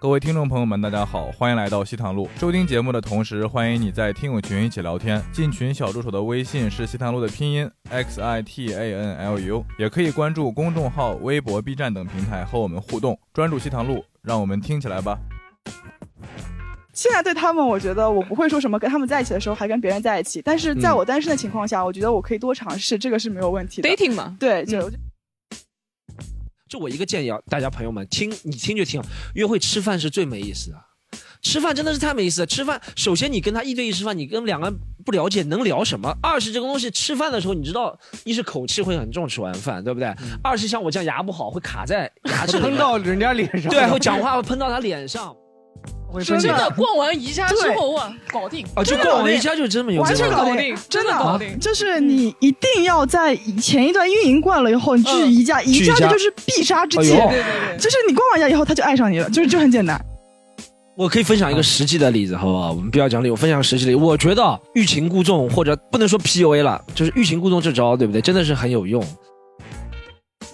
[0.00, 2.28] 各位听众朋友们，大家好，欢迎来到西塘路。
[2.38, 5.20] 收听节目的同时，欢迎你在听友群一起聊天。
[5.32, 13.18] 进群小助手的微信是西塘路的拼音 x i t a n l u，也可以关注公众号、微博、B 站等平台和我们互动。
[13.34, 15.18] 专注西塘路，让我们听起来吧。
[16.92, 23.88] 现在对他们，我觉得我不会说什么跟他们在一起的时候还跟别人在一起，但是在我单身的情况下，我觉得我可以多尝试，这个是没有问题的。
[23.88, 24.88] dating 嘛，对，就。
[26.68, 29.02] 就我一个建议啊，大家朋友们听，你听就听，
[29.34, 30.76] 约会吃饭是最没意思的。
[31.40, 32.46] 吃饭真的是太没意思了。
[32.46, 36.12] 吃饭，首先你跟他一对一吃饭，你跟两个人不了解，能聊什么？
[36.20, 40.12] 二是这个东西吃饭的时候，你知道，一是口气会很重，吃完饭，对不对？
[40.42, 45.34] 二是像我这样牙不好，会卡在牙齿 喷到人家脸上，对，会讲话会喷到他脸上。
[46.24, 48.82] 真的 逛完宜家之后哇，搞定啊！
[48.82, 51.58] 就逛完宜家就这么有完全搞定，真的搞定。
[51.60, 57.10] 就是你一定要在前一段运营惯了以后，你去宜家，宜家这就是必杀之器。
[57.10, 60.00] 对对对，就是你逛完家以后，他就爱上你了，就是就很简单。
[60.96, 62.72] 我可以分享一个实际的例子，好不好？
[62.72, 63.96] 我们不要讲理，我分享实际例子。
[63.96, 68.20] 我觉得欲擒故纵，或者不能说 PUA 了，就是欲擒故纵这招，对不对？
[68.20, 69.00] 真的是很有用。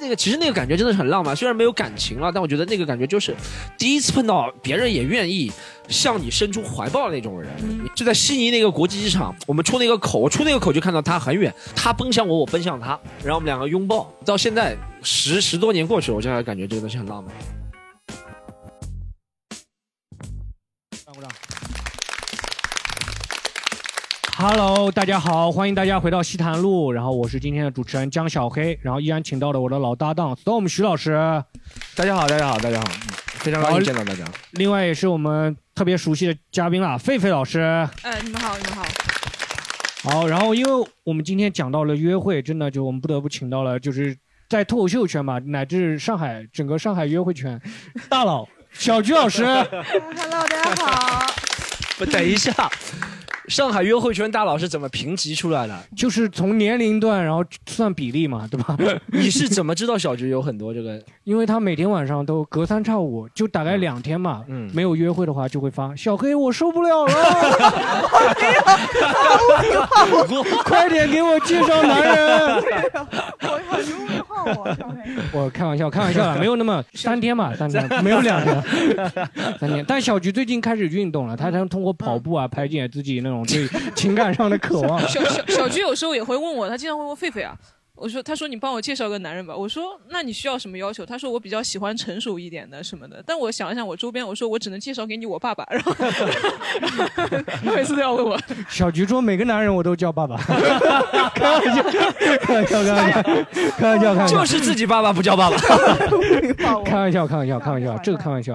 [0.05, 3.35] 那个其实那个感觉真的是很浪漫，虽然没有感情了，但我觉得那个感觉就是
[3.79, 5.51] 第一次碰到别人也愿意
[5.89, 7.51] 向你伸出怀抱的那种人。
[7.97, 12.89] 就在悉尼那个国际机场，我们出那个口，我出那个口就看到他很远，他奔向我，我奔向他，
[13.23, 14.13] 然后我们两个拥抱。
[14.27, 17.33] 到现在十十多年过去了，我现在感觉这个东西很浪漫。
[24.47, 31.13] Hello，大家好，欢迎大家回到西坛路，然后我是今天的主持人江小黑，然后依然请到了我的老搭档 Storm 徐老师。
[31.95, 32.85] 大家好，大家好，大家好，
[33.39, 34.23] 非常高兴见到大家。
[34.51, 37.59] 另外也是我们特别熟悉的嘉宾啦，狒狒老师。
[38.03, 38.85] 呃，你们好，你们好。
[40.03, 44.15] 好，然后因为我们今天讲到了约会，真的就我们不得不请到了，就是
[44.51, 47.59] 在脱口秀圈嘛，乃至上海整个上海约会圈
[48.11, 49.43] 大佬小鞠老师。
[49.49, 51.33] Hello，大家好。
[51.97, 52.53] 不，等一下。
[53.49, 55.79] 上海约会圈大佬是怎么评级出来的？
[55.97, 58.77] 就是从年龄段，然后算比例嘛，对吧？
[59.13, 61.01] 你是怎么知道小菊有很多这个？
[61.25, 67.15] 因为他每天晚上都隔三差五，就大概两天嘛，嗯，没有约会的话就会发小黑，我受不了了，
[70.65, 72.65] 快点给我介绍男人。
[74.45, 74.77] 我，
[75.33, 78.63] 我开玩笑，开玩笑啦， 没有那么三天嘛，三天没有两天，
[79.59, 79.85] 三天。
[79.87, 83.45] 但小菊最近开始运动了，她能通过跑步啊排解自己那种。
[83.45, 85.01] 对情感上的渴望。
[85.09, 87.57] 小小小菊有时候也会问我，他经常会问狒狒啊。
[87.97, 89.57] 我说，他说你帮我介绍个男人吧。
[89.57, 91.07] 我说，那你需要什么要求？
[91.07, 93.23] 他说我比较喜欢成熟一点的什么的。
[93.25, 95.65] 但我想了想，我周边，我说我只能介绍给你我爸爸。
[95.71, 95.95] 然后
[97.63, 98.37] 他每次都要问我。
[98.69, 100.37] 小菊说每个男人我都叫爸爸。
[101.35, 101.83] 开玩笑，
[102.41, 103.23] 开玩笑，开玩笑，
[103.77, 104.39] 开玩笑，开玩笑。
[104.39, 105.57] 就是自己爸爸不叫爸爸。
[106.85, 108.55] 开玩笑，开玩笑，开玩笑，这个开玩笑。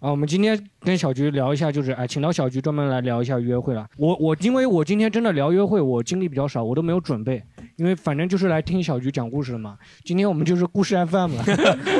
[0.00, 3.86] 啊，我们今天跟小菊聊一下，就是哎，请到小菊专门来聊一下约会了。
[3.96, 7.40] 我我因为我今天真的聊约会，我经历比较少，我都没有准备，
[7.76, 9.76] 因为反正就是来听小菊讲故事了嘛。
[10.04, 11.44] 今天我们就是故事 FM 了。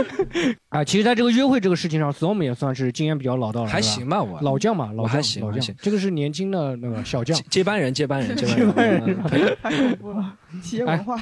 [0.70, 5.74] 啊，其实在这个约会这个事情上，Storm 也算是经验比较老道了，还行吧，我老将嘛，老还行，老将。
[5.80, 9.20] 这个是年轻的那个小将，接班人，接班人，接班人。
[9.60, 11.20] 太恐怖了，企业文化。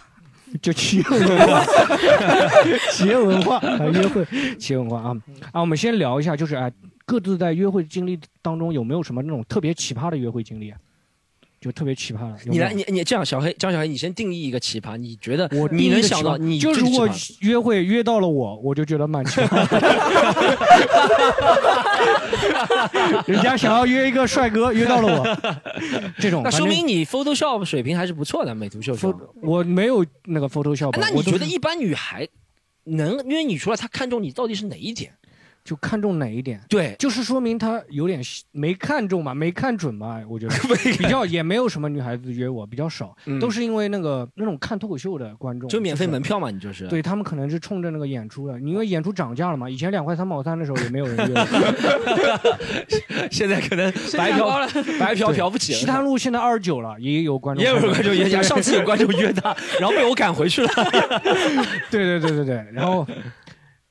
[0.61, 1.65] 就企业文化，
[2.91, 4.27] 企业文化啊，约会，
[4.59, 5.17] 企业文化啊
[5.53, 5.61] 啊！
[5.61, 6.69] 我们先聊一下，就是哎，
[7.07, 10.77] 各自在约会经历当中有没有什么那种特别奇葩的约会经历啊？
[11.61, 12.37] 就特别奇葩了。
[12.47, 17.07] 你来，你你这样，小黑，张小黑，你先定义一个奇葩，你觉得我你能想到，你就如果
[17.41, 19.69] 约会约到了我，我就觉得蛮奇葩。
[23.27, 25.23] 人家想要约一个帅哥，约到了我，
[26.19, 29.15] 这种那说明你 Photoshop 水平还是不错的，美图秀秀。
[29.43, 30.97] 我没有那个 Photoshop。
[30.99, 32.27] 那你觉得一般女孩
[32.85, 35.13] 能约你出来，她看中你到底是哪一点？
[35.63, 36.61] 就看中哪一点？
[36.69, 40.21] 对，就是说明他有点没看中嘛，没看准嘛。
[40.29, 40.55] 我觉得
[40.99, 46.89] 比较也没有什么女孩子约我，比较少，嗯、都是因为那个那种看脱口秀的观众，就免费门票嘛，你就是。
[46.89, 51.35] 对他们可能是冲着那个演出的，因为演出涨价了嘛，以前两块三毛三的时候也没有人约。
[53.31, 54.67] 现在可能白嫖
[54.99, 55.79] 白嫖嫖不起了。
[55.79, 58.43] 西滩路现在二十九了，也有观众，也有观众约他。
[58.43, 60.69] 上次 有观众约他，然后被我赶回去了。
[61.91, 63.07] 对对对对对，然后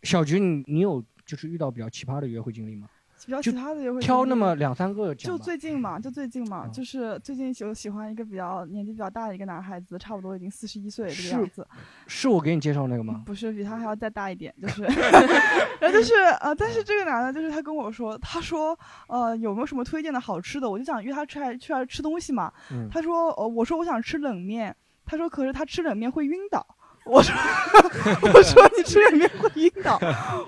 [0.04, 1.04] 小菊，你你有？
[1.30, 2.88] 就是遇到比较奇葩的约会经历吗？
[3.26, 11.68] 比较奇葩的约会，挑那么两三个就最近嘛，就最近嘛，嗯、就是最近就喜欢一个比较年纪比较大的一个男孩子，差不多已经四十一岁这个样子。
[12.08, 13.22] 是我给你介绍那个吗？
[13.28, 14.84] 不是，比他还要再大一点，就是
[15.80, 18.76] 然后就是呃，但是这个男的，就是他跟我说，他说
[19.08, 20.68] 呃有没有什么推荐的好吃的？
[20.68, 22.52] 我就想约他出来出来吃东西嘛。
[22.72, 24.74] 嗯、他说呃，我说我想吃冷面，
[25.06, 26.66] 他说可是他吃冷面会晕倒。
[27.10, 27.36] 我说，
[28.34, 30.00] 我说你吃冷面会晕倒。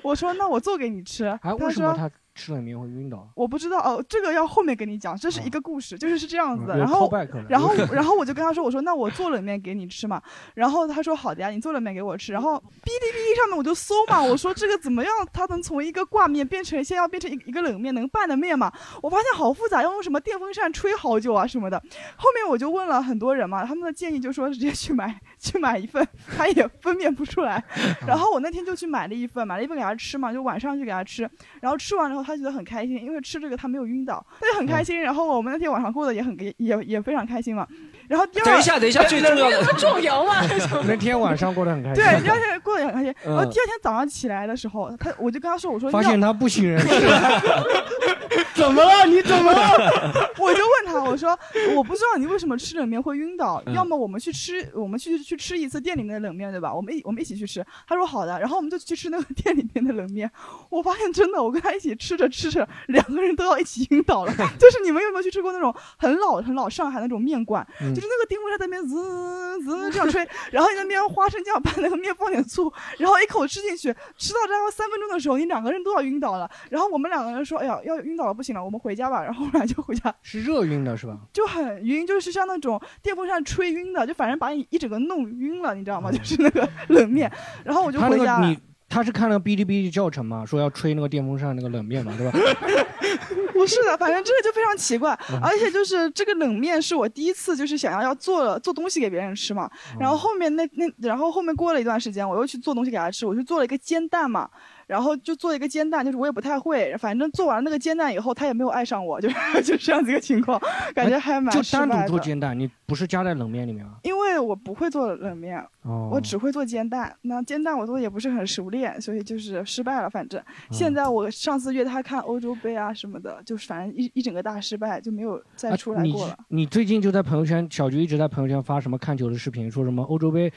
[0.04, 1.26] 我说那我做给你吃。
[1.42, 3.28] 哎，为什么他吃冷面会晕倒？
[3.36, 7.12] 我不知道哦，这个要后面跟你讲，这是一个故事，就是是这样子然后
[7.50, 10.22] 然后然后我就跟他说，我说那我做冷面给你吃嘛。
[10.54, 12.32] 然后他说好的呀，你做冷面给我吃。
[12.32, 15.12] 然后哔哩哔哩上面我就搜嘛，我说这个怎么样？
[15.34, 18.72] 它能从一个挂面变成现在要变成一一个冷面能拌的面嘛？
[19.02, 21.78] 我发现好复杂，要用什么电风扇吹好久啊什么的。
[22.16, 26.08] 后面我就问了很多人嘛，他们的建议就说直接去买去买一份，
[26.38, 27.62] 他也分辨不出来。
[28.06, 31.28] 然后我那天就去买了一份，买了一份给他吃嘛，就晚上就给他吃。
[31.60, 35.02] 然后吃完之后他觉得很开心，因为吃这个他没有晕倒，他就很开心。
[35.02, 37.68] 然后我们那天晚上过得也很也也也非常开心嘛。
[38.12, 40.42] 然后第二等一下，等一下，最重要的壮阳嘛，
[40.86, 42.04] 那天晚上过得很开心。
[42.04, 43.16] 对，第二天过得也很开心。
[43.26, 46.88] 嗯然后第二天早上起来的时候，他我就跟他说，我说发现要他不省人事，
[48.54, 49.06] 怎么了？
[49.06, 49.62] 你怎么了？
[50.38, 51.38] 我就问他，我说
[51.74, 56.74] 我不知道你为什么吃冷面会晕倒，嗯要么我们去吃，我们去去吃一次店里面的冷面，对吧？
[56.74, 57.66] 我们一我们一起去吃。
[57.88, 60.30] 他说好的，然后我们就去吃那个店里面的冷面。
[60.70, 64.34] 我发现真的，我跟他一起吃着吃着，两个人都要一起晕倒了。
[64.60, 76.50] 就是你们有没有去吃过那种很老很老上海那种面馆，嗯就那个电风扇在那边滋滋这样吹，然后你那边花生酱拌那个面放点醋，然后一口吃进去，吃到大概三分钟的时候，你两个人都要晕倒了。
[76.70, 79.24] 然后我们两个人说，哎呀，要晕倒了不行了，我们回家吧。
[79.24, 80.14] 然后我们俩就回家。
[80.24, 81.18] 是热晕的是吧？
[81.32, 86.12] 就很晕，就是像那种电风扇吹晕的，就反正把你一整个弄晕了，你知道吗？
[86.12, 87.32] 就是那个冷面，
[87.64, 88.56] 然后我就回家了。
[88.92, 92.38] 他是看了哔哩哔哩教程嘛，说要吹那个电风扇那个冷面嘛，对吧？
[93.54, 95.40] 不是的，反正这个就非常奇怪，嗯。
[95.42, 104.50] 而且就是这个冷面是我第一次就是想要要做做东西给别人吃嘛，然后后面那那然后后面过了一段时间，我又去做东西给他吃，我去做了一个煎蛋嘛，
[104.88, 110.60] 然后就做一个煎蛋，就是我也不太会，反正做完那个煎蛋以后，他也没有爱上我，就是 就这样子一个情况，
[110.94, 112.08] 感觉还蛮就单独。
[112.08, 113.94] 做煎蛋，你不是加在冷面里面啊？
[114.04, 120.10] 因为我不会做冷面，哦，我只会做煎蛋，那煎蛋我做的也不是很熟练，所以就是失败了。
[120.10, 126.38] 反正嗯现在我上次约他看欧洲杯啊什么的，就是反正一一整个大失败，就没有再出来过了。
[126.50, 130.52] 你最近就在朋友圈，小菊一直在朋友圈发什么看球的视频，说什么欧洲杯，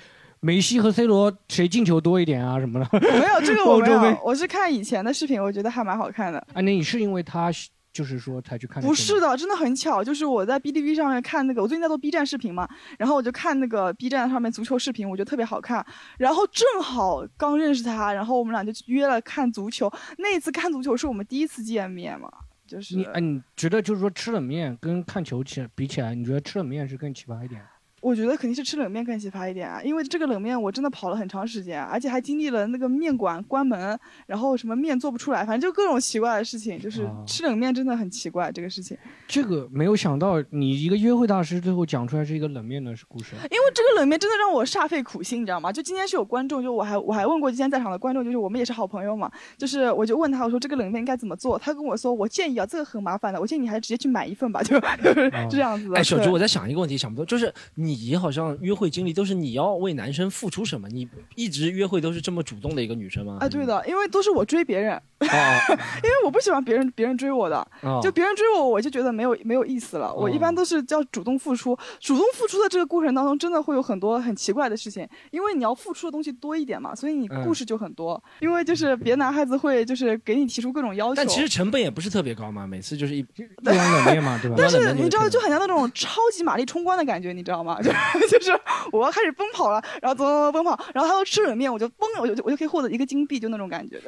[0.44, 2.87] 梅西和 C 罗谁进球多一点啊什么的。
[3.00, 6.38] 没有这个我没 欧洲杯有，我是看以前的视频，我觉得还蛮好看的。
[6.52, 7.50] 啊，那你是因为他
[7.94, 8.87] 就是说才去看的？
[8.87, 12.69] 不是，的，真的很巧，就是我在哔哩哔哩上面看那个，我最近在做 B 站视频嘛，
[12.99, 15.82] 然后我就看那个 B 站上面足球视频，我觉得特别好看。
[16.19, 19.90] 然后正好刚认识他，然后我们俩就约了看足球。
[20.19, 22.29] 那一次看足球是我们第一次见面嘛，
[22.67, 27.62] 就是你哎，你觉得就是说吃冷面跟看球起比起来，你觉得吃冷面是更奇葩一点？
[28.04, 36.78] 我觉得肯定是吃冷面更奇葩一点啊，因为这个冷面我真的跑了很长时间，而且还经历了那个面馆关门，然后什么面做不出来，反正就各种奇怪的事情。
[36.78, 38.94] 就是哦吃冷面真的很奇怪这个事情，
[39.26, 43.34] 这个没有想到，你一个约会大师最后讲出来是一个冷面的故事。
[43.44, 45.72] 因为这个冷面真的让我煞费苦心，你知道吗？
[45.72, 55.96] 就今天是有观众，就我还我还问过今天在场的观众，就是我们也是好朋友嘛，就是我就问他我说这个冷面应该怎么做，他跟我说我建议啊这个很麻烦的，我建议你还是直接去买一份吧，就 就是这样子的。
[55.96, 60.88] 哎，小对朱，我在想一个问题，想不通，就是你好像约会经历都是你要为男生付出什么？
[60.88, 63.38] 你一直约会都是这么主动的一个女生吗？
[63.41, 65.00] 啊，对的，因为都是我追别人，哦
[66.02, 70.12] 因为我不喜欢别人别人追我的，哦就别人追我，我就觉得没有没有意思了。
[70.12, 78.23] 我一般都是叫主动付出，主动付出的这个过程当中，真的会有很多很奇怪的事情，因为你要付出的东西多一点嘛，所以你嗯故事就很多。
[78.40, 84.57] 因为就是别的男孩子会就是给你提出各种要求，但其实成本也不是特别高嘛，每次就是一 一碗冷面嘛，对吧？
[84.59, 87.78] 但是你知道，就很像那种超级玛丽冲关的感觉，你知道吗？
[87.85, 87.93] 就
[88.38, 88.59] 就是
[88.91, 94.00] 我要开始奔跑了，然后走走走奔跑，然后他要吃冷面，我就嘣，我就我就可以获得一个金币，就那种感觉，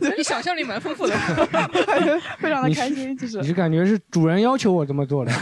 [0.16, 1.14] 你想象力蛮丰富的。
[2.38, 5.32] 非常的开心，就是你是感觉是主人要求我这么做的？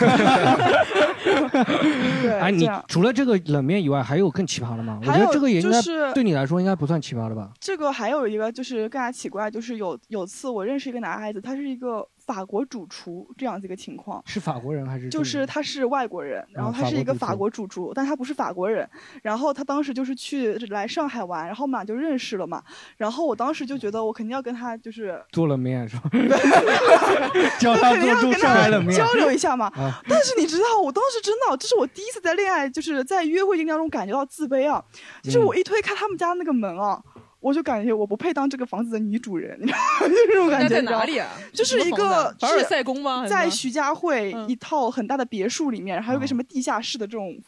[2.22, 4.98] 对，哎，你除了这个冷面以外，还有更奇葩的吗？
[5.02, 7.50] 我觉得这个也应该是对你来说应该不算奇葩的吧？
[7.60, 14.22] 这个还有一个就是更加奇怪，就是有有次我认识一个男孩子，他是一个法国主厨这样子一个情况。
[14.26, 15.08] 是法国人还是？
[15.08, 18.88] 就是他是外国人，然后嗯他是一个法法国国主厨，但他不是法国人。
[19.22, 22.62] 然后他当时就是去来上海玩，然后我们俩就认识了嘛。
[22.96, 26.10] 然后我当时就觉得我肯定要跟他就是 做冷面是吧？
[27.58, 29.66] 教他做出跟上海冷面他交流一下嘛。
[29.76, 34.82] 啊但是你知道，我当时真的，这是我第一次在恋爱，就是在约会经历当中感觉到自卑啊。
[35.22, 37.00] 就是嗯我一推开他们家那个门啊，
[37.46, 40.08] 我就感觉我不配当这个房子的女主人，你知道吗？
[40.10, 40.68] 就是这种感觉。
[40.68, 41.28] 在你知道吗哪里啊？
[41.52, 43.24] 就是一个啊凡尔赛宫吗？
[43.24, 47.38] 在徐家汇嗯一套很大的别墅里面，还有个什么地下室的这种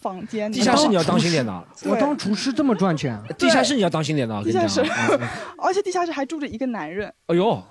[0.00, 0.50] 房间。
[0.52, 3.22] 地下室你要当心点的，我当厨师这么赚钱啊？
[3.38, 4.84] 地下室你要当心点的，地下室
[5.56, 7.14] 而且地下室还住着一个男人。
[7.26, 7.62] 哎呦，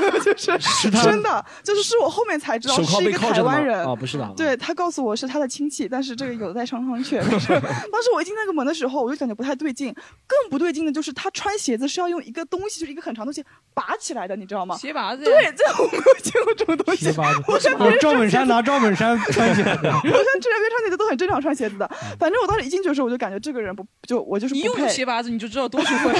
[0.24, 3.84] 就是是他真的，就是是我后面才知道是一个台湾人。
[3.86, 7.22] 啊，不是的，对他告诉我是他的亲戚，但是这个有待商商榷。
[7.30, 7.48] 但是
[7.92, 9.94] 当时我一进那个门的时候，我就感觉不太对劲，
[10.26, 14.76] 更不对劲的就是他穿鞋子是要用一个东西，就是一个很长的东西拔起来的，你知道吗？
[14.76, 15.24] 鞋拔子。
[15.24, 17.12] 对，这我没有见过这种东西鞋。
[17.16, 19.88] 拔子我看别啊人赵本山拿赵本山穿起来的。
[19.88, 21.88] 我看这边穿鞋子都很正常穿鞋子的，
[22.18, 24.88] 反正我当时一进去的时候，我就感觉这个人不就我就是你用不配。
[24.88, 26.16] 鞋拔子你就知道多舒服了。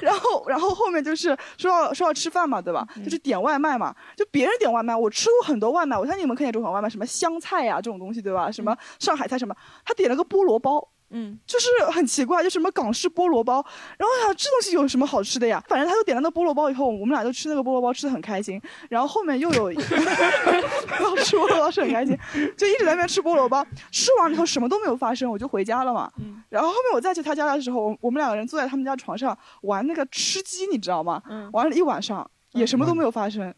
[0.00, 2.86] 然后，然后后面就是说要说要吃饭嘛，对吧？
[2.96, 8.50] 嗯就是点外卖嘛，就别人点外卖，我吃过很多外卖，我相信你们看见这种外卖，什么香菜呀、这种东西，对吧？
[8.50, 10.88] 什么上海菜什么，他点了个菠萝包。
[11.10, 13.64] 嗯，就是很奇怪，就什么港式菠萝包，
[13.96, 15.62] 然后我想这东西有什么好吃的呀？
[15.68, 18.60] 反正他就点了那菠萝包以后，我们俩就吃那个菠萝包，吃的很开心。
[18.90, 22.18] 然后后面又有要吃菠萝包是很开心，
[22.58, 23.64] 就一直在那边吃菠萝包。
[23.92, 26.10] 吃完以后什么都没有发生，我就回家了嘛。
[26.18, 31.22] 嗯然后后面我再去他家的时候，我我们两个人坐在他们家床上玩那个吃鸡，你知道吗？
[31.30, 33.52] 嗯玩了一晚上，也什么都没有发生，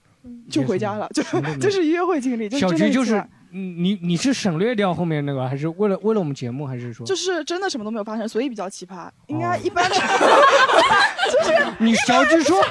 [0.50, 9.08] 就回家了，就什么都没 有就是约会经历，就小菊就是你你是省略掉后面那个，还是为了为了我们节目，还是说就是真的什么都没有发生，所以比较奇葩。
[9.26, 9.90] 应该哦一般
[11.78, 12.62] 你小菊说，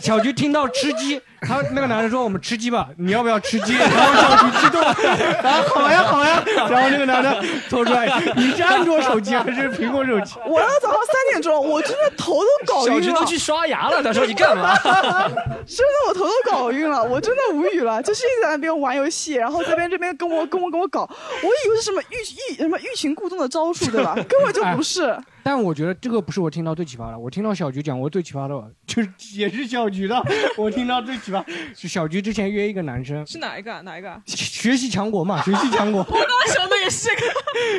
[0.00, 3.74] 小菊听到吃鸡，他那个男人说我们吃鸡吧，你要不要吃鸡？
[3.74, 4.88] 然后小菊激动了，
[5.48, 10.34] 啊好呀好呀，然后那个男的拖出来，你是安卓手机还是苹果手机？
[10.46, 13.00] 我要早上三点钟，我真的头都搞晕了。
[13.00, 14.76] 小菊都去刷牙了，他说你干嘛？
[15.64, 21.02] 真的我头都搞晕了，我真的无语了，就是一直在那边玩游戏，然后这边这边跟我跟我跟我搞，
[21.42, 24.14] 我以为是什么欲欲什么欲擒故纵的招数，对吧？
[24.28, 25.18] 根本就不是。
[25.42, 30.22] 但我觉得这个不是我听到最奇葩的，我听到小菊讲过最奇葩的， 就是也是小菊的，
[30.56, 31.44] 我听到最奇葩
[31.74, 33.80] 是小菊之前约一个男生，是哪一个啊？
[33.80, 34.20] 哪一个啊？
[34.26, 37.22] 学习强国嘛，学习强国， 我刚刚想的也是这个。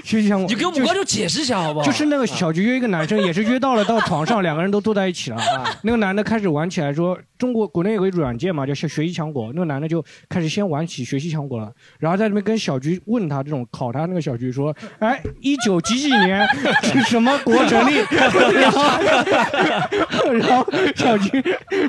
[0.03, 1.85] 学习强国，你给我们观众解释一下好不好？
[1.85, 5.37] 就是那个小菊约一个男生，也是约到了到床上，两个人都坐在一起了。
[5.37, 9.51] 啊那个男的开始玩起来说，中国国内有个软件嘛，叫学学习强国。
[9.53, 16.47] 那个男的就开始先玩起学习强国了，然后在那边跟小菊问他这种考他那个小菊说，哎，一九几几年
[16.83, 18.03] 是什么国成立？
[18.11, 18.81] 然后
[20.33, 21.43] 然后小菊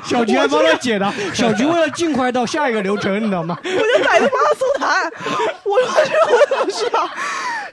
[0.05, 3.57] 小菊还帮他解答，小菊为了尽快到下一个流程，你知道吗？
[3.63, 5.11] 我就百度巴拉搜谈，
[5.63, 7.09] 我说这我怎么知道？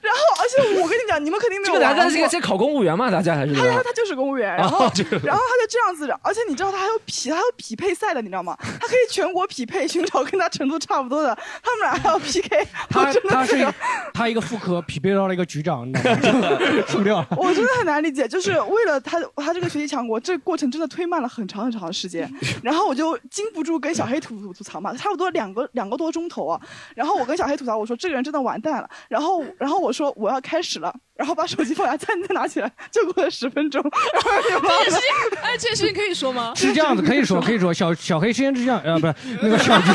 [0.03, 1.87] 然后，而且我跟你讲，你们肯定没有这个。
[1.87, 3.09] 男的是个在考公务员嘛？
[3.11, 4.93] 大家还是他他他就是公务员， 然后、哦
[5.25, 8.57] 然后他就这样子的，而且你知道他还有匹他还有匹配赛的，你知道吗？
[8.81, 12.67] 他可以全国匹配寻找跟他程度差不多的，他们俩还要 PK。
[12.91, 13.75] 他我真的他是这个
[14.13, 16.49] 他一个副科匹配到了一个局长，你知道吗？
[16.59, 17.27] 就 输掉了。
[17.37, 22.31] 我真的很难理解，就是为了他他这个学习强国，这个过程真的推慢了很长很长的时间。
[22.63, 26.61] 然后我就禁不住跟小黑吐吐吐槽嘛，差不多两个两个多钟头啊。
[26.95, 28.91] 然后我跟小黑吐槽，我说这个人真的完蛋了。
[29.09, 33.83] 然后然后我说我要开始了，然后把手机放下，再再拿起来，就过了十分钟。
[34.85, 34.99] 这件事，
[35.43, 36.53] 哎，这件事情可以说吗？
[36.57, 39.91] 是这样子，可以说可以说，小小黑先是这样，呃，不是那个小菊，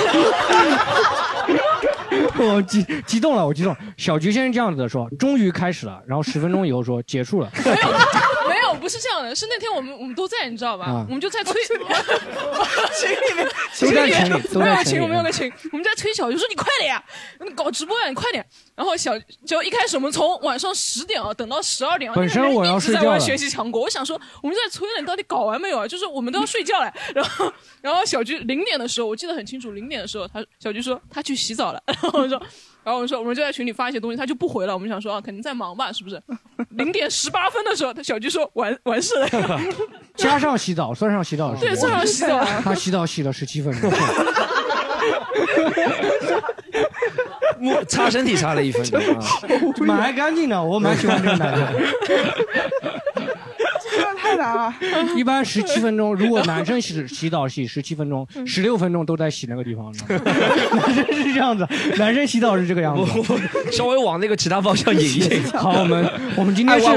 [2.43, 3.75] 我激激动了，我激动。
[3.97, 7.49] 小菊先生这样子的说，终于开始了，然后十分钟以后说结束了。
[8.67, 10.85] 没有，不是这样的，是那天我们我们都在，你知道吧？
[10.85, 13.47] 啊我们就在催 群里面
[13.79, 15.03] 都在群里，都没有个群，在群里。
[15.03, 17.03] 我们有个群，我们在催小，就说你快点呀，
[17.39, 18.45] 你搞直播呀，你快点。
[18.75, 25.87] 然后小就一开始我们从晚上十点啊等到十二点啊，本身我要那个人一直在玩睡觉了学习强国，我想说我们在催了，你到底搞完没有啊？
[25.87, 26.93] 就是我们都要睡觉了。
[27.15, 32.41] 然后然后小菊零点的时候，我记得很清楚，零点的时候，他小菊说他去洗澡了，然后我说。
[32.87, 34.73] 然后我们说，我们就在群里发一些东西，他就不回了。
[34.73, 36.23] 我们想说啊，肯定在忙吧，是不是？
[36.69, 39.27] 零点十八分的时候，他小菊说完完事了。
[40.15, 42.39] 加上洗澡，算上洗澡，对，算上洗澡。
[42.63, 43.91] 他洗澡洗了十七分钟。
[47.59, 49.19] 我擦身体擦了一分钟啊。
[49.79, 51.73] 蛮干净的，我蛮喜欢这个男的。
[53.91, 54.73] 真的太难了。
[55.15, 59.93] 一般十七分钟，如果男生洗洗澡洗十七分钟，十六分钟都在洗那个地方。
[60.07, 61.67] 男生是这样子，
[61.97, 63.11] 男生洗澡是这个样子。
[63.71, 65.43] 稍微往那个其他方向引一引。
[65.53, 66.87] 好，我们我们今天是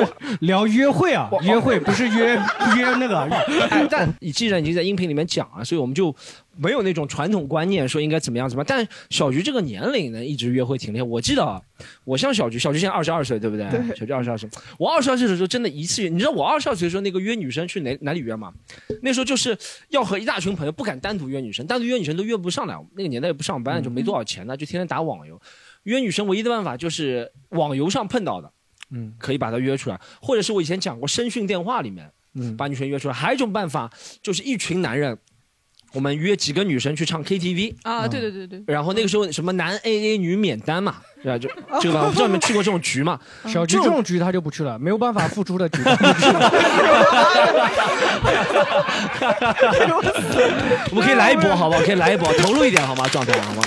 [0.41, 2.35] 聊约会啊，约会不是约
[2.77, 3.21] 约那个。
[3.71, 6.15] 哎，但你既然已经在音频里面讲了，所以我们就
[6.57, 8.67] 没有那种传统观念说应该怎么样怎么样。
[8.69, 11.03] 但小菊这个年龄呢，一直约会挺厉害。
[11.03, 11.61] 我记得啊，
[12.05, 13.69] 我像小菊，小菊现在二十二岁，对不对？
[13.71, 18.53] 对小菊二十二岁，我二十二岁的时候真的一次约，你知道我二十二岁的时候那个约女生去哪哪里约吗？
[19.03, 19.57] 那时候就是
[19.89, 22.77] 要和一大群朋友，不敢单独约女生，单独约女生都约不上来。
[22.95, 25.41] 那个年代也不上班，就没多少钱呢，就天天打网游。
[25.85, 28.53] 约女生唯一的办法就是网游上碰到的，
[28.91, 32.11] 嗯可以把她约出来，或者是我以前讲过声讯电话里面。
[32.35, 33.13] 嗯，把女生约出来。
[33.13, 33.93] 还有一种办法，
[34.23, 35.19] 就是一群男人
[35.93, 38.63] 我们约几个女生去唱 KTV 啊，对对对对。
[38.67, 41.39] 然后那个时候什么男 AA 女免单嘛，对吧？
[41.39, 41.49] 就
[41.81, 43.19] 这个吧，我不知道你们去过这种局嘛？
[43.47, 45.81] 小局这种局他就不去了，没有办法付出的局。
[50.91, 51.83] 我们可以来一波，好不好？
[51.83, 53.09] 可以来一波，投入一点好吗？
[53.09, 53.63] 状态好吗？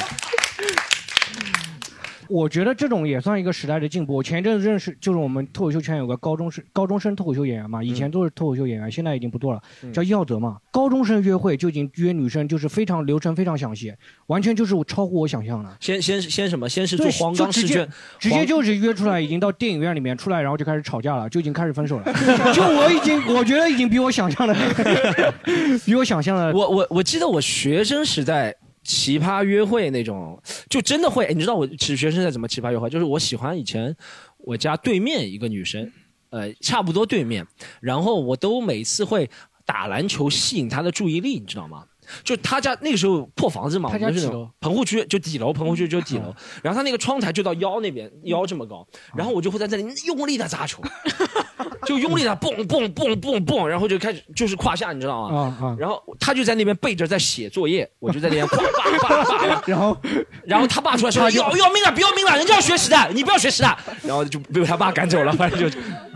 [2.28, 4.16] 我觉得这种也算一个时代的进步。
[4.16, 9.62] 我前一阵子认识，就是我们脱口秀圈有个高中生高中生脱口秀演员嘛，以前都是脱口秀演员，现在已经不做了，
[9.92, 10.58] 叫耀泽嘛。
[10.72, 13.94] 高中生约会就已经约女生，就是非常流程非常详细，
[14.28, 15.70] 完全就是超乎我想象的。
[15.80, 16.68] 先先先什么？
[16.68, 17.88] 先是做黄冈试卷，
[18.20, 22.06] 直接就是约出来，已经到电影院里面出来，然后就开始吵架了，就已经开始分手了。
[22.54, 24.56] 就我已经，我觉得已经比我想象的，
[25.86, 26.52] 比我想象的。
[26.54, 28.56] 我我我记得我学生时代。
[28.84, 32.90] 奇葩约会那种，就真的会，你知道我学生在怎么奇葩约会？
[32.90, 33.96] 就是我喜欢以前
[34.38, 35.92] 我家对面一个女生，
[36.30, 37.46] 呃，差不多对面，
[37.82, 39.30] 然后我都每次会
[39.66, 41.86] 打篮球吸引她的注意力，你知道吗？
[42.22, 46.36] 就他家那个时候破房子嘛，就是棚户区，就底楼，棚户区就底楼。
[46.62, 48.86] 然后他那个窗台就到腰那边，腰这么高。
[49.16, 50.84] 然后我就会在这里用力的砸球，
[51.86, 55.76] 就用力的蹦蹦蹦蹦蹦，然后就开始就是胯下，你知道吗？
[55.80, 58.58] 然后他就在那边背着在写作业，我就在那边叭
[59.02, 59.64] 叭叭。
[59.66, 59.98] 然后，
[60.46, 63.78] 然后他爸出来说要要命了，不要命了，人家要学习的，你不要学习的。
[64.04, 65.70] 然后就被他爸赶走了，反正就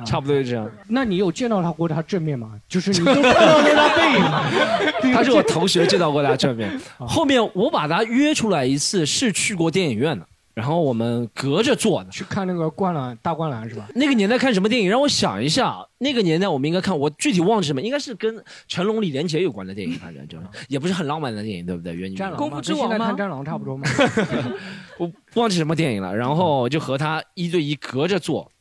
[0.06, 0.70] 差不多就这样。
[0.88, 2.51] 那你有见到他过他正面吗？
[2.70, 5.88] 就是你都看到过他背影， 他是我同学。
[5.88, 10.25] 见到过他正面，后面我把他约出来一次，是去过电影院的，
[10.58, 13.88] 然后我们隔着坐的去看那个灌篮大灌篮是吧？
[13.94, 14.90] 那个年代看什么电影？
[14.90, 21.94] 让我想一下，那个年代我们应该看，我具体忘记什么，应该是跟成龙、李连杰有关的电影，反正就也不是很浪漫的电影，对不对？
[21.94, 23.06] 约你功夫之王吗？
[23.06, 23.88] 看战狼差不多吗？
[24.98, 28.52] 我忘记什么电影了，然后就和他一对一隔着坐，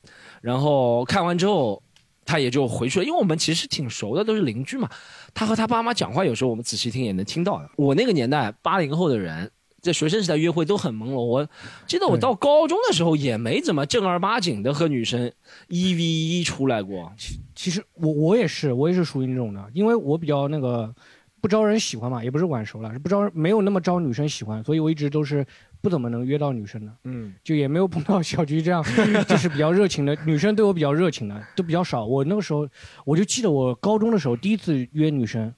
[0.42, 1.82] 然后看完之后。
[2.28, 4.90] 他也就回去了，因为我们其实挺熟的，都是邻居嘛。
[5.32, 7.70] 他和他爸妈讲话，有时候我们仔细听也能听到的。
[7.76, 9.48] 我那个年代，八零后的人
[9.86, 11.14] 在学生时代约会都很朦胧。
[11.14, 11.48] 我
[11.86, 15.32] 记得我到高中的时候也没怎么正儿八经的和女生
[15.68, 17.12] 一 v 一出来过。
[17.54, 20.94] 其实我我也是，我也是属于那种的，因为我比较那个
[21.40, 25.46] 不招人喜欢嘛，也不是晚熟了，是不招没有那么招女生喜欢，所以我一直都是。
[25.82, 28.82] 不怎么能约到女生的，嗯，就也没有碰到小菊这样，
[29.28, 32.04] 就是比较热情的女生，对我比较热情的都比较少。
[32.04, 32.68] 我那个时候，
[33.04, 35.54] 我就记得我高中的时候第一次约女生，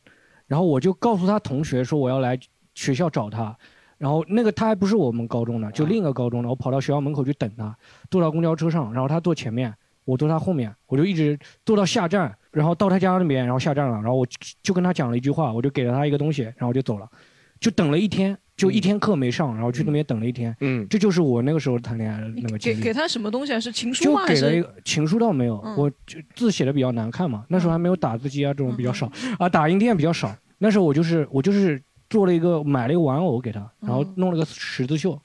[0.46, 2.38] 然后我就告诉她同学说我要来
[2.74, 3.56] 学校找她，
[3.98, 7.76] 然后那个他还不是我们高中的，就另一个高中的，我跑到学校门口去等他，
[8.10, 14.26] 坐到公交车上，然后他坐前面，我坐他后面，我就一直坐到下站，然后到他家那边，然后下站了，然后我
[14.62, 17.08] 就跟他讲了一句话，我就给了他一个东西，然后我就走了，
[17.60, 18.38] 就等了一天。
[18.58, 20.52] 就一天课没上，然后去那边等了一天。
[20.62, 22.76] 嗯，这就是我那个时候谈恋爱的那个经历。
[22.78, 23.60] 给给他什么东西啊？
[23.60, 24.22] 是情书吗？
[24.22, 25.58] 就给了一个情书，倒没有。
[25.76, 30.34] 我就字写的比较难看嘛，那时候还没有打字机啊，这种比较少 啊，打印店比较少。
[30.58, 35.18] 那时候我就是我就是做了一个买了一个玩偶给他，然后弄了个十字绣。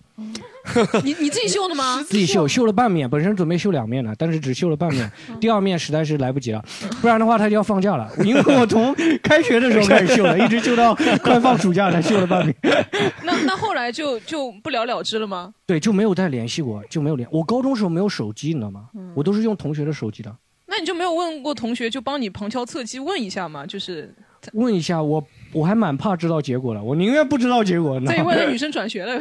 [1.03, 2.01] 你你自己绣的吗？
[2.07, 6.63] 自己绣，绣了半面，本身准备绣两面的，但是只绣了半面，第二面实在是来不及了，
[7.01, 8.09] 不然的话他就要放假了。
[8.23, 10.93] 因为我从开学的时候开始绣的， 一直绣到
[11.23, 12.55] 快放暑假才绣了半面。
[13.23, 15.53] 那那后来就就不了了之了吗？
[15.65, 17.27] 对，就没有再联系过，就没有联。
[17.31, 18.89] 我高中时候没有手机，你知道吗？
[19.15, 20.33] 我都是用同学的手机的。
[20.67, 23.65] 那你就没有问过同学，就帮你旁敲侧击问一下吗？
[23.65, 24.13] 就是
[24.53, 25.23] 问一下我。
[25.53, 27.99] 我还蛮怕知道结果的，我宁愿不知道结果。
[28.05, 29.19] 再问那女生转学了，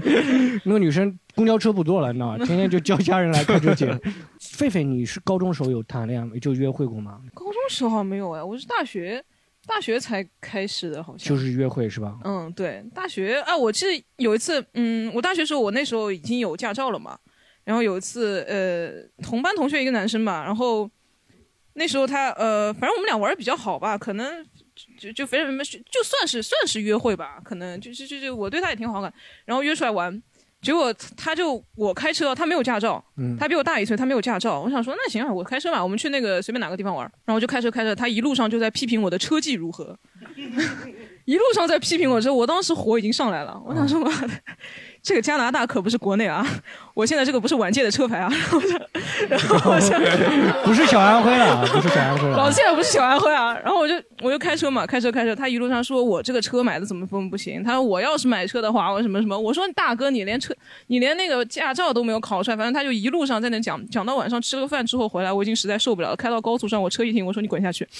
[0.64, 2.38] 那个女生公交车不坐了，你知道吗？
[2.44, 3.86] 天天就叫家人来开车接。
[4.40, 7.20] 狒狒，你是高中时候有谈恋爱就约会过吗？
[7.34, 9.22] 高中时候没有哎，我是大学，
[9.66, 11.28] 大学才开始的，好像。
[11.28, 12.18] 就是约会是吧？
[12.24, 17.18] 嗯，对，大学啊，我记得有一次，嗯，我大学时候我那时候已经有驾照了嘛，
[17.64, 20.88] 然后有一次，呃，同班同学一个男生吧，然后
[21.74, 24.44] 那时候他，呃，反正我们俩玩的比较好吧，可能。
[24.98, 29.12] 就就非常就就算是算是约会吧，可能就就就就我对他也挺好感，
[29.44, 30.22] 然后约出来玩，
[30.60, 33.04] 结果他就我开车，他没有驾照，
[33.38, 39.98] 他比我大一岁，他没有驾照，我想说那行啊，我开车吧，我们去那个随便哪个地方玩，然后就开车开着，他一路上就在批评我的车技如何，
[41.24, 44.30] 一路上在批评我，之后我当时火已经上来了，我想说妈的。
[45.06, 46.44] 这个加拿大可不是国内啊！
[46.92, 48.28] 我现在这个不是晚界的车牌啊，
[49.28, 49.96] 然后我想
[50.66, 53.54] 不是小安徽了，不是小安徽了，老谢不是小安徽啊。
[53.62, 57.62] 然后我就我就开车嘛，开车开车，他一路上说我这个车买的怎么怎么不行。
[57.62, 59.38] 他说我要是买车的话，我什么什么。
[59.38, 60.52] 我说大哥，你连车
[60.88, 66.16] 你连那个驾照都没有考出来，反正他就一路上在那讲讲到晚上吃了个饭之后回来，我已经实在受不了了。
[66.16, 67.86] 开到高速上，我车一停，我说你滚下去。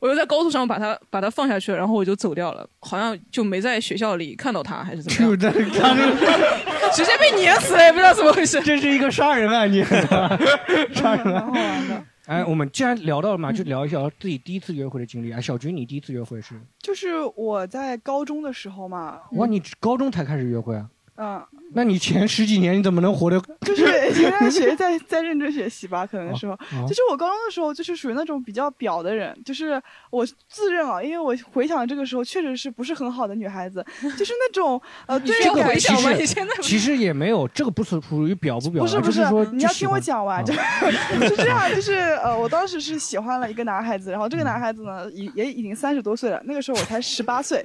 [0.00, 5.30] 我又在高速上把他把他放下去了，然后我就走掉了，好像就没在学校里看到他，还是怎么样？
[5.30, 8.60] 就在 他直接被碾死了，也不知道怎么回事。
[8.62, 9.84] 这是一个杀人案件，
[10.94, 12.06] 杀人案。
[12.26, 15.30] 哎，我们既然聊到了嘛，就聊一下自己第一次约会的经历。
[15.30, 16.60] 啊，小菊，你第一次约会是？
[16.80, 19.20] 就是我在高中的时候嘛。
[19.32, 20.88] 哇，你高中才开始约会啊？
[21.16, 21.46] 嗯。
[21.74, 23.40] 那你前十几年你怎么能活得？
[23.66, 33.84] 就是现在学在在认真学习吧，可能说， 就是我高中的时候就是属于那种比较表的人，就是我自认啊，因为我回想这个时候确实是不是很好的女孩子，
[34.16, 39.20] 就是那种呃，对这个回想其实其实也没有，这个不是属于表不表，不是不是
[39.52, 47.64] 你要听我讲完，就是这样，就是呃，我当时是喜欢了一个男孩子，然后这个男孩子呢也也已经三十多岁了，那个时候我才十八岁，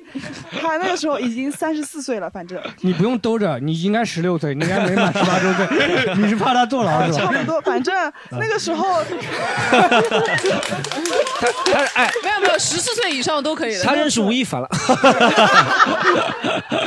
[0.60, 2.62] 他那个时候已经三十四岁了，反正。
[2.82, 4.62] 你不用兜着，你应该十六岁，你。
[4.62, 5.68] 应该没满十八周岁，
[6.16, 7.18] 你是怕他坐牢是吧？
[7.28, 7.94] 差不多，反正
[8.30, 9.04] 那个时候，
[9.74, 9.80] 他
[11.96, 13.84] 哎，没有没有，十四岁以上都可以的。
[13.84, 14.70] 他认识吴亦凡了。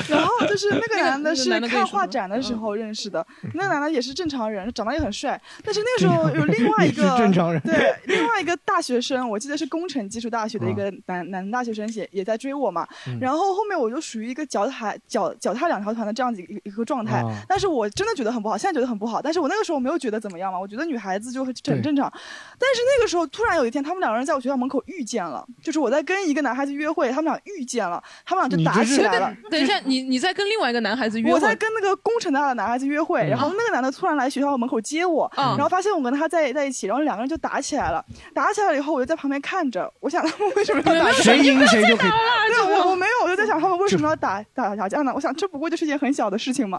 [0.09, 5.39] 然后就是那个男的是看画展的时候认识的，那个男的也是正常人，长得也很帅。
[5.65, 12.87] 但是那个时候有另外一个正常人，对，另外一个大学生，我记得是工程技术大学的一个男男大学生也也在追我嘛。
[13.21, 17.65] 然后后面我就属于一个脚踏脚脚踏两条船的这样子一一个状态，但是。
[17.75, 19.23] 我真的觉得很不好，现在觉得很不好。
[19.23, 22.13] 但是我那个时候没有觉得怎么样嘛，我觉得女孩子就很正常。
[22.59, 29.35] 但是那个时候突然有一天，他们两个人在我学校门口遇见了，就是我在跟一个男孩子约会，他们俩遇见了，他们俩就打起来了。
[29.51, 31.35] 等一下，你你在跟另外一个男孩子约会？
[31.35, 38.05] 我在跟那个工程大的男孩子约会，然后那个男的突然来学校门口接我，然后发现我跟他在在一起，然后两个人就打起来了。
[38.33, 41.11] 打起来了以后，我就在旁边看着，我想他们为什么要打？
[41.13, 42.11] 谁赢谁就可以。
[42.55, 45.13] 对，我我没有，我就在想他们为什么要打打打架呢？
[45.13, 46.79] 我想这不过就是一件很小的事情嘛。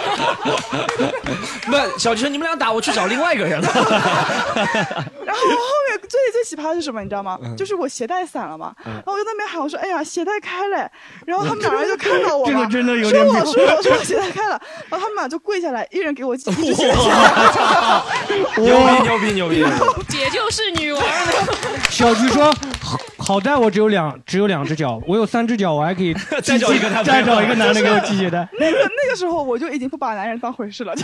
[1.65, 3.67] 不，小菊，你们俩打，我去找另外一个人了。
[5.25, 5.55] 然后后
[5.87, 7.37] 面最最奇葩的是什么，你知道吗？
[7.57, 8.73] 就是我鞋带散了嘛。
[8.83, 10.89] 然后我在那边喊，我说：“哎呀，鞋带开了。”
[11.25, 14.59] 然后他们两人就看到我了，真的有点说我说 我说鞋带开了。
[14.89, 16.95] 然后他们俩就跪下来，一人给我一只鞋带。
[18.57, 19.65] 牛逼牛逼牛逼！
[20.09, 21.01] 姐就是女王。
[21.89, 22.53] 小菊说
[23.17, 31.03] ：“好在我只有两只有两只脚，我有三只脚，我还可以再找一个再找一个男的给我系鞋带。”那个那个时候我就已经不把男人当回事了，知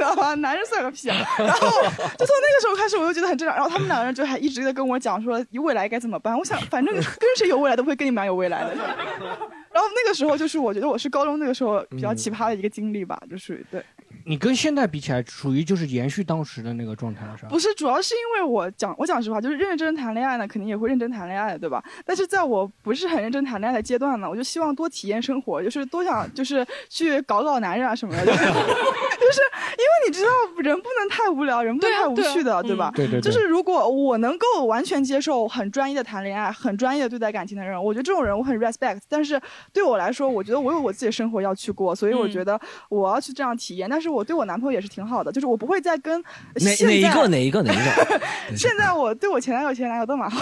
[0.00, 0.34] 道吧？
[0.36, 1.16] 男人算个屁啊！
[1.38, 3.56] 然后就从那个时候开始，我就觉得很正常。
[3.56, 6.36] 然后他们两个人就还一直在跟我讲说，你未来该怎么办？
[6.36, 8.74] 我想，反正 跟谁有未来都不会跟你们俩有未来的。
[8.74, 13.84] 然后那个时候就是我觉得我是高中那个时候比较奇葩的一个经历吧，就属于对。
[14.26, 17.48] 你跟现在比起来，属于就是延续当时的那个状态了，是吧？
[17.50, 21.82] 不是，主要是因为我讲，我讲实话，就是认真谈恋爱呢，肯定也会认真谈恋爱，对吧？
[22.04, 30.28] 但是在我不是很认真谈恋爱的阶段呢，我就希望多体验生活，就是多想就是去搞搞男人啊什么的， 就是因为你知道，
[30.62, 32.90] 人不能太无聊，人不能太无趣的，对吧？
[32.94, 33.20] 对对。
[33.20, 39.00] 就是如果我能够完全接受很专业的谈恋爱，很专业的对待感情的人，我觉得这种人我很 respect。
[39.08, 39.40] 但是
[39.72, 42.58] 对我来说，我觉得我有我自己的生活要去过，所以我觉得
[42.88, 43.88] 我要去这样体验。
[43.90, 44.94] 但是我对我男朋友也是。
[44.94, 48.20] 挺好的，就是我不会再跟哪哪一个哪一个哪一个。
[48.56, 50.38] 现在我对我前男友前男友都蛮好，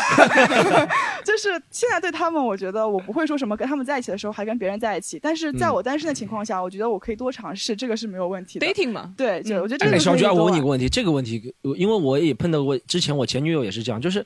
[1.25, 8.67] 就是现在对他们，我觉得我不会说什么跟他们在一起的时候还跟别人在一起，但是在我单身的情况下，我觉得我可以多尝试，这个是没有问题的。
[8.67, 9.99] dating 嘛，对，就我觉得这个。
[9.99, 14.23] 小菊，我问你个问题，这个问题，因为我也碰到过，之前我前女友也是这样，就是。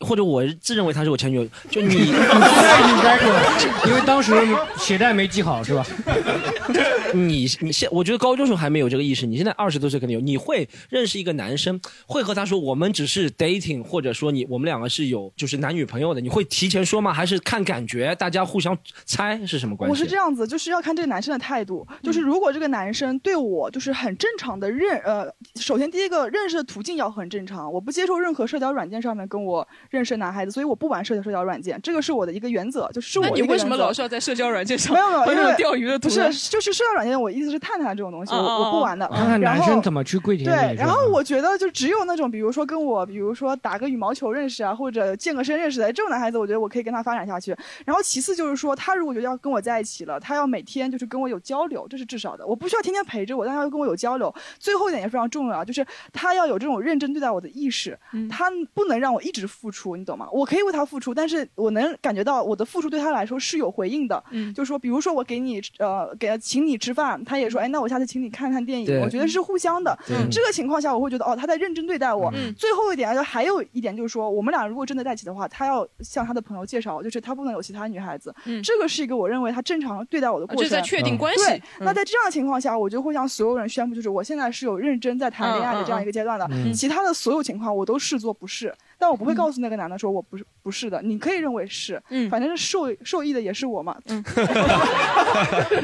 [0.00, 4.32] 或者我自认为她是我前女友， 就你应该 过，因为当时
[4.78, 5.86] 鞋带没系好，是吧？
[7.14, 10.20] 你你现我觉得高中时候还没有这个意识，你现在二十多岁肯定有。
[10.26, 17.12] 你会认识一个男生，会和他说我们只是 dating，或者说你我们两个是有就是男女朋友的，你会提前说吗？
[17.12, 19.90] 还是看感觉，大家互相猜是什么关系？
[19.92, 21.86] 我是这样子，就是要看这个男生的态度。
[22.02, 29.66] 就是如果这个男生对我就是很正常的认呃，首先第一个认识的途径要很正常，我不接受任何社交软件上面跟我。
[29.90, 33.26] 认识男孩子，所以我不玩社交社交软件，这个是我的一个原则，就是我。
[33.36, 34.94] 你为什么老是要在社交软件上？
[34.94, 39.06] 没有没有，因为钓鱼的不是，就是社交软件，我意思是探探这种东西，我我不玩的。
[39.08, 47.54] 看看男生怎么去跪舔对，然后我觉得就只有那种，比如说跟我，比如说打个羽毛球认识啊，或者健个身认识的这种男孩子，我觉得我可以跟他发展下去。
[47.84, 52.46] 然后其次就是说，他如果觉得要跟我在一起了，他要每天就是跟我有交流，这是至少的。
[52.46, 54.34] 我不需要天天陪着我，但他要跟我有交流。
[54.58, 57.98] 最后一点也非常重要，就是他要有这种认真对待我的意识，
[58.30, 60.28] 他不能让我一直付出，你懂吗？
[60.30, 60.66] 我可以。
[60.66, 64.20] 为他付出，但是我能感觉到我的付出对他来说是有回应的。
[64.32, 69.00] 嗯，就是说，比如说我给你呃给请你吃饭，他也说，哎，那我下次请你看看电影。
[69.00, 69.96] 我觉得是互相的。
[70.10, 72.32] 嗯，这个情况下我会觉得哦，他在认真对待我。
[72.34, 78.34] 嗯，最后一点就还有一点就是说，我们俩如果真的在一起的话，他要向他的朋友介绍，就是他不能有其他女孩子。
[78.46, 80.64] 嗯，这个是一个我认为他正常对待我的过程。
[80.64, 81.44] 就在确定关系。
[81.44, 86.44] 对，那在这样的情况下，我就会向所有人宣布，就是我现在是有认真在谈恋爱的这样一个阶段的。
[86.50, 88.74] 嗯，其他的所有情况我都视作不是。
[88.98, 94.22] 但我不会告诉那个男的说我不是不是的，你可以认为是，嗯反正是受受益的也是我嘛， 你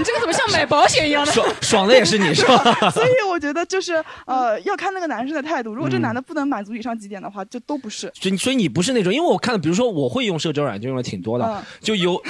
[0.04, 1.32] 这个怎么像买保险一样的？
[1.32, 2.62] 爽爽的也是你是吧？
[2.90, 8.10] 所以我觉得就是呃要看那个男生的态度，如果这男的不能满足以上几点的话，就都不是。
[8.14, 12.20] 所以所以你不是那种，因为我看，比如说我会用社交软件用的挺多的，嗯就有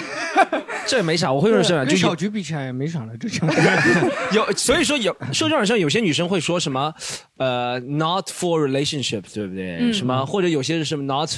[0.87, 3.47] 这也没啥，我会用社交软跟小件就有菊比起来也没啥了，这就
[4.33, 6.92] 有，所以说有社交软件上有些女生会说什么
[7.37, 9.79] 呃 not for relationship，对不对？
[9.81, 11.31] 嗯什么或者有些是什么 not。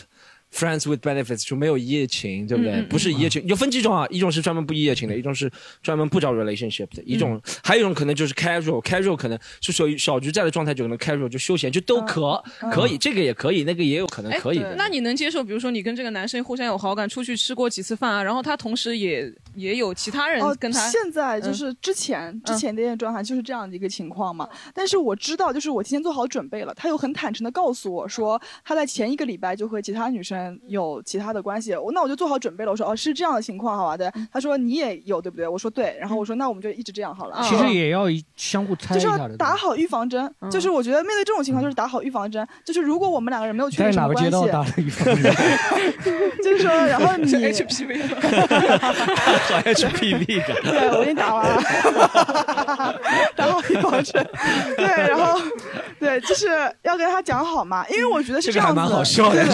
[0.54, 2.72] Friends with benefits 就没有一夜情，对不对？
[2.74, 5.50] 嗯嗯嗯不是一夜情，有分几种啊，一种是专门不一夜情的，一种是
[5.82, 12.40] 专门不找 relationship 的，一种、还有一种可能就是 casual，casual 可能是属于小局在的状态，就可能 casual 就休闲就都可、
[12.70, 14.76] 可以，这个也可以，那个也有可能哎可以的。
[14.76, 24.48] 那你能接受，比如说你跟这个男生互相有好感，出去吃过几次饭啊，然后他同时也也有其他人哦，跟他，现在就是之前、之前的一些状态就是这样的一个情况嘛。
[24.72, 31.74] 但是我知道，就是我提前做好准备了，他又很坦诚的告诉我说，他在前一个礼拜就和其他女生有其他的关系。
[31.74, 34.10] 我那我就做好准备了，我说哦是这样的情况，好吧对。
[34.32, 35.46] 他说你也有对不对？
[35.46, 37.36] 我说对，然后我说那我们就一直这样好了。
[37.40, 39.30] 嗯其实也要一相互猜就是一下的。
[39.30, 42.46] 要打好预防针，嗯就是我觉得面对这种情况，就是打好预防针。
[42.64, 45.34] 就是如果我们两个人没有确在定什么关哪个街道系，打的预防针？
[46.42, 47.38] 就是说，然后你 是
[49.44, 51.62] 好 HPV 的，对，我给你打完了，
[53.36, 54.26] 打好预防针。
[54.76, 55.38] 对，然后
[56.00, 56.46] 对，就是
[56.82, 59.44] 要跟他讲好嘛，因为我觉得是这个还样子，蛮好笑的？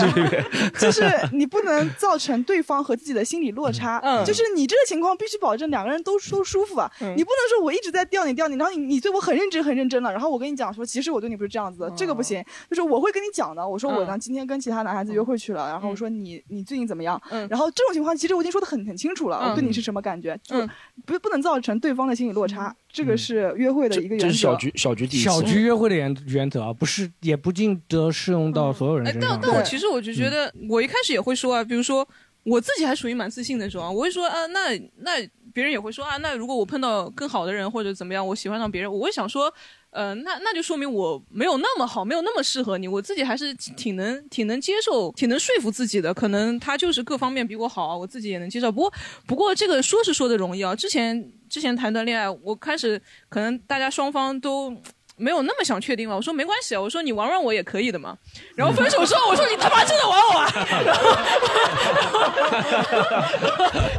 [0.79, 4.01] 就是你不能造成对方和自己的心理落差。
[4.05, 6.91] 嗯就是你这个情况必须保证两个人都都舒服啊。
[7.01, 12.43] 嗯你不能说我一直在吊你吊你，然后你你对我很认真很认真了，然后我跟你讲说，其实我对你不是这样子的，这个不行。
[12.69, 17.21] 就是我会跟你讲的，我说我呢嗯今天跟其他男孩子约会去了，然后我说你你最近怎么样？
[17.31, 20.69] 嗯然后这种情况其实我已经说的很很清楚了，嗯我对你是什么感觉，就嗯
[21.07, 24.27] 不不能造成对方的心理落差，这个是约会的一个原则。
[24.27, 25.25] 这是小菊小菊第一次。
[25.25, 29.39] 小菊约会的原原则啊，不是也不尽得适用到所有人哎，身上。
[29.41, 32.07] 但但我其实我就觉得，我一开始也会说啊，比如说
[32.43, 39.53] 我自己还属于蛮自信的那种啊，我会说啊，那那别人也会说啊，那如果我碰到更好的人或者怎么样，我喜欢上别人，我会想说，
[39.91, 48.71] 呃，那那就说明我没有那么好，没有那么适合你，我自己还是挺能挺能接受，挺能说服自己的，可能他就是各方面比我好，我自己也能接受。
[48.71, 48.93] 不过
[49.27, 54.75] 不过这个说是说的容易啊，之前之前谈段恋爱，我开始可能大家双方都。
[55.21, 58.17] 没有那么想确定了，我说没关系啊，我说你玩玩我也可以的嘛。
[58.57, 60.51] 然后分手之后，我说你他妈真的玩我啊，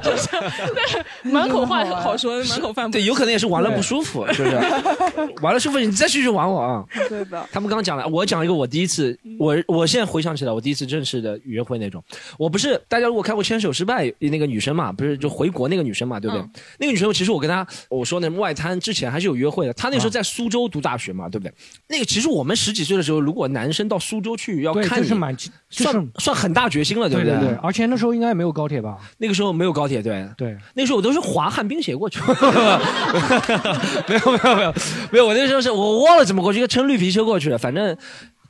[0.03, 0.27] 就是
[0.73, 4.55] 对满口话好说，满口饭不对，有可能也是玩了不舒服，是不是？
[5.41, 6.83] 玩了舒服，你再继续玩我啊！
[7.07, 12.03] 对的，他们刚刚讲了，我讲一个我第一次，我我现在回想起来，我第一次正式的约会那种，
[12.37, 16.41] 我不是大家如果看过《牵手失败》那个女生嘛，不是就回国那个女生嘛，对不对？
[16.41, 21.53] 嗯那个女生其实我跟她我说那外滩之前还是有约会的，她那时候在苏州读大学嘛，对不对？
[21.87, 28.97] 那个其实我们十几岁的时候，如果男生到苏州去要，看是蛮，就是算算很大决心了，不对对对，而且那时候应该也没有高铁吧？
[29.17, 30.27] 那个时候没有高铁，对。
[30.37, 32.19] 对，那时候我都是滑旱冰鞋过去，
[34.07, 34.73] 没有没有没有
[35.11, 37.95] 没有，我那时候是我忘了怎么过去，乘绿皮车过去的，反正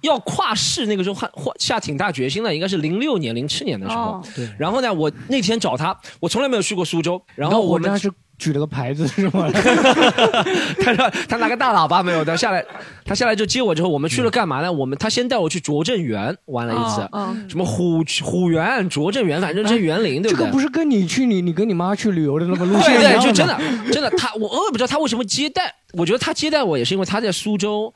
[0.01, 4.01] 要跨市，那个时候还下挺大决心的，应该是零六年零七年的时候。
[4.01, 4.49] 哦，对。
[4.57, 9.47] 然后呢，我那天找他，我从来没有去过苏州，然后我们我当时举了个牌子是吗？
[10.83, 12.65] 他说他拿个大喇叭没有，他下来
[13.05, 14.73] 他下来就接我之后，我们去了干嘛呢？
[14.73, 20.39] 我们他先带我去拙政园玩了一次，哦什么虎虎园、拙政园，反正这园林，对不对？
[20.39, 23.55] 这个不是跟你去你你跟你妈去旅游的那个路线对对，就真的
[23.91, 27.93] 真的，他我我也不知道他为什么接待，我觉得他接待我也是因为他在苏州。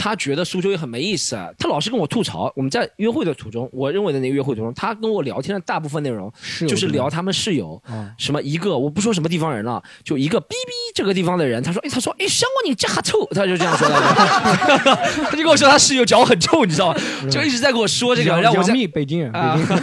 [0.00, 2.50] 他觉得苏州也很没意思，他老是跟我吐槽。
[2.56, 6.32] 我们在约会的途中，我认为的那个约会途中，他跟我聊天的大部分内容
[6.66, 13.94] 就是聊他们室友，啊，什么一个我不说什么地方人了，就一个 B B 这个地方的人，他说，哎，他说，哎，香港你脚好臭，他就这样说的，
[15.28, 17.00] 他就跟我说他室友脚很臭，你知道吗？
[17.30, 19.80] 就一直在跟我说这个，杨让我在北京人，北啊京人。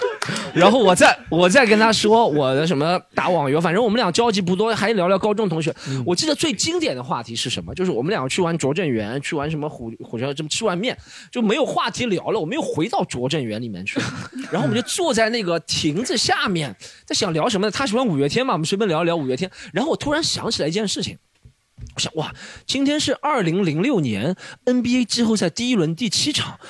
[0.54, 5.74] 然后我再我再跟他说我的什么打网游，反正我们俩交集不多，还聊聊高中同学。
[6.04, 7.74] 我记得最经典的话题是什么？
[7.74, 10.96] 就是我们两个去玩拙政园，去玩什么虎虎桥，这么吃完面
[11.30, 14.00] 就没有话题聊了，我们又回到拙政园里面去，
[14.50, 17.70] 然后我们就坐在那个亭子下面，在想聊什么呢？
[17.70, 19.50] 他喜欢五月天嘛，我们随便聊一聊五月天。
[19.72, 21.16] 然后我突然想起来一件事情。
[21.94, 22.32] 我想哇，
[22.66, 24.36] 今天是二零零六年
[24.66, 26.60] NBA 季后赛第一轮第七场，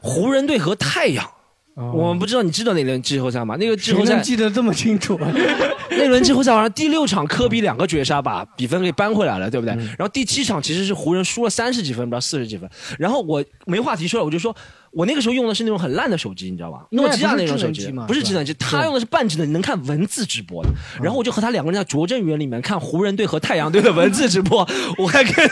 [0.00, 1.30] 湖人队和太阳。
[1.74, 3.56] 我们不知道你知道那轮季后赛吗？
[3.56, 5.32] 那个季后赛记得这么清楚啊？
[5.90, 9.74] 那轮季后赛好像第六场科比两个绝杀把比分给扳回来了，对不对？
[9.74, 12.68] 然后第七场其实是湖人输了三十几分，不知道四十几分。
[12.98, 14.54] 然后我没话题说了，我就说
[14.92, 16.84] 我那个时候用的是那种很烂的手机，你知道吧？
[16.90, 20.70] 诺基亚那种手机，不是智能机，他用的是半智能，能看文字直播的。
[21.02, 25.48] 然后我就和他两个人在拙政园里面看湖人队和太阳队的文字直播， 我还看，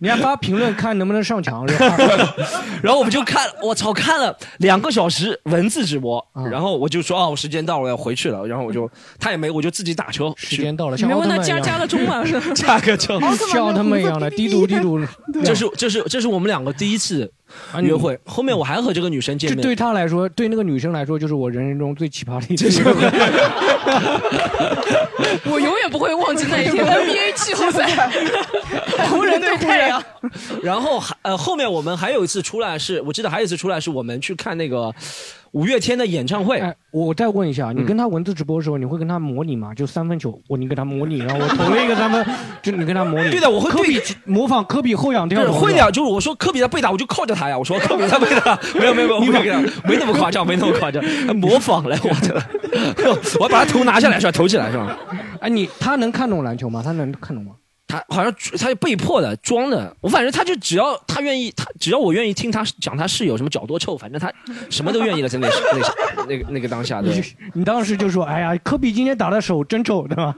[0.00, 1.66] 你还发评论看能不能上墙，
[2.82, 12.24] 然后我们就看，我操，看了两个小时文字直播，然后我就说哦，时间到了要回去了，然后我就他也没，我就自己打车，时间到了，没问他加加了钟吗？
[12.56, 13.20] 加个钟，
[13.52, 14.98] 像他们一样的滴嘟滴嘟，
[15.44, 17.30] 这是这是这是我们两个第一次。
[17.80, 23.10] 约会后面我还和这个女生见面，对她来说，对那个女生来说，就是我人生中最奇葩的一次约会。
[25.50, 28.10] 我永远不会忘记那一天 NBA 季后赛，
[29.10, 30.02] 湖 人对太阳。
[30.62, 34.94] 然后还呃后面我们还有一次出来，是我记得还有一次出来是我们去看那个。
[35.52, 39.72] 五月天的演唱会，我再问一下，你跟他文字直播的时候，你会跟他模拟吗？
[39.74, 42.24] 就三分球，我你给他模拟，然后我 投了一个三分，
[42.62, 43.30] 就你跟他模拟。
[43.30, 45.50] 对的，我会科比模仿科比后仰跳。
[45.52, 47.56] 会的，就是我说科比在被打，我就靠着他呀。
[47.56, 51.02] 我说科比在被打，没有没有没有，没有没那么夸张，没那么夸张，
[51.36, 52.42] 模仿来我的，
[53.40, 54.32] 我把他头拿下来是吧？
[54.32, 54.96] 投起来是吧？
[55.40, 56.82] 哎，你他能看懂篮球吗？
[56.84, 57.52] 他能看懂吗？
[57.88, 64.30] 他好像他就被迫的装的，我反正他就只要他愿意，他只要我愿意听他讲他室友什么脚多臭，反正他
[64.68, 67.08] 什么都愿意了，在那那那个那个当下的。
[67.54, 70.34] 你当时就说：“哎呀，科比今天打的手真臭，对吧？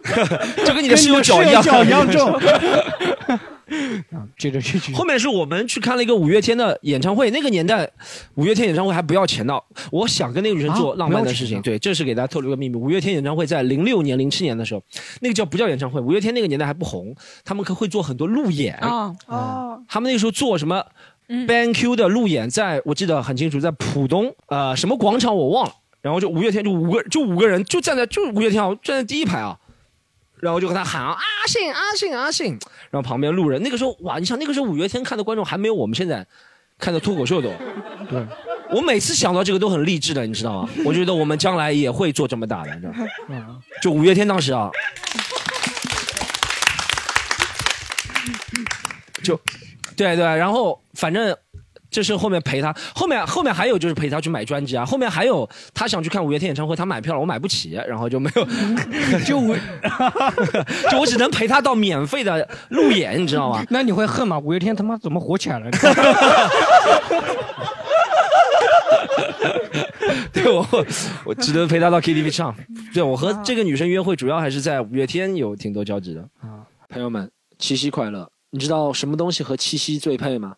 [0.64, 2.38] 就跟你的室友脚一样脚一样臭。”
[4.12, 4.92] 啊，接着继续。
[4.92, 7.88] 后面是我们去看了一个五月天的演唱会，那个年代
[8.34, 9.58] 五月天演唱会还不要钱呢。
[9.92, 12.76] 我想跟那个女生做浪漫的事情，对，这是给大家透露一个秘密。
[12.76, 14.82] 五月天演唱会在零六年、零七年的时候，
[15.20, 16.00] 那个叫不叫演唱会？
[16.00, 19.14] 五月天那个年代还不红，他们可会做很多路演啊。
[19.26, 20.84] 哦，他们那个时候做什么
[21.28, 29.56] ？BanQ 的路演，在我记得很清楚，在浦东呃什么广场我忘了，然后就五月天就五个就五个人就站在就五月天啊站在第一排啊。
[30.40, 32.58] 然后就跟他喊啊阿信阿信阿信，
[32.90, 36.26] 然后旁边路人那个时候哇，你想那个时候五月天看的观众还没有我们现在
[36.78, 37.52] 看的脱口秀多。
[38.08, 38.26] 对，
[38.70, 40.68] 我每次想到这个都很励志的，你知道吗？
[40.84, 42.92] 我觉得我们将来也会做这么大的，你知道
[43.28, 43.58] 吗？
[43.82, 44.70] 就五月天当时啊，
[49.22, 49.38] 就
[49.96, 51.36] 对对，然后反正。
[51.90, 58.44] 这是后面陪他，后面后面还有就是陪他去买专辑啊，后面还有他想去看五月天演唱会，他买票了，我买不起，然后就没有，
[59.26, 59.56] 就我，
[60.90, 63.64] 就我只能陪他到免费的路演，你知道吗？
[63.70, 64.38] 那你会恨吗？
[64.38, 65.70] 五月天他妈怎么火起来了？
[70.32, 70.66] 对我，
[71.24, 72.54] 我只能陪他到 KTV 唱。
[72.94, 76.64] 对我和这个女生约会，主要还是在五月天有挺多交集的啊。
[76.88, 78.30] 朋友们，七夕快乐！
[78.52, 80.56] 你知道什么东西和七夕最配吗？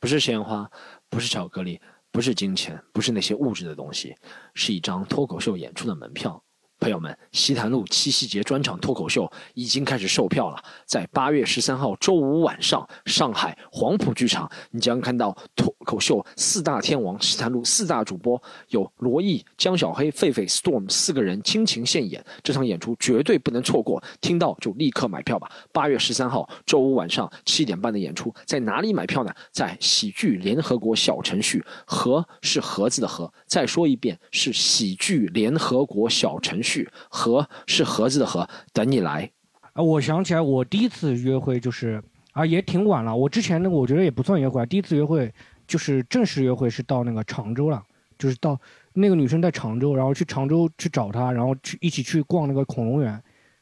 [0.00, 0.68] 不是鲜花，
[1.08, 4.16] 不是巧克力，不是金钱，不是那些物质的东西，
[4.54, 6.42] 是一张脱口秀演出的门票。
[6.80, 25.52] 朋友们，西坛路七夕节专场脱口秀已经开始售票了，在八月十三号周五晚上，上海黄埔剧场，你将看到脱口秀四大天王西坛路四大主播有罗毅、江小黑、狒狒、Storm 四个人倾情献演，这场演出绝对不能错过，听到就立刻买票吧！
[25.72, 29.30] 八月十三号周五晚上七点半的演出，在哪里买票呢？
[29.52, 36.69] 在喜剧联合国小程序，盒是盒子的盒，再说一遍是喜剧联合国小程序。
[36.70, 39.28] 去盒是盒子的盒，等你来。
[39.72, 42.00] 啊，我想起来，我第一次约会就是
[42.32, 43.14] 啊，也挺晚了。
[43.14, 45.32] 我之前那个我觉得也不算约会，第一次约会
[45.66, 47.82] 就是正式约会是到那个常州了，
[48.16, 48.56] 就是到
[48.92, 53.10] 那个女生在常州，然后去常州去找她，然后去一起去逛那个恐龙园，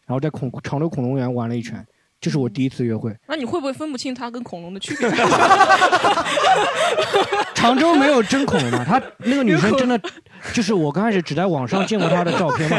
[0.07, 1.87] 然后在恐常州恐龙园玩了一圈。
[2.21, 3.15] 这是我第一次约会。
[3.27, 5.09] 那你会不会分不清它跟恐龙的区别？
[7.55, 8.85] 常州没有真恐龙吗？
[8.85, 10.01] 她 那个女生真的，
[10.53, 12.77] 就是我刚开始只在网上见过她的照片嘛。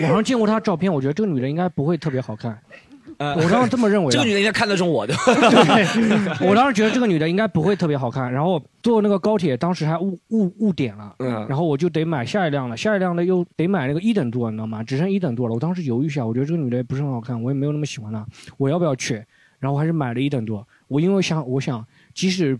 [0.00, 2.58] 网上见过她照片，我觉得这个女人应该不会特别好看。
[3.36, 5.14] 我当时这么认为，这个女的应该看得中我的。
[5.24, 8.32] 对，我当时觉得这个女的应该不会特别好看。
[8.32, 12.76] 然后坐那个高铁，当时还误误误点了，嗯，然后我就得买下一辆了。
[12.76, 14.82] 下一辆呢又得买那个一等座，你知道吗？
[14.82, 15.54] 只剩一等座了。
[15.54, 19.24] 我当时犹豫一下，我觉得这个女的也不是很好看，我也没有那么喜欢她，我要不要去？
[19.58, 20.66] 然后还是买了一等座。
[20.88, 22.58] 我因为想，我想即使。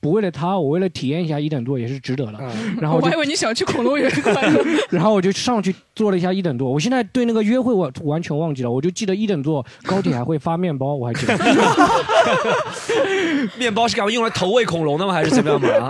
[0.00, 2.38] 不为了他，我为了体验一下一等座也是值得的。
[2.80, 4.10] 然后我还以为你想去恐龙园。
[4.90, 6.70] 然后我就上去坐了一下一等座。
[6.70, 11.38] 我现在对那个约会我完全忘记了，我就记得一等座高铁还会发面包，我还记得。
[13.58, 15.12] 面包是干嘛用来投喂恐龙的吗？
[15.12, 15.88] 还是怎么样嘛？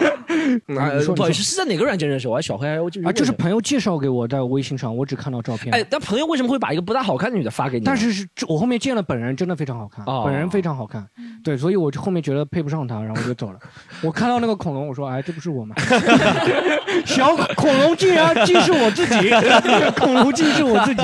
[1.15, 2.41] 不好意思，是在哪个软件认识我？
[2.41, 5.73] 小黑啊，就是朋友介绍给我，在微信上，我只看到照片。
[5.75, 7.85] 哎，但朋友为什么会把一个不大好看的女的发给你？
[7.85, 11.07] 但是是我后面见了本人，真的非常好看，本人非常好看。
[11.43, 13.59] 对，所以我就后面觉得配不上她，然后我就走了。
[14.03, 15.75] 我看到那个恐龙，我说：“哎，这不是我吗？
[17.05, 19.31] 小恐龙竟然竟是我自己，
[19.97, 21.03] 恐龙竟是我自己，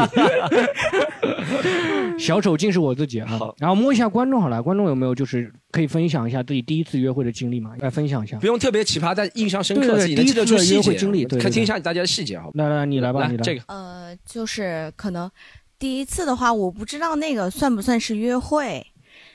[2.25, 3.39] 小丑竟是我自己啊！
[3.59, 7.73] 然后摸一下观众好了，观众有没有就是？”可以分享一下自己第一次约会的经历吗？
[7.81, 8.47] 来分享一下不。
[8.47, 10.91] 用特别奇葩，但印象深刻，对对对自己能记得住第一次的约细节。
[10.91, 13.19] 会经历对对看听一下大家的细节好不来来来，你来好？
[13.19, 13.43] 吧，你来。
[13.43, 15.31] 这个呃，就是可能
[15.79, 18.83] 第一次的话，我不知道那个算不算是约会，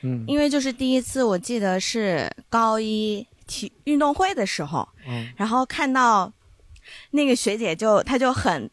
[0.01, 5.27] 嗯因为就是第一次，我记得是高一体运动会的时候，嗯。
[5.35, 6.31] 然后看到
[7.11, 8.69] 那个学姐就她就很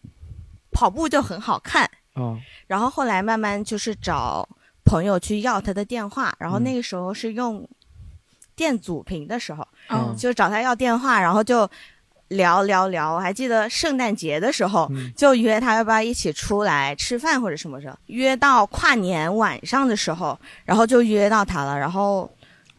[0.70, 4.48] 跑步就很好看，啊然后后来慢慢就是找
[4.84, 7.68] 朋友去要她的电话，然后那个时候是用
[8.54, 10.14] 电阻屏的时候，嗯。
[10.16, 11.68] 就找她要电话，然后就
[12.28, 13.14] 聊聊聊。
[13.14, 15.12] 我还记得圣诞节的时候，嗯。
[15.16, 22.30] 就约她要不要一起出来吃饭或者什么时候，约到跨年晚上的时候，然后就约到她了，然后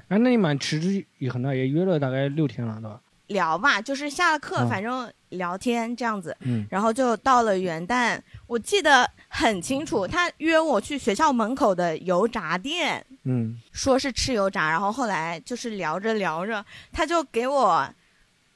[0.10, 3.00] 哎，那你蛮持之以恒的，也约了大概六天了，对吧？
[3.28, 6.36] 聊吧，就是下了课，嗯反正聊天这样子。
[6.42, 17.88] 嗯然后就到了元旦，我记得很清楚，他约我去学校门口的油炸店，嗯说是吃油炸，然后后来就是聊着聊着，他就给我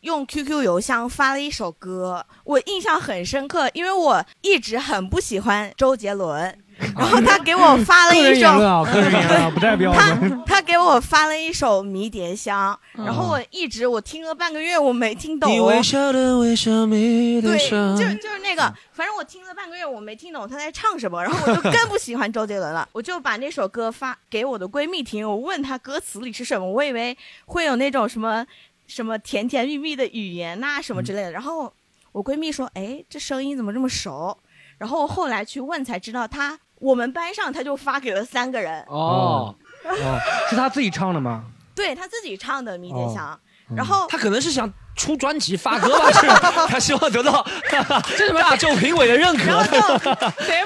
[0.01, 6.57] 用 QQ 邮箱发了一首歌，我印象很深刻，因为我一直很不喜欢周杰伦，
[6.97, 8.47] 然后他给我发了个人一首。
[8.47, 10.43] 言论啊，个人言论啊，不代表我 他。
[10.45, 15.51] 他给我发了一首《迷迭香》，嗯然后我一直我听了半个月，我没听懂。
[15.51, 17.95] 你微笑的微笑，迷对，的伤。
[17.97, 22.87] 就就是那个，反正我听了半个月，我没听懂他在唱什么，然后我就更不喜欢周杰伦了。
[22.93, 28.45] 我就把那首歌发给我的闺蜜听，我问她歌词里是什么，我以为会有那种什么
[28.87, 31.31] 什么甜甜蜜蜜的语言呐、什么之类的。
[31.31, 31.73] 然后
[32.11, 34.37] 我闺蜜说：“哎，这声音怎么这么熟？”
[34.77, 39.55] 然后后来去问才知道她，我们班上他就发给了三个人，哦，
[39.85, 40.19] 哦，
[40.49, 41.45] 是他自己唱的吗？
[41.73, 43.33] 对他自己唱的《迷迭香》
[43.69, 43.75] 嗯。
[43.75, 46.67] 然后他可能是想出专辑发歌吧， 是吧？
[46.67, 47.43] 他希望得到
[48.17, 48.39] 这什么？
[48.41, 49.45] 大众评委的认可。
[49.45, 49.79] 然后就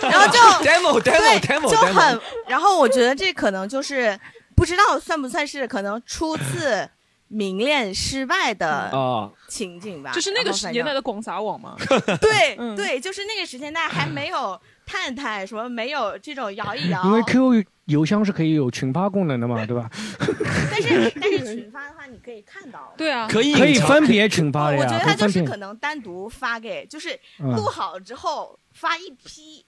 [0.09, 4.19] 然后就 demo demo demo 就很，然后我觉得这可能就是
[4.55, 6.89] 不知道算不算是可能初次
[7.29, 10.11] 明恋失败的啊，情景吧。
[10.11, 11.75] 就是那个然后反正年代的广撒网嘛。
[12.19, 12.75] 对、嗯。
[12.75, 17.03] 对，就是那个时间代还没有探探什么，没有这种摇一摇。
[17.03, 19.89] 因为 QQ 邮箱是可以有群发功能的嘛，对吧？
[20.71, 22.93] 但是但是群发的话，你可以看到。
[22.97, 25.27] 对啊，可以可以分别群发的呀，我觉得他就。
[25.27, 27.09] 是可能单独发给，就是
[27.39, 29.65] 嗯录好之后发一批，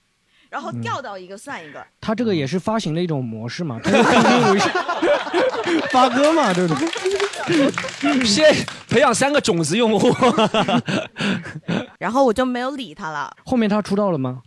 [0.48, 1.86] 然后调到一个算一个。
[2.00, 3.78] 他这个也是发行的一种模式嘛，
[5.90, 6.88] 发歌嘛，对不对？
[8.24, 8.54] 先
[8.88, 10.08] 培养三个种子用户。
[11.98, 13.34] 然后我就没有理他了。
[13.44, 14.40] 后面他出道了吗？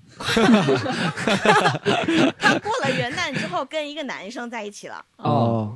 [2.39, 5.75] 他过了元旦之后跟一个男生在一起了，哦，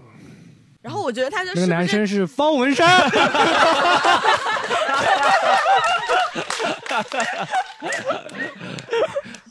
[0.82, 2.88] 然后我觉得他就那个是不是男生是方文山。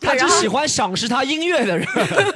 [0.00, 1.86] 他就喜欢赏识他音乐的人。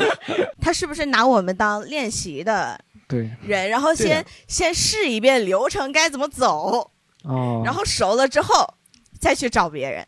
[0.61, 2.79] 他是不是拿我们当练习的
[3.09, 6.91] 对，人，然后先先试一遍流程该怎么走，
[7.25, 8.75] 哦，然后熟了之后
[9.19, 10.07] 再去找别人。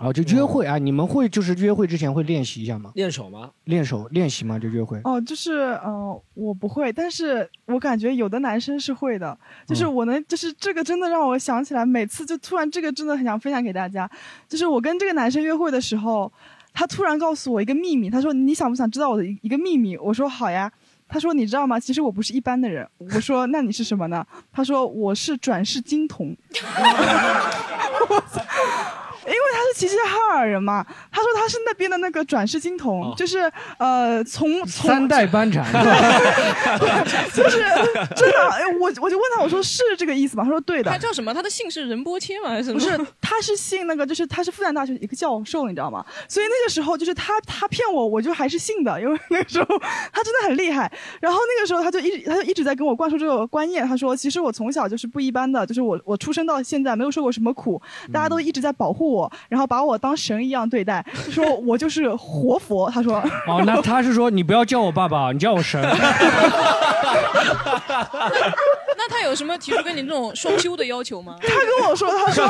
[0.00, 2.90] 哦，就约会啊，你们会就是约会之前会练习一下吗？
[2.94, 3.50] 练手吗？
[3.64, 4.58] 练手练习吗？
[4.58, 4.98] 就约会。
[5.04, 14.10] 哦，就是嗯、呃我不会，但是我感觉有的男生是会的，就是嗯我能，就是这个真的让我想起来，每次就突然这个真的很想分享给大家，
[14.48, 16.32] 就是我跟这个男生约会的时候，
[16.72, 19.96] 他突然告诉我一个秘密，他说你想不想知道我的一一个秘密？
[19.98, 20.72] 我说好呀。
[21.08, 21.78] 他说：“你知道吗？
[21.78, 26.34] 其实我不是一般的人。”我说：“那你是什么呢？”他说：“我是转世金童。
[29.26, 35.64] ”因为他是齐齐哈尔人嘛，他说他是那边的那个转世金童，哦就是呃从从三代班禅，
[37.34, 37.58] 就是
[38.16, 40.44] 真的，哎，我我就问他，我说是这个意思吗？
[40.44, 41.32] 他说对的他，叫什么？
[41.32, 42.50] 他的姓是仁波切吗？
[42.50, 42.78] 还是什么？
[42.78, 46.04] 不是，他是姓那个，就是他是复旦大学一个教授，你知道吗？
[46.28, 49.66] 所以那个时候就是他他骗我，我就还是信的，因为那个时候
[50.12, 50.90] 他真的很厉害。
[51.20, 57.80] 然后那个时候他就一直他就一直在跟我灌输这个观念，他说其实我从小就是不一般的，就是我我出生到现在没有受过什么苦，
[58.12, 62.90] 大家都一直在保护我，然后把我当神一样对待，就说我就是活佛。
[62.90, 63.22] 他说。
[63.46, 65.80] 哦，那他是说你不要叫我爸爸，你叫我神。
[68.94, 71.36] 那他有什么提出跟你这种双修的要求吗？
[71.42, 72.48] 他跟我说，他说，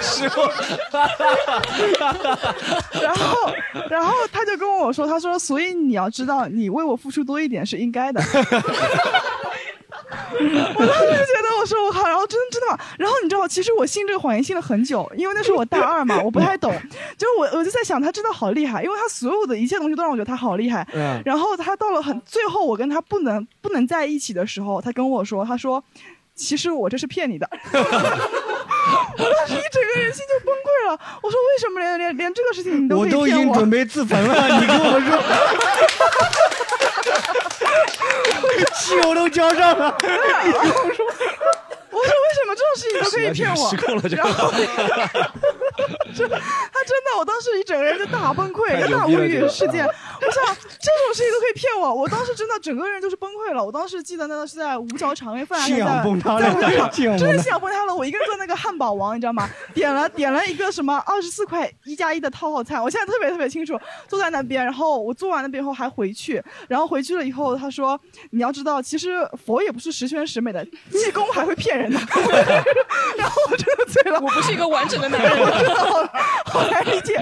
[0.00, 0.42] 师傅，
[3.00, 3.50] 然后，
[3.88, 8.20] 然后他就跟我说，他说，所以你要知道，你为我付出多一点是应该的。
[10.76, 12.78] 我当时就觉得，我说我靠，然后真真的吗？
[12.98, 16.72] 然后你知道，其实我信这个谎言信了很久，因为那时候我大二嘛，我不太懂，
[17.16, 20.86] 就是我我就在想，他真的好厉害，因为他所有的一切东西都让我觉得他好厉害。
[20.92, 25.82] 嗯，然后他到了很最后，我跟他不能不能在一起的时候，他跟我说，他说，
[26.34, 27.48] 其实我这是骗你的。
[29.16, 30.98] 我当时一整个人心就崩溃了。
[31.22, 33.08] 我说为什么连连连这个事情你都我我？
[33.08, 35.22] 都已经准备自焚了，你跟我说，
[38.76, 39.96] 汽油都浇上了。
[40.00, 41.04] 我 说
[42.00, 43.68] 为什么这种事情都可以骗我？
[43.70, 44.30] 失控了这个他
[46.16, 46.28] 真
[47.04, 49.84] 的，我当时一整个人就大崩溃，一个大无语事件。
[49.86, 53.64] 我想这种事情都可以骗我，我当时真的整个人就是崩溃了。
[53.64, 57.94] 我当时记得那个是在五角场，因为范 信仰崩塌了在五角场，信仰崩塌真的信仰崩塌了。
[57.94, 59.50] 我一个人做那个汉堡王，你知道吗？
[59.74, 63.78] 点了点了一个什么二十四块一加一的套套餐，我现在特别特别清楚，
[64.08, 71.98] 坐在那边，然后我做完那边以后还回去，然后回去了以后他说你要知道，其实佛也不是十全十美的，济公还会骗人的。
[73.16, 75.32] 然后我真的醉了，我不是一个完整的男人。
[76.46, 77.14] 好难理解，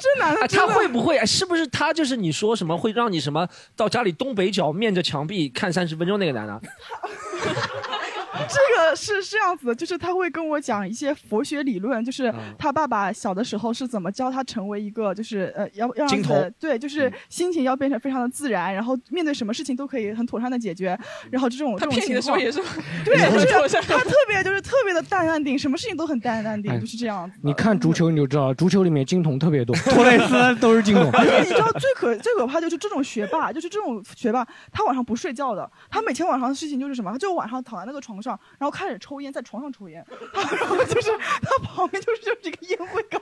[0.00, 1.18] 这男的啊，他会不会？
[1.18, 3.46] 哎是不是他就是你说什么会让你什么
[3.76, 6.60] 到家里东北角面着墙壁看三十分钟那个男的？
[8.48, 20.98] 这个是这样子的，就是他会跟我讲一些佛学理论，就是嗯他爸爸小的时候是怎么教他成为一个，就是呃要要让金自己的童对，就是心情要变成非常的自然，然后面对什么事情都可以很妥善的解决，
[21.30, 22.60] 然后这种这种他骗你情况，的时候也是，
[23.04, 27.38] 对，就是他 特别就是特别的淡淡定，什么事情都很淡淡定，哎就是这样子。
[27.42, 31.10] 你看足球你就知道了，足球里面金童特别多，托雷斯都是金童。
[31.12, 37.10] 而 且你知道最可最可怕就是这种学霸，就是这种学霸，他晚上不睡觉的，他每天晚上的事情就是什么？
[37.12, 40.04] 他就晚上躺在那个床上，然后开始抽烟，在床上抽烟，
[40.58, 43.20] 然后就是他旁边就是就是一个烟灰缸，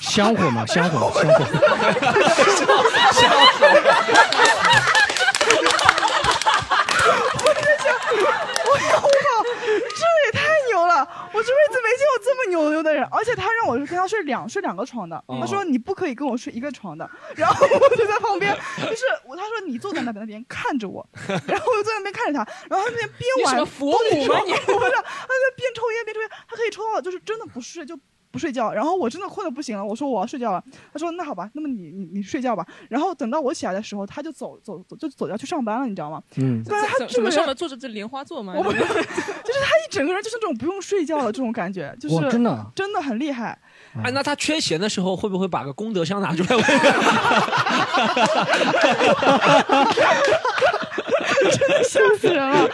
[0.00, 1.44] 香火嘛，香火，香火。
[7.44, 7.94] 我 就想，
[8.66, 9.08] 我想我靠，
[9.64, 10.38] 这也太
[10.68, 10.92] 牛了！
[11.32, 21.06] 我这辈子没见过这么牛牛的人，而且他让我跟他睡两睡两个床的，他说你不可以跟我睡一个床的，然后我就在旁边，就是我他说你坐在那边那边看着我，
[21.46, 24.40] 然后我就在那边看着他，然后他那边边玩你什么佛母吗？
[24.44, 27.98] 你我不知道，他在边抽烟边抽烟，他可以抽到就是真的不睡就。
[28.34, 30.60] 不睡觉，然后我真的困得不行了，我说我要睡觉了，
[30.92, 36.20] 他说那好吧，那么你你你睡觉吧，然后等到我起来的时候，他就走走走就走掉去上班了，你知道吗？
[36.38, 38.52] 嗯，但是他怎这个人怎么上面坐着这莲花座嘛？
[38.56, 43.56] 我不 就是他一整个人就是那种不用睡觉的这种感觉，就是，真的啊，真的很厉害。
[44.02, 46.64] 哎，那他缺钱的时候会不会把个功德箱拿出来问？
[51.50, 52.68] 真的吓死人了，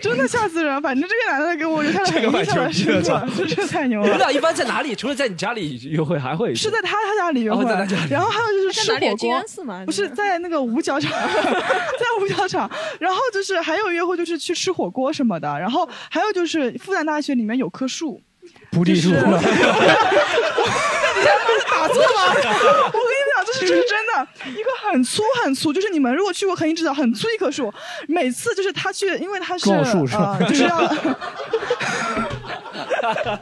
[0.00, 0.80] 真的吓死人了。
[0.80, 4.04] 反正这个男的给我留下了很印象的深刻，这太牛了。
[4.04, 4.94] 你们俩一般在哪里？
[4.94, 8.92] 除了在你家里约会，还会是在他他家里约会哦在他家里，然后还有就是吃？
[8.94, 9.82] 火锅静安，寺吗？
[9.84, 12.70] 不是在那个五角场， 在五角场。
[12.98, 15.48] 然后就是还有约会，就是去吃火锅什么的。
[15.58, 18.20] 然后还有就是复旦大学里面有棵树，
[18.70, 19.10] 菩提树。
[21.70, 22.08] 打错吗？
[22.26, 23.13] 我跟你讲，这
[23.60, 27.72] 是这是真的，一个很粗很粗，就是你们如果去过肯定知道，很粗一棵树。
[28.08, 30.94] 每次就是他去，因为他是撞树是吧呃，就是要。
[32.82, 33.36] 他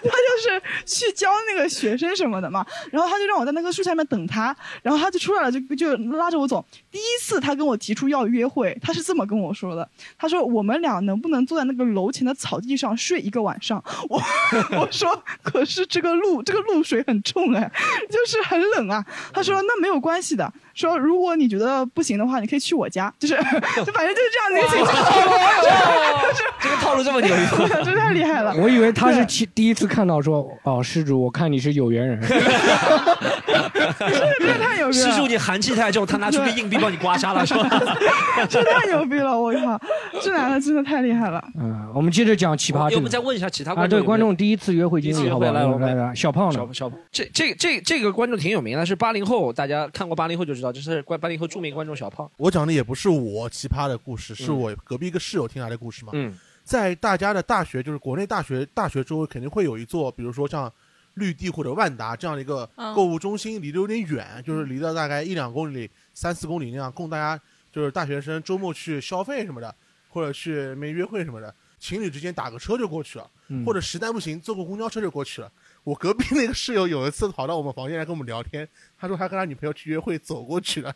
[0.00, 6.64] 就是去教那个学生什么的嘛，然后他就让我在那棵树下面等他，然后他就出来了，就就拉着我走。
[6.90, 13.82] 第一次他跟我提出要约会，他是这么跟我说的，他说我们俩能不能坐在那个楼前的草地上睡一个晚上？
[14.08, 14.22] 我
[14.78, 17.70] 我说可是这个露这个露水很重哎，
[18.10, 19.04] 就是很冷啊。
[19.32, 20.52] 他说那没有关系的，
[20.86, 23.34] 说如果你觉得不行的话，你可以去我家， 就是
[23.76, 24.94] 就反正就是这样的一个情况，
[26.60, 27.34] 这个套路这么牛，
[27.84, 28.54] 真太厉害了。
[28.56, 32.20] 我以为他是第第一次看到说，哦，施主，我看你是有缘人。
[33.98, 35.10] 真的太牛逼了！
[35.10, 37.68] 施主你寒气太重，他拿出个硬币帮你刮痧了，是吧？
[38.48, 39.36] 这太牛逼了！
[39.36, 39.80] 我靠，
[40.22, 41.42] 这男的真的太厉害了。
[41.58, 43.98] 嗯，我们接着讲奇葩要这个不再问一下其他啊，观众？
[43.98, 45.52] 对观众第一次约会经历，好不好？
[45.52, 46.88] 会来小胖呢小？
[46.88, 52.30] 胖这这这这个观众挺有名的，是八零后，大家看过八零后就知道，这是关八零后著名观众小胖。
[52.36, 56.12] 我讲的也不是我奇葩的故事，是嗯我隔壁一个室友听来的故事嘛。
[56.14, 60.70] 嗯在大家的大学，就是国内大学大学周围肯定会有一座，比如说像
[61.14, 67.40] 绿地或者万达这样的一个嗯购物中心，离得有点远，就是离得大概一两公里、三四公里那样，供大家
[67.72, 69.74] 就是大学生周末去消费什么的，
[70.10, 75.50] 或者去没约会什么的，情侣之间打个车就过去了，嗯或者实在不行坐个公交车就过去了。
[75.88, 78.68] 我隔壁那个室友有一次跑到我们房间来跟我们聊天，
[78.98, 80.94] 他说他跟他女朋友去约会走过去了，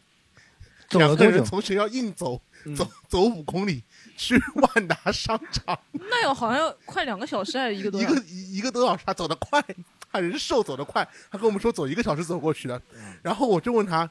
[0.91, 1.31] 两个？
[1.31, 3.83] 人从学校硬走嗯走走五公里
[4.19, 8.21] 去万达商场，那有好像要快两个小时还是一个多一小时？
[8.21, 9.65] 个一一个多小时，他走得快，
[10.13, 12.83] 他人瘦走得快，他跟我们说走一个小时走过去的，
[13.23, 14.11] 然后我就问他。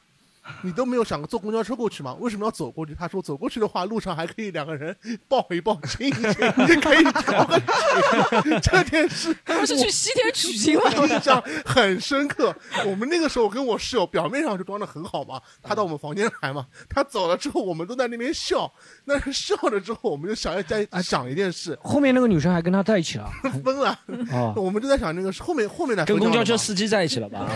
[0.62, 2.16] 你都没有想过坐公交车过去吗？
[2.20, 2.94] 为什么要走过去？
[2.94, 4.96] 他说走过去的话，路上还可以两个人
[5.28, 6.34] 抱一抱、亲一亲，
[6.82, 8.62] 可以调个情。
[8.62, 10.84] 这件事 他们是去西天取经吗？
[10.98, 12.56] 我印象很深刻。
[12.86, 18.72] 我们那个时候跟我室友表面上就装的很好嘛，他到我们房间来嘛，他走了之后，我们都在那边笑。
[19.06, 23.30] 但是笑了之后，我们就想要在想一件事，后面那个女生还跟他在一起了。
[23.64, 23.98] 分了。
[24.32, 27.48] 哦，我们就在想那个后面后面的跟公交车司机在一起了吧？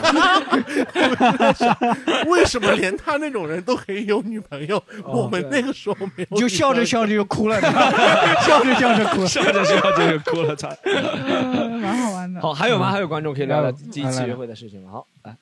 [2.27, 7.59] 为什么连连他那种人都可以有女朋友，我们那个时候没有，你就笑着笑着就哭了，
[8.45, 10.69] 笑着笑着哭了，笑着笑着就哭了，操！
[10.85, 12.39] 蛮好玩的。
[12.41, 12.91] 好，还有吗？
[12.91, 14.91] 还有观众可以聊聊嗯第一次约会的事情吗？
[14.91, 15.35] 好，来，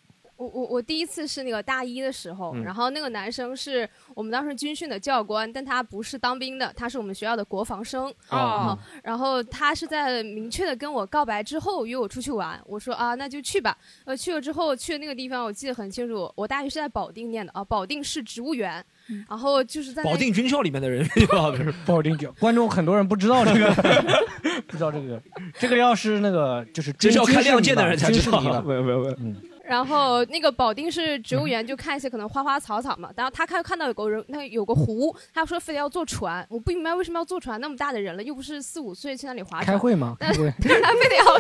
[0.43, 8.13] 我我我第一次是那个大一的时候，嗯然后那个男生是我们当时军训的教官，但他不是当兵的，他是我们学校的国防生。
[8.29, 13.77] 哦然后他是在明确的跟我告白之后约我出去玩，我说啊那就去吧。
[14.05, 18.83] 呃，去了之后去的那个地方我记得很清楚，我大学是在保定念的啊，保定市植物园。
[19.27, 21.05] 然后就是在保定军校里面的人
[21.85, 23.69] 保定军，观众很多人不知道这个，
[24.65, 25.21] 不知道这个，
[25.59, 28.39] 这个要是那个就是这是要看《亮剑》的人才知道。
[28.39, 29.15] 没有没有没有，
[29.64, 39.66] 然后那个保定市植物园就看一些可能花花草草嘛，然后他看看到有个人，那有个湖，他说非得要坐船，我不明白为什么要坐船，那么大的人了，又不是四五岁去那里划船。
[39.66, 40.18] 开会吗？
[40.20, 40.53] 开会。
[40.61, 41.39] 但 是他非得要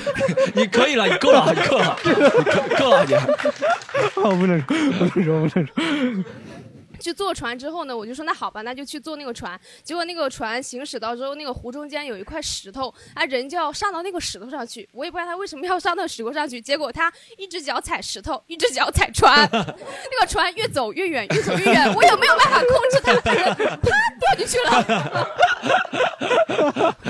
[0.55, 3.13] 你可以了，你够了，你够了，你够够了，你。
[4.15, 4.67] 我，不能说，
[5.09, 6.23] 不能说，不能说。
[7.03, 9.59] 去坐船之后呢，我就说那好吧，那就去坐那个船。
[9.83, 14.87] 结果那个船行驶到之后，那个湖中间有一块石头，啊，人就要上到那个石头上去。
[14.93, 25.29] 我也不知道他为什么要上到石头上去，结果他一只脚踩石头，一只脚踩船， 那个船越走越远，越走越远，我也没有办法控制它，他人啪掉进去了。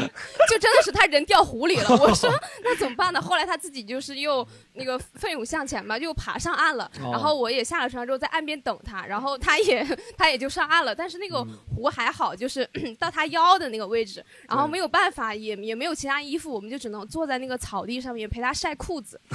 [0.50, 1.90] 就真的是他人掉湖里了。
[1.98, 2.30] 我说
[2.64, 3.22] 那怎么办呢？
[3.22, 6.90] 后来他自己就是又那个奋勇向前吧，就爬上岸了。
[7.02, 9.86] 哦然后我也下了船之后在岸边等他，然后他也
[10.18, 10.94] 他也就上岸了。
[10.96, 11.46] 但是那个
[11.76, 12.68] 湖还好，就是
[13.00, 19.20] 到他腰的那个位置，然后没有办法，也也没有其他衣服，我们就只能坐在那个草地上面陪他晒裤子。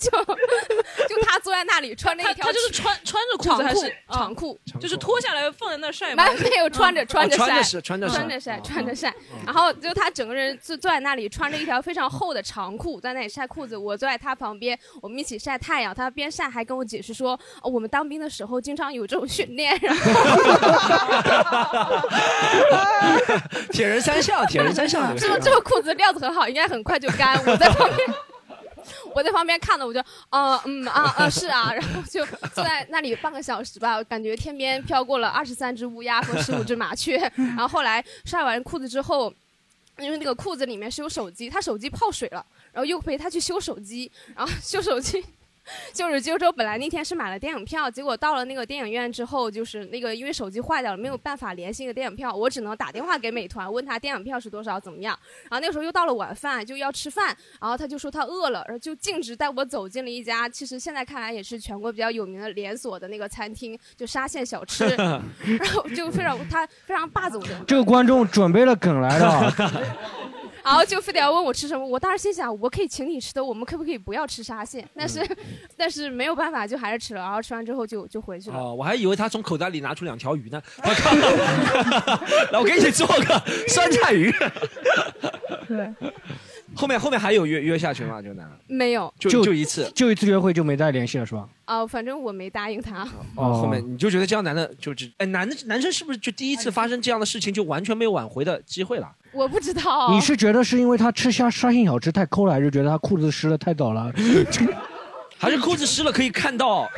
[0.00, 0.10] 就
[1.06, 4.58] 就他坐在那里穿着一条，他就是穿穿着裤子还是哦长裤？
[4.80, 6.24] 就是脱下来放在那儿晒吗？
[6.32, 9.14] 没没有穿着穿着晒，哦穿着晒穿着晒穿着晒。
[9.44, 13.76] 然后就他整个人坐坐在那里，穿着一条非常厚的长裤，在那里晒裤子。
[13.76, 15.94] 我坐在他旁边，我们一起晒太阳。
[15.94, 19.78] 他边晒还跟我解释说，哦我们当兵的时候经常有这种训练。
[19.80, 20.00] 然后
[23.72, 27.36] 铁人三项，铁人三项， 这个这个裤子料子很好，应该很快就干。
[27.46, 28.08] 我在旁边。
[29.14, 30.00] 我在旁边看的，我就，
[30.30, 37.16] 呃，嗯啊啊是啊，然后就坐在那里半个小时吧，感觉天边飘过了二十三只乌鸦和十五只麻雀。
[37.36, 39.32] 然后后来晒完裤子之后，
[39.98, 45.24] 因为那个裤子里面是有手机，他手机泡水了，然后又陪他去修手机，然后修手机。
[45.92, 55.18] 就是就是说本来那天是买了电影票，结果到了那个电影院之后，就是那个因为手机坏掉了，没有办法联系那个电影票，我只能打电话给美团问他电影票是多少，怎么样。
[55.44, 69.54] 然后那个时候又到了晚饭，就要吃饭，然后他就说他饿了，然后就径直带我走进了一家其实现在看来也是全国比较有名的连锁的那个餐厅，就沙县小吃， 然后就非常他非常霸总的，这个观众准备了梗来的啊，
[70.62, 74.86] 然后就非得要问我吃什么，我当时心想，我可以请你吃的，我们可不可以不要吃沙县？
[74.94, 75.20] 但是，
[75.76, 77.20] 但是没有办法，就还是吃了。
[77.20, 78.56] 然后吃完之后就就回去了。
[78.56, 80.60] 哦，我还以为他从口袋里拿出两条鱼呢。
[80.82, 81.14] 我靠！
[82.52, 84.32] 来，我给你做个 酸菜鱼。
[85.68, 85.92] 对。
[86.72, 88.22] 后面后面还有约约下去吗？
[88.22, 91.48] 这个男的没有，就就一次，就一次约会就没再联系了是吧？
[91.66, 93.02] 哦、反正我没答应他。
[93.34, 99.10] 哦，后面你就觉得这样男的就只哎，男的男生是不是就第一次发生这样的事情就完全没有挽回的机会了？
[99.32, 100.12] 我不知道。
[100.12, 104.12] 你是觉得是因为他吃虾沙县小吃太抠了，还是觉得他裤子湿的太早了？
[105.40, 106.88] 还是裤子湿了可以看到？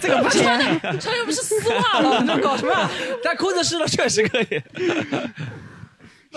[0.00, 2.90] 这个不行穿的穿又不是丝袜了，你在搞什么？
[3.22, 4.62] 但裤子湿了确实可以。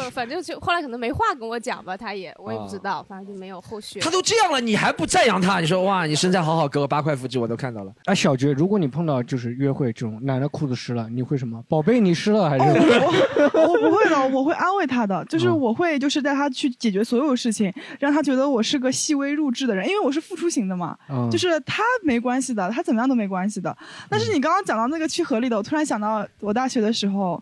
[0.03, 3.99] 不，反正就后来可能没话跟我讲吧，他也我也不知道，反正就没有后续。
[3.99, 5.59] 他都这样了，你还不赞扬他？
[5.59, 7.91] 你说哇，你身材好好，给我八块腹肌，我都看到了。
[8.05, 11.61] 哎，小菊，如果你碰到就是约会这种男的裤子湿了，你会什么？
[11.67, 12.63] 宝贝，你湿了还是？
[13.53, 23.75] 我我不会的，我会安慰他的，就是嗯我会就是带他去解决所有事情，让他觉得我是个细微入智的人，因为我是付出型的嘛，嗯就是他没关系的，他怎么样都没关系的。
[24.09, 27.41] 但是你刚刚讲到那个去河里的，我突然想到我大学的时候。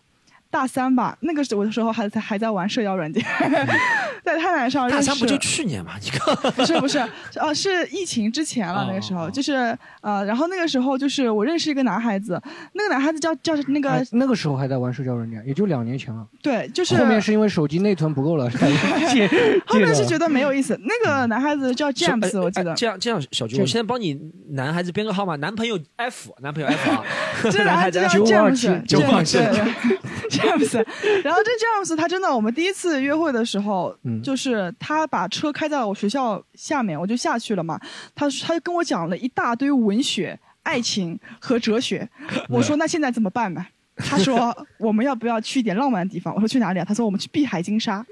[0.50, 3.22] 大三吧，那个时候我的时候还在还在玩社交软件，
[4.24, 5.06] 在探探上认识。
[5.06, 5.92] 大三不就去年吗？
[6.02, 6.98] 你看，不是不是，
[7.36, 12.40] 呃，是疫情之前了，那个时候就是呃，然后那个时候就是我认识一个男孩子，
[12.72, 16.26] 那个男孩子叫叫那个哎那个时候还在玩社交软件，也就两年前了。
[16.42, 18.48] 对，就是后面是因为手机内存不够了，
[19.66, 20.78] 后面是觉得得没有意思。
[20.82, 22.74] 那个男孩子叫 James，我记得哎。
[22.74, 24.18] 这样这样，小菊，我现在帮你
[24.50, 27.04] 男孩子编个号码，男朋友 F，男朋友 F 啊，
[27.50, 29.38] 这男孩子叫九五二七 James，九五二七。
[30.30, 30.76] James，
[31.24, 37.80] 然后这 James 他真的，我们第一次约会的时候，嗯就是他把车开在我学校下面，我就下去了嘛。
[38.14, 42.08] 他他就跟我讲了一大堆文学、爱情和哲学。
[42.48, 43.64] 我说那现在怎么办呢？
[43.96, 46.32] 他说 我们要不要去一点浪漫的地方？
[46.34, 46.84] 我说去哪里啊？
[46.84, 48.04] 他说我们去碧海金沙。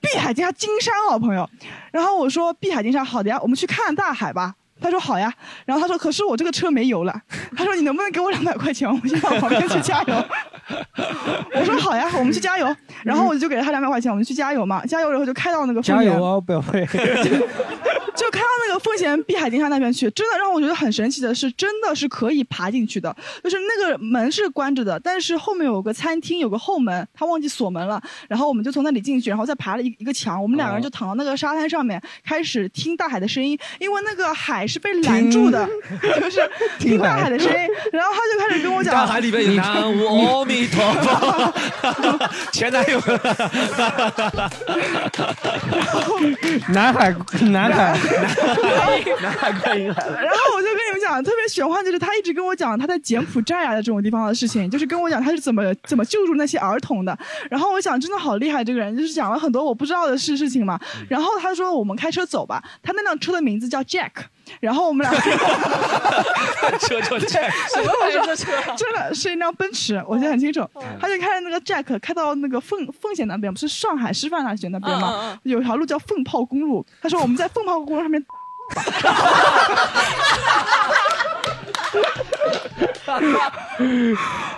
[0.00, 1.48] 碧海金沙，金山哦，朋友。
[1.92, 4.54] 然后我说碧海金沙，好的呀，我们去看大海吧。
[4.80, 5.32] 他说好呀。
[5.64, 7.22] 然后他说可是我这个车没油了。
[7.56, 8.88] 他说你能不能给我两百块钱？
[8.90, 10.24] 我们先到旁边去加油。
[11.54, 12.74] 我说好呀，我们去加油。
[13.02, 14.84] 然后我就给了他两百块钱，我们去加油嘛。
[14.86, 16.86] 加油然后就开到那个加油啊，表妹。
[18.14, 23.14] 就开到那个奉贤碧海金沙那边去，真的让我觉得很神奇的是，真的是可以爬进去的。
[23.42, 28.00] 就是那个门是关着的，但是后面有个餐厅，有个后门，他忘记锁门了。
[28.28, 35.68] 然后我们就从那里进去，然后再爬了一一个墙，我们两个人就躺到那个沙滩上面，开始听大海的声音，因为那个海是被拦住的，
[36.20, 36.48] 就是
[36.78, 37.58] 听大海的声音。
[37.92, 43.00] 然后他就开始跟我讲，大海里面有南无阿弥陀佛，前男友，
[46.68, 47.98] 南海，南海。
[49.20, 50.22] 南海观音来了。
[50.22, 57.16] 然后我就跟你们讲，特别玄幻，就是他一直跟我讲他在柬埔寨啊的这种地方的事情，就是跟我讲他是怎么怎么救助那些儿童的。
[57.50, 60.78] 然后我想，真的好厉害，这个人就是讲了很多我不知道的事事情嘛。
[61.08, 64.10] 然后他说我们开车走吧，他那辆车的名字叫 Jack。
[64.60, 65.14] 然后我们俩
[66.80, 68.52] 车就 Jack，什么牌子的车？
[68.76, 70.68] 真的是一辆奔驰，我记得很清楚。
[71.00, 75.38] 他就开着那个 Jack 开到那个奉奉贤那边，不是上海师范大学那边吗？
[75.44, 76.84] 有条路叫凤炮公路。
[77.02, 78.24] 他说我们在凤炮公路上面。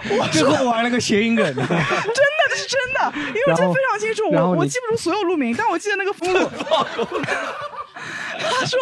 [0.08, 1.66] 我最后玩了个谐音梗， 真的
[2.48, 6.48] 这是真的，因为这非常清楚，我我记不住所有路名，但我记得那个公路。
[8.38, 8.78] 他说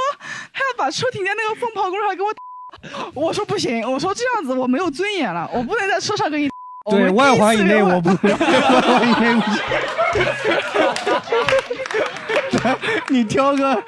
[0.52, 2.34] 他要把车停在那个凤炮公路上给我，
[3.26, 6.50] 我说不行，我说这样子我没有尊严了，我不能在车上跟你。
[6.90, 9.58] 对外环以内我不，外环以内不行。
[13.08, 13.82] 你挑个。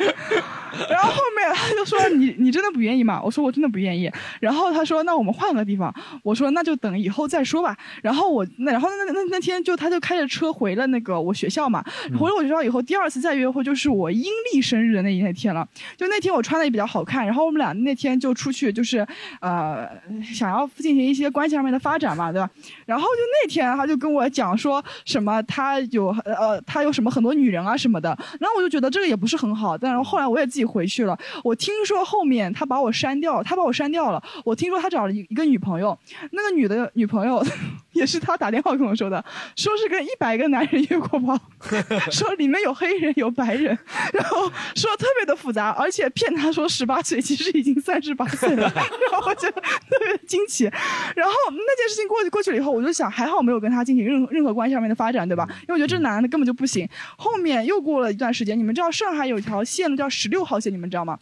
[0.91, 3.20] 然后后面他就说你你真的不愿意吗？
[3.22, 4.11] 我说我真的不愿意。
[4.41, 5.93] 然后他说那我们换个地方。
[6.22, 7.77] 我说那就等以后再说吧。
[8.03, 11.85] 然后我那然后那那那天就他就开着车回了那个我学校嘛。
[12.18, 15.66] 回了我学校以后，第二次再约会就是我阴历生日的那那天了。
[15.97, 17.24] 就那天我穿的也比较好看。
[17.24, 19.07] 然后我们俩那天就出去就是
[19.41, 19.89] 呃
[20.22, 22.51] 想要进行一些关系上面的发展嘛，对吧？
[22.85, 28.09] 然后就那天他就跟我讲说什么他有呃他有什么很多女人啊什么的。
[28.41, 29.79] 然后我就觉得这个也不是很好。
[29.79, 30.66] 但是后来我也自己。
[30.67, 34.23] 回去了，我听说后面他把我删掉，他把我删掉了。
[34.45, 35.97] 我听说他找了一一个女朋友，
[36.33, 37.45] 那个女的女朋友
[37.97, 39.24] 也是他打电话跟我说的，
[39.57, 41.38] 说是跟一百个男人约过炮，
[42.12, 43.76] 说里面有黑人有白人，
[44.12, 50.64] 然后说特别的复杂，而且骗他说十八岁，其实已经三十八岁了， 然后我觉得特别惊奇。
[51.14, 55.47] 然后那件事情过去过去了以后，我就想还好没有跟他进行任何任何关系上面的发展，对吧？
[55.62, 56.88] 因为我觉得这男的根本就不行。
[57.16, 60.57] 后面又过了一段时间，你们知道上海有一条线路叫十六号。
[60.59, 61.16] 线你们知道吗？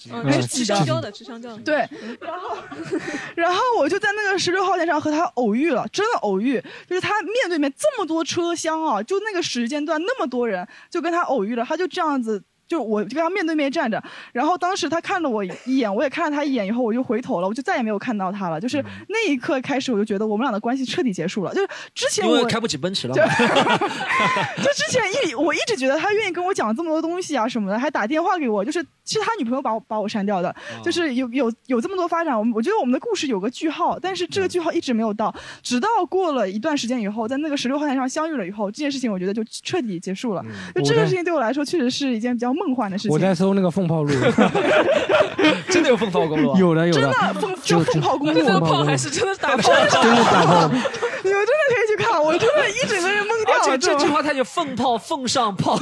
[0.49, 1.59] 吃香蕉的，吃香蕉的。
[1.59, 1.77] 对，
[2.21, 2.57] 然后，
[3.35, 12.43] 然后我就在那个十六号线上和他偶遇了，真的偶遇，就是他面对面这么多车厢啊，就那个时间段那么多人，就跟他偶遇了，他就这样子。
[12.67, 14.03] 就我就跟他面对面站着，
[14.33, 18.59] 然后当时他看了我一眼，我也看了他一眼，以后我就回头了，我就再也没有看到他了。
[18.59, 21.53] 就是那一刻开始，我就觉得我们俩的关系彻底结束了。
[21.53, 23.13] 就是之前我开不起奔驰了。
[24.57, 28.65] 就之前一我一直觉得他愿意跟我讲这么多东西啊什么的，还打电话给我。
[28.65, 32.37] 就是其实他女朋友把我把我删掉的，就是有有有这么多发展。
[32.39, 40.43] 我们我觉得我们的故事有个句号，但是这个句号一直没有到，直到过了一段时间以后，在那个十六号线上相遇了以后，这件事情我觉得就彻底结束了。
[40.75, 42.55] 就这个事情对我来说，确实是一件比较。
[42.55, 43.13] 梦幻的事情。
[43.13, 44.11] 我在搜那个凤炮路，
[45.69, 46.55] 真的有凤炮公路？
[46.57, 49.73] 有的有的，真的凤就凤炮公路，炮还是真的打 炮？
[49.91, 50.69] 真的打炮。
[50.69, 53.79] 你们真的可以去看， 我真的一整个人懵掉了。
[53.79, 55.77] 这句话他就凤炮凤上炮，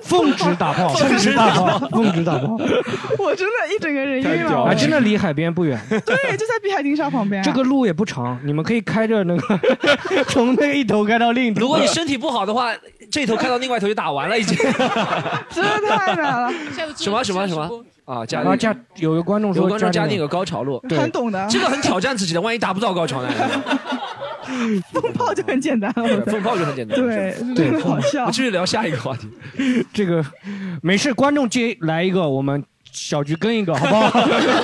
[0.00, 2.56] 奉旨打炮，奉旨打炮，奉旨打炮。
[3.18, 4.64] 我真的一整个人晕了。
[4.64, 5.78] 啊，真的离海边不远。
[5.88, 5.98] 对，
[6.36, 7.42] 就在碧海金沙旁边。
[7.42, 9.60] 这个路也不长，你们可以开着那个
[10.28, 11.60] 从那一头开到另一头。
[11.60, 12.72] 如果你身体不好的话，
[13.10, 14.56] 这头开到另外一头就打完了已经。
[14.56, 16.52] 真的太难了。
[16.96, 18.24] 什么什么什么啊？
[18.24, 21.46] 加加有个观众说，有观众加那个高潮路，很懂的。
[21.50, 23.28] 这个很挑战自己的，万一达不到高潮呢？
[24.92, 26.98] 风炮就很简单，风炮就很简单。
[26.98, 28.26] 对对，很好笑。
[28.26, 29.28] 我继续聊下一个话题。
[29.92, 30.24] 这个
[30.82, 34.10] 没事，观众接来一个，我们小菊跟一个，好不好？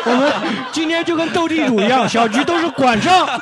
[0.06, 0.32] 我们
[0.72, 3.40] 今天就跟斗地主一样，小菊都是管上。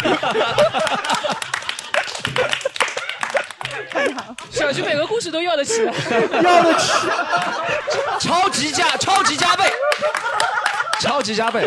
[4.50, 6.92] 小菊每个故事都要得起，要得起，
[8.20, 9.64] 超级加，超级加倍，
[11.00, 11.66] 超级加倍。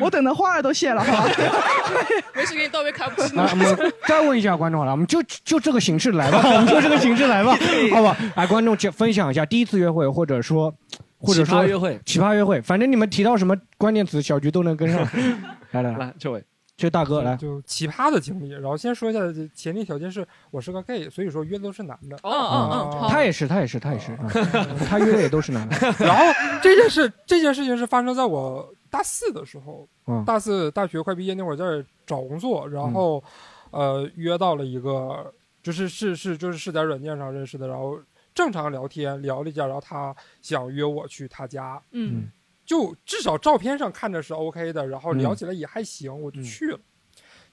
[0.00, 1.30] 我等的花儿都谢了，好吧？
[2.34, 3.46] 没事，给你倒杯卡布奇诺。
[3.50, 7.56] 我们再问一下观众好了，我们就就这个形式来吧，我们就这个形式来吧，
[7.92, 8.16] 好吧？
[8.34, 10.72] 哎，观众分享一下第一次约会，或者说，
[11.18, 15.06] 或者说约会，奇葩约会，反正你们提到什么关键词，小菊都能跟上。
[15.72, 16.42] 来来来，这位，
[16.76, 18.50] 这大哥来，就奇葩的经历。
[18.50, 19.20] 然后先说一下，
[19.54, 22.16] 前提条件是我是个 gay，所以说约的都是男的。
[22.24, 25.76] 哦哦哦，他也是，他也是，他也是，嗯他约的也都是男的。
[26.04, 26.24] 然后
[26.62, 31.64] 这件事，这件事情是发生在我大四的时候，嗯大四大学快毕业那会儿在
[32.04, 33.22] 找工作，然后、
[33.70, 37.98] 呃约到了一个，就是是是就是是在软件上认识的，然后
[38.34, 42.28] 正常聊天聊了一下，然后他想约我去他家，嗯
[42.64, 46.78] 就至少照片上看着是 OK 的，然后聊起来也还行，我就去了。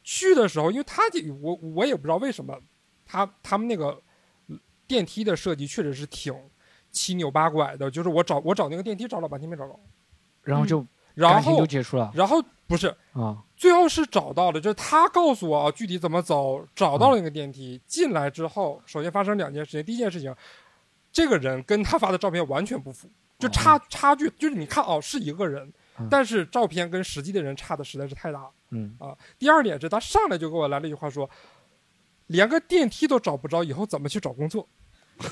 [0.03, 2.59] 去的时候，因为他这我我也不知道为什么，
[3.05, 4.01] 他他们那个
[4.88, 6.34] 电梯的设计确实是挺
[6.89, 9.80] 七扭八拐的，就是我找我找那个电梯找了半天没找着，
[10.41, 19.84] 然后就然感情后就结束了然后不是啊，最后是找到了，就是他告诉我啊具体怎么走，找到了那个电梯，进来之后，首先发生两件事情。
[19.84, 20.34] 第一件事情，
[21.12, 23.07] 这个人跟他发的照片完全不符，
[23.42, 25.70] 就差、差距，就是你看哦是一个人，
[26.00, 29.14] 嗯但是照片跟实际的人差的实在是太大了嗯啊。
[29.38, 31.30] 第二点是他上来就给我来了一句话说，
[32.28, 34.68] 连个电梯都找不着，以后怎么去找工作？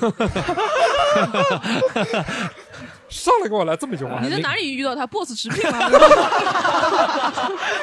[3.08, 5.90] 上来给我来这么一句话，你在哪里遇到他？Boss 直聘吗？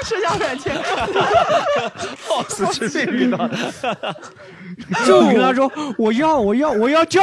[0.03, 0.73] 社交软件。
[2.29, 3.57] boss 直聘遇到的，
[5.05, 7.21] 就跟他说我要我要我要叫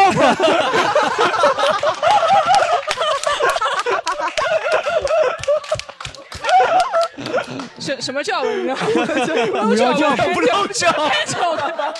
[7.84, 8.40] 什什么叫？
[8.40, 8.74] 我知道，
[9.68, 11.94] 不要叫不要叫，太吵了。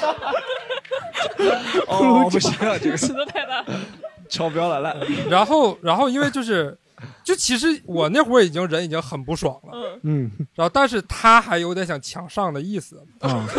[1.86, 3.62] 哦，不行啊，这个尺度太大。
[4.30, 4.96] 超标了，来。
[5.28, 6.76] 然后，然后因为就是，
[7.22, 13.46] 就其实我那会儿已经人已经很不爽了，嗯然后但是他还有点想抢上的意思，啊，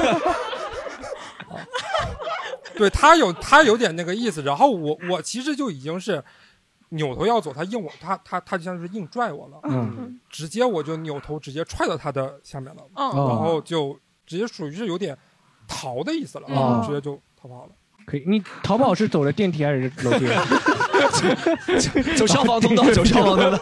[2.76, 6.21] 对他有他有点那个意思，然后我我其实就已经是
[6.96, 15.18] 扭头要走，他硬我，他他他就像是硬拽我了，嗯直接我就扭头直接踹到他的下面了，嗯然后就直接属于是有点
[15.68, 17.72] 逃的意思了，哦直接就逃跑了。
[18.06, 18.24] 可以。
[18.28, 20.28] 你逃跑是走的电梯还是楼梯？
[22.16, 23.58] 走消防通道，走消防通道。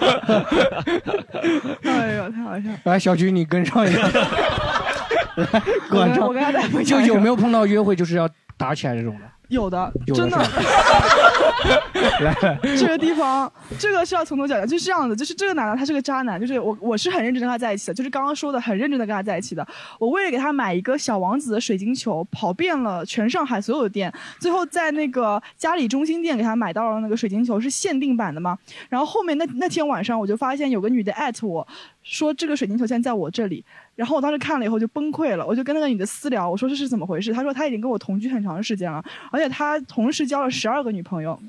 [1.84, 2.80] 哎呦，太好笑了！
[2.84, 6.28] 来，小菊你跟上一 个，来，管上。
[6.28, 9.26] 我跟我跟他在分就有没有碰到约会就是要打起来这种的？
[9.54, 10.51] 有的，有的真的是。
[12.24, 19.66] 来来，这个地方，这个是要从头讲讲，就是这样的，就是这个男的他是个渣男，就是我我是很认真地跟他在一起的，就是刚刚说的很认真的跟他在一起的。
[19.99, 28.58] 我为了给他买一个小王子的水晶球，跑遍了全上海所有的店，最后在那个嘉里中心店给他买到了那个水晶球，是限定版的嘛。
[28.89, 31.66] 然后后面那那天晚上我就发现有个女的艾特我
[32.04, 33.64] 说这个水晶球现在在我这里，
[33.96, 37.32] 然后我当时看了以后就崩溃了，我就跟那个女的私聊，我说这是怎么回事？
[37.32, 41.39] 她说她已经跟我同居很长时间了，而且她同时交了十二个女朋友。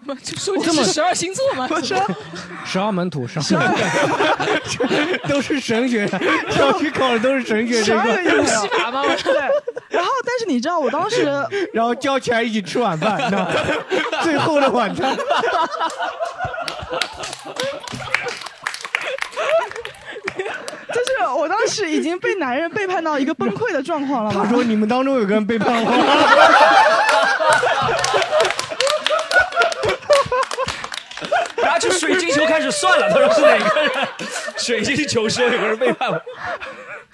[0.22, 1.68] 就说你是十二星座吗？
[1.70, 1.98] 我说
[2.64, 6.08] 十二门徒，十二 都是神学，
[6.48, 9.02] 小区考的都是神学这个十二个女朋友戏法吗？
[9.22, 9.34] 对，
[9.90, 11.24] 然后但是你知道我当时
[11.74, 13.52] 然后叫起来一起吃晚饭，你知道吗
[14.22, 15.14] 最后的晚餐。
[20.92, 24.44] 就是我当时已经被男人背叛到一个崩溃的状况了嘛。
[24.44, 25.90] 他说你们当中有个人背叛我。
[31.56, 33.92] 然后就水晶球开始算了，他说是哪个人？
[34.56, 36.18] 水晶球说有个人背叛我。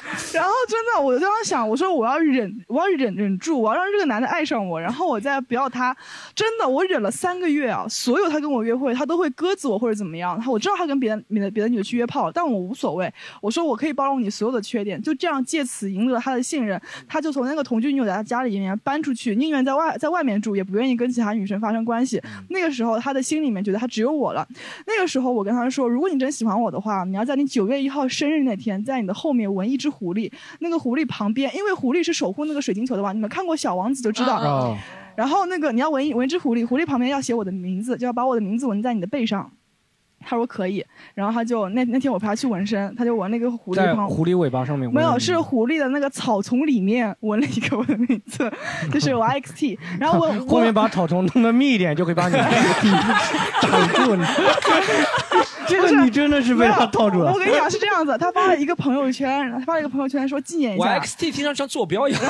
[0.32, 5.96] 然后真的，我就这样想，我说我要忍，我要忍忍住，我要让这个男的爱上我，然后我再不要他。
[6.34, 10.40] 真的，我忍了三个月啊，所有他跟我约会，他都会鸽子我或者怎么样。
[10.40, 13.12] 他我知道他跟别的别的别的女的去约炮，但我无所谓。
[13.40, 16.80] 我说我可以包容你所有的缺点，就这样借此赢得了他的信任。
[17.08, 22.22] 他就从那个同居女友的家里面搬出去，宁愿在外在外面住，也不愿意跟其他女生发生关系。
[22.48, 24.46] 那个时候，他的心里面觉得他只有我了。
[24.86, 30.30] 那个时候，我跟他说，如果你真喜欢我的话，你要在你九月一号生日那天，在你的后面纹一只狐狸，
[30.60, 34.36] 那个狐狸旁边，因为狐狸是守护那个水晶球的嘛，你们看过《小王子》就知道。
[34.40, 34.76] 哦
[35.16, 39.50] 然后那个你要纹一纹一只狐狸，狐狸旁边要写我的名字，就要把我的名字纹在你的背上。
[40.28, 48.52] 他说可以，然后他就那那天我陪他去纹身，他就纹那个狐狸在旁狐狸尾巴上面没有，是狐狸的那个草丛里面纹了一个我的名字，
[48.92, 52.36] 就是我 XT， 然后我后面把草丛弄得密一点，就可以把你
[53.62, 54.24] 挡住你。
[55.68, 57.38] 这个 你真的是被他套住了我。
[57.38, 62.22] 跟你讲是这样子，他发了一个朋友圈，他发了一个朋友圈说纪念一我下，XT 听上去像坐标一样。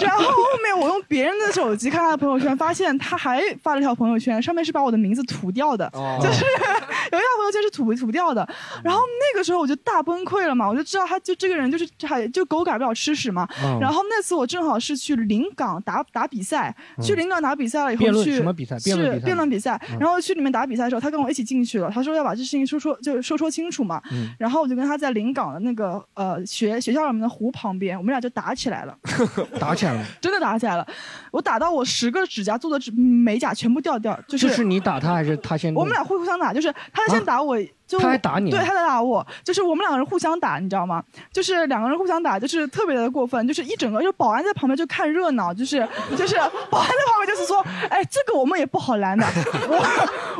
[0.00, 6.44] 然后后面我用别人的手机看他的朋友圈，发现他还发了条朋友圈，上面是把我的名字涂掉的，哦就是
[7.12, 8.46] 有一条朋友圈是涂涂掉的。
[8.82, 13.48] 然后那个时候我就大崩溃了嘛，我就知道他就这个人就是还就狗改不了吃屎嘛。
[13.62, 24.00] 嗯然后那次我正好是去临港打打比赛，嗯去临港打比赛了以后辩论去什么比赛辩论比赛辩论比赛，嗯然后去里面打比赛的时候，他跟我一起进进去了，他说要把这事情说说就说说清楚嘛。
[24.12, 28.96] 嗯然后我就跟他在临港的那个呃学学校里面的湖旁边，我们俩就打起来了。
[29.58, 30.86] 打起来了， 真的打起来了，
[31.30, 35.80] 我打到我十个指甲做的指美甲全部掉掉，就是就是你打他还是他先动？
[35.80, 37.56] 我们俩会互相打，就是他先打我，
[37.86, 41.02] 就他还打你啊对，他在打我，就是我们两个人互相打，你知道吗？
[41.32, 46.36] 就是两个人互相打，就是特别的过分，就是一整个，就保安在旁边就看热闹，就是 就是
[46.70, 49.26] 保安在旁边就是说，哎，这个我们也不好拦的，
[49.68, 49.76] 我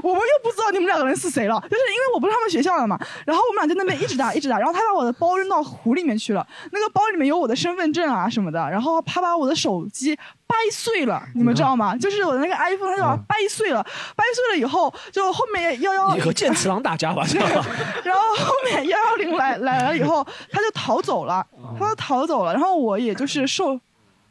[0.02, 10.16] 我们又不知道你们两个人是谁了，就是因为我不是他们学校的嘛，然后我们俩在那边一直打一直打，然后他把我的包扔到湖里面去了，那个包里面有我的身份证啊什么的，然后他把我的手机
[10.48, 11.96] 掰碎了，你们知道吗？
[11.96, 13.82] 就是我的那个 iPhone，他就把它掰碎了，
[14.14, 17.24] 掰碎了以后，就后面幺幺你和剑次郎打架吧，
[18.04, 21.46] 然后后面幺幺零来来了以后，他就逃走了，
[21.78, 23.78] 他就逃走了，然后我也就是受。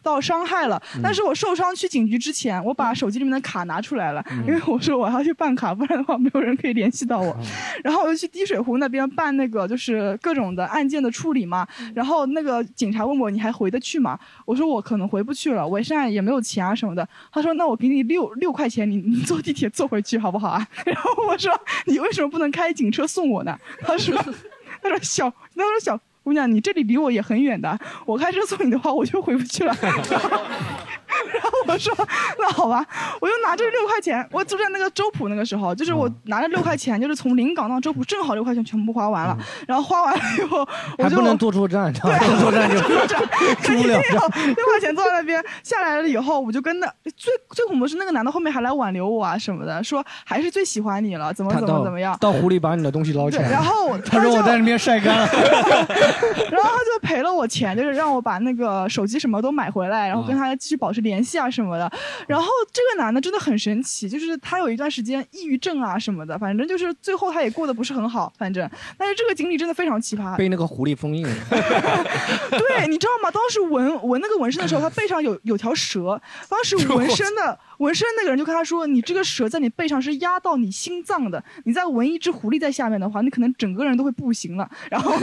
[0.06, 7.36] 到伤害了，但是我受伤去警局之前，我把手机里面的卡拿出来了，因为我说我要去办卡，不然的话没有人可以联系到我。
[7.84, 11.68] 然后我就去滴水湖那边办那个就是各种的案件的处理嘛。
[11.96, 14.20] 然后那个警察问我你还回得去吗？
[14.46, 17.08] 我说我可能回不去了，我现在也没有钱啊什么的。
[17.32, 20.68] 他说那我给你六六块钱，你你坐地铁坐回去好不好啊？
[20.86, 21.52] 然后我说
[21.86, 23.58] 你为什么不能开警车送我呢？
[23.82, 24.16] 他说
[24.84, 29.76] 他说小他说小姑娘你这里离我也很远的，我开车送你的话我就回不去了。
[31.34, 31.94] 然后我说
[32.40, 32.86] 那好吧，
[33.20, 39.38] 我就拿这六块钱，我就在那个周浦那个时候，就是我拿着六块钱，就是从临港到周浦正好六块钱全部花完了，
[39.68, 40.60] 然后花完了以后
[40.98, 42.80] 我就还不能坐错站，坐错站就
[43.62, 52.18] 出不了六块钱坐在那边下来了以后，我就跟那最最恐怖的是那个男的后面还来挽留我啊什么的，说还是最喜欢你了，怎么怎么怎么样。
[52.20, 53.50] 到湖里把你的东西捞起来。
[53.50, 55.28] 然后我 他说我在那边晒干了，
[56.52, 61.90] 然后他就赔了我钱，就是让我把那个手机什么都买回来，然后跟他继续保持联系啊什么的。
[62.28, 68.70] 然后这个男的真的很神奇，就是他有一段时间抑郁症啊什么的，反正就是最后他也过得不是很好，反正。
[68.98, 70.36] 但是这个经历真的非常奇葩。
[70.36, 71.36] 被那个狐狸封印了。
[72.50, 73.32] 对，你知道吗？
[73.32, 76.20] 当时纹纹那个纹身的时候，他背上有有条蛇。
[76.50, 85.20] 当时纹身的纹身那个人就跟他说：“你这个蛇在你背上是压到你心脏的，你再纹一只狐狸在下面的话，你可能整个人都会不行了。”然后，然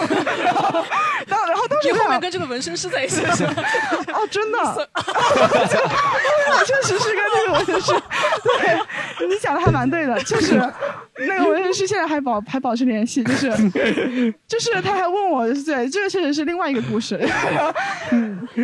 [0.55, 0.84] 后，
[1.26, 3.55] 然后，然后当时你后面跟这个纹身师在一起是吧？
[4.14, 4.88] 哦，真的，我
[6.64, 7.92] 确实是跟那个纹身师，
[8.42, 8.78] 对
[9.28, 10.55] 你讲的还蛮对的，确实，
[11.26, 13.48] 那个纹身师现在还保还保持联系，就是
[14.46, 17.16] 就是他还问我，对，这个确实是另外一个故事，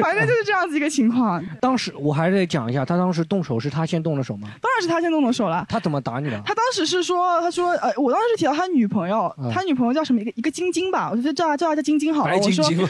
[0.01, 1.43] 反正就是这样子一个情况。
[1.61, 4.49] 当时我还得讲一下，他当时动手是他先动的手吗？
[4.61, 5.65] 当然是他先动的手了。
[5.69, 6.41] 他怎么打你的？
[6.45, 10.21] 他当时是说，他说，呃，我当时提到他女朋友，嗯他女朋友叫什么？
[10.21, 12.35] 一个一个晶晶吧，我就叫她叫她叫晶晶好了。
[12.37, 12.89] 我说 蜘蛛吗？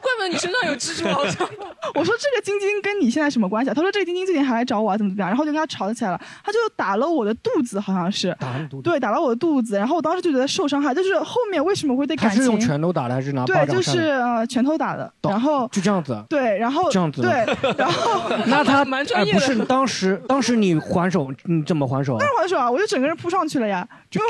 [0.00, 1.48] 怪不得你身上有蜘蛛好像。
[1.94, 3.74] 我说这个晶晶跟你现在什么关系啊？
[3.74, 5.28] 他说这个晶晶最近还来找我啊，怎么怎么样？
[5.28, 9.76] 然后就跟他吵起来了，他就打了我的肚子，好像是打你肚子，对，打了我的肚子。
[9.76, 12.38] 然后我当时就觉得受伤害，就是后面为什么会对感情？
[12.38, 13.82] 他是用拳头打的还是拿巴对，掌扇的？
[13.82, 16.22] 就是呃拳头打的，然后就这样子。
[16.28, 17.22] 对，然后这样子。
[17.22, 17.44] 对，
[17.76, 22.28] 然后那他蛮专业不是当时当时你还手，你怎么还手啊当？
[22.28, 24.20] 然还手啊，我就整个人扑上去了呀，就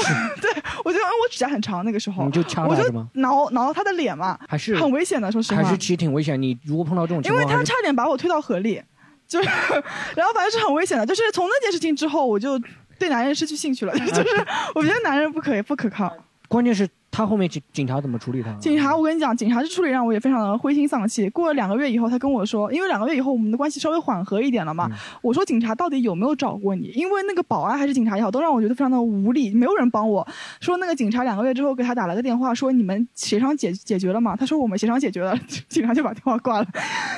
[0.41, 0.51] 对
[0.85, 6.41] 我就因为我指甲很长那个时候，你就掐我就是他吗挠挠他的脸嘛，还是很危险的，说实话，还是其实挺危险。
[6.41, 8.83] 你如果碰到这种情况，因为他还是差点把我推到河里，
[9.27, 9.49] 就是，
[10.17, 11.07] 然后反正是很危险的。
[11.07, 12.59] 就是从那件事情之后，我就
[12.99, 16.15] 对男人失去兴趣了， 就是我觉得男人不可以不可靠。
[16.49, 18.51] 关键是他后面警警察怎么处理他？
[18.55, 21.29] 警察，我跟你讲，警察这处理让我也非常的灰心丧气。
[21.29, 24.89] 过了两个月以后，他跟我说，因为两个月以后我们的关系稍微缓和一点了嘛。
[24.91, 26.91] 嗯我说警察到底有没有找过你？
[26.95, 30.27] 因为那个保安还是警察也好，都让我觉得非常的无力，没有人帮我。
[30.61, 34.35] 说那个警察两个月之后给他打了个电话，说你们协商解解决了吗？
[34.35, 35.37] 他说我们协商解决了，
[35.69, 36.65] 警察就把电话挂了。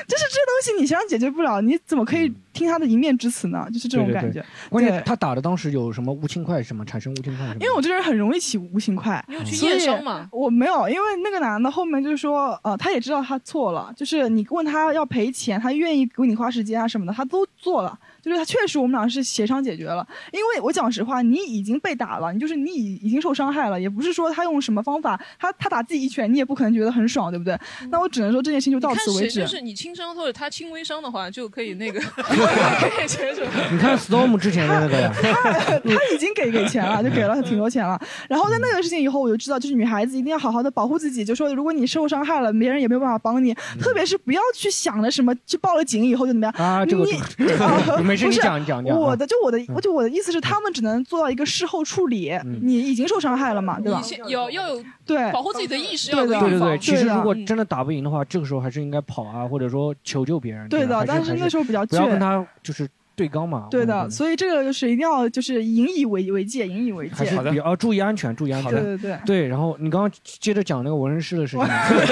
[0.09, 3.67] 就是这东西你协商解决不了，你怎么可以听他的一面之词呢？
[3.71, 4.47] 就是这种对对对感觉。
[4.71, 7.57] 关键他打的当时有什么无情快什么产生无情快什么？
[7.61, 17.99] 因为我这个人很容易起无情快，你有去验伤吗我没有，因为那个男的后面就是说，呃，他也知道他错了，就是你问他要赔钱，他愿意给你花时间啊什么的，他都做了。
[18.25, 27.59] 就是他确实我们俩是协商解决了，因为我讲实话，你已经被打了，你就是你已已经受伤害了，也不是说他用什么方法，他他打自己一拳，你也不可能觉得很爽，对不对？
[27.91, 29.47] 那我只能说这件事情就到此为止谁就。
[29.47, 33.43] 是你轻伤或者他轻微伤的话，就可以那个 可以接受。
[33.71, 38.01] 你看 Storm 之前的那个呀，他他已经给给钱了，就给了挺多钱了。
[38.29, 41.25] 然后在那个事情以后，我就知道，就是女孩子一定要好好的保护自己。
[41.25, 47.05] 就说如果你受伤害了，别人也没有办法帮你，特别是不要去想着什么去报了警以后就怎么样啊这个
[48.17, 52.33] 不是讲你讲你讲我啊的就我的我就我的意思是，他们只能做到一个事后处理。
[52.61, 54.29] 你已经受伤害了嘛，对吧有？
[54.29, 60.69] 要要有对保护自己的意识，要有对对对对，其实如果真的打不赢的话，这个时候还是应该跑啊，或者说求救别人。
[60.69, 63.69] 对的但是还那时候比较倔不要跟他就是对刚嘛。
[63.71, 67.15] 对的，所以这个就是一定要就是引以为为戒，引以为戒。
[67.15, 68.73] 还是比较注意安全，注意安全。
[68.73, 69.19] 对对对。
[69.25, 71.67] 对，然后你刚刚接着讲那个纹身师的事情，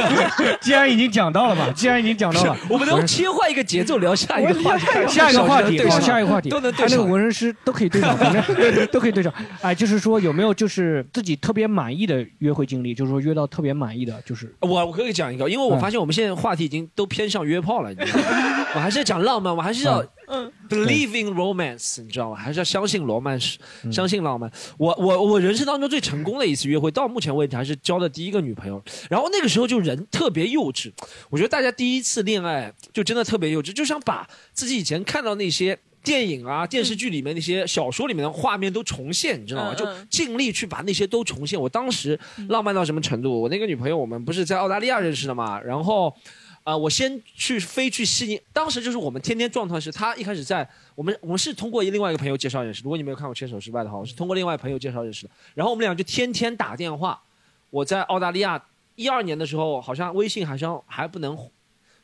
[0.61, 6.99] 既然已经讲到了嘛， 既然已经讲到了，我们能切换一个节奏聊下一个话题，下一个话题，好，下一个话题都能对上。
[6.99, 8.17] 那个纹身师都可以对上，
[8.93, 9.33] 都可以对上。
[9.61, 12.95] 哎，就是说有没有就是自己特别满意的约会经历？
[12.95, 18.67] 就是说约到特别满意的，就是我我可以讲一个，因为我发现我们现在话题已经都偏向约炮了，你知道吗？
[18.75, 20.05] 我还是要讲浪漫，我还是要。
[20.35, 22.37] 嗯，believe in romance，你知道吗？
[22.37, 23.59] 还是要相信罗曼史，
[23.93, 24.51] 相信浪漫。
[24.79, 28.83] 我我我人生当中最成功的一次约会，到目前为止还是交的第一个女朋友。
[29.11, 30.91] 然后那个时候就人特别幼稚，
[31.29, 39.75] 我觉得大家第一次恋爱就真的特别幼稚，就想把自己以前看到那些电影啊、电视剧里面那些小说里面的画面都重现，你知道吗？
[39.75, 41.61] 就尽力去把那些都重现。
[41.61, 42.19] 我当时
[42.49, 43.43] 浪漫到什么程度？
[43.43, 45.61] 我那个女朋友，我们不是在澳大利亚认识的嘛？
[45.61, 46.17] 然后。
[46.65, 52.83] 啊，我先去飞去悉尼，当时就是我们天天状态是，他一开始在我们我们是通过另外一个朋友介绍认识。
[52.85, 55.33] 如果你没有看过《牵手失败》的话，我是通过另外一个朋友介绍认识的。
[55.55, 57.21] 然后我们俩就天天打电话。
[57.71, 58.63] 我在澳大利亚
[58.95, 61.37] 一二年的时候，好像微信好像还不能，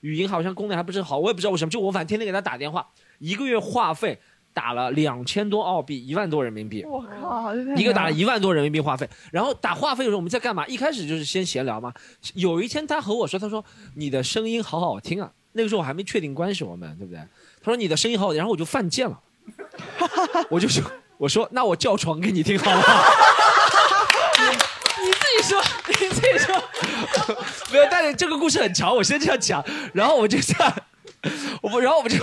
[0.01, 1.71] 语音好像功能还不是好，我也不知道为什么。
[1.71, 2.89] 就我反正天天给他打电话，
[3.19, 4.19] 一个月话费。
[4.59, 6.85] 打了两千多澳币，一万多人民币。
[6.85, 7.55] 我靠！
[7.77, 10.67] 一个打了一万多人民币话费，然后打话费的时候我们在干嘛？
[10.67, 11.95] 一开始就是先闲聊嘛。
[12.35, 17.21] 有一天他和我说：“他说你的声音好好听啊。”那个时候我还没确定关系，我们对不对？
[17.63, 19.21] 他说你的声音好好听，然后我就犯贱了。
[20.51, 20.83] 我就说
[21.19, 23.05] ：“我说那我叫床给你听好不好？”
[25.01, 26.53] 你自己说，你自己说。
[27.71, 29.65] 没有，但是这个故事很长，我先这样讲。
[29.95, 30.75] 然后我就在，
[31.63, 32.17] 我不，然后我就，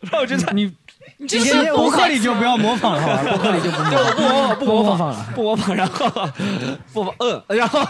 [0.00, 0.74] 然后我就在你。
[1.28, 3.22] 今天博客里就不要模仿了，好吧？
[3.30, 5.76] 博客里就不模仿，不模仿了，不模仿。
[5.76, 6.10] 然后
[6.92, 7.80] 不嗯，然后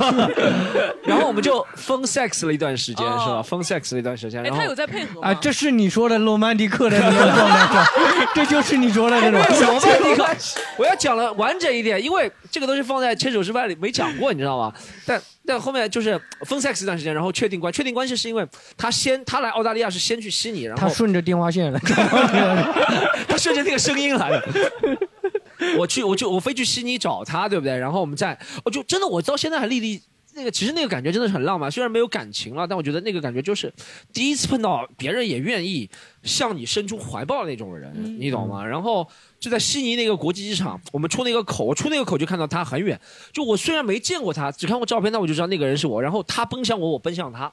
[1.05, 3.43] 然后我们就疯 sex 了一段时间，是吧？
[3.43, 4.45] 疯 sex 了一段时间。
[4.45, 7.87] 哎，他有在配合啊，这是你说的罗曼蒂克的那种状态，
[8.35, 10.29] 这就是你说的那种罗曼蒂克。
[10.77, 14.73] 我要讲了完整一点，因为这个东西放在牵手失败里没讲过，你知道吗？
[15.07, 15.20] 但。
[15.45, 21.80] 但后面就是分 sex 一段时间，然后确定关确定关系是因为他先他来澳大利亚是先去悉尼，然后他顺着电话线来，
[23.28, 24.43] 他顺着那个声音来的。
[25.78, 27.76] 我去，我就我飞去悉尼找他，对不对？
[27.76, 30.03] 然后我们在，我就真的我到现在还历历
[30.35, 31.70] 那个，其实那个感觉真的是很浪漫。
[31.70, 33.72] 虽然没有感情了，但我觉得那个感觉就是
[34.12, 35.89] 第一次碰到别人也愿意
[36.22, 38.64] 向你伸出怀抱的那种人，你懂吗？
[38.64, 39.09] 然后。
[39.43, 42.97] 就在悉尼那个国际机场，我们出那个口，我出那个口就看到他很远。
[43.33, 46.01] 就我虽然没见过他，只看过照片，但我就知道那个人是我。
[46.01, 47.53] 然后他奔向我，我奔向他，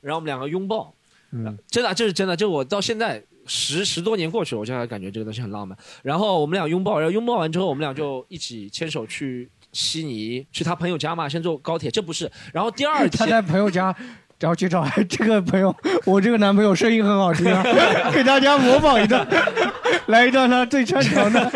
[0.00, 0.92] 然后我们两个拥抱。
[1.30, 2.36] 嗯，真的，这是真的。
[2.36, 5.78] 就我到现在十十多年过去了，我现在感觉这个东西很浪漫。
[6.02, 11.90] 然后我们俩拥抱，然后拥抱完之后，我们俩就一起牵手去悉尼，去他朋友家嘛，先坐高铁。
[11.90, 13.94] 这不是，然后第二天 他在朋友家。
[14.40, 15.74] 然后去找 这个朋友，
[16.06, 17.62] 我这个男朋友声音很好听啊，
[18.10, 19.26] 给大家模仿一段，
[20.08, 21.52] 来一段他最擅长的。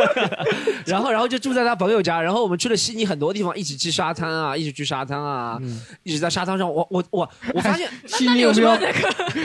[0.85, 2.21] 然后，然后就住在他朋友家。
[2.21, 5.59] 然后我们去了悉尼很多地方，一起去沙滩啊，一起去沙滩啊，
[6.03, 6.71] 一直在沙滩上。
[6.71, 8.77] 我我我我发现悉尼有没有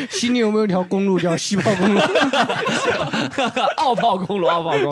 [0.09, 2.01] 悉尼有没有一条公路叫西炮公路？
[3.77, 4.91] 澳炮公路，澳炮公路。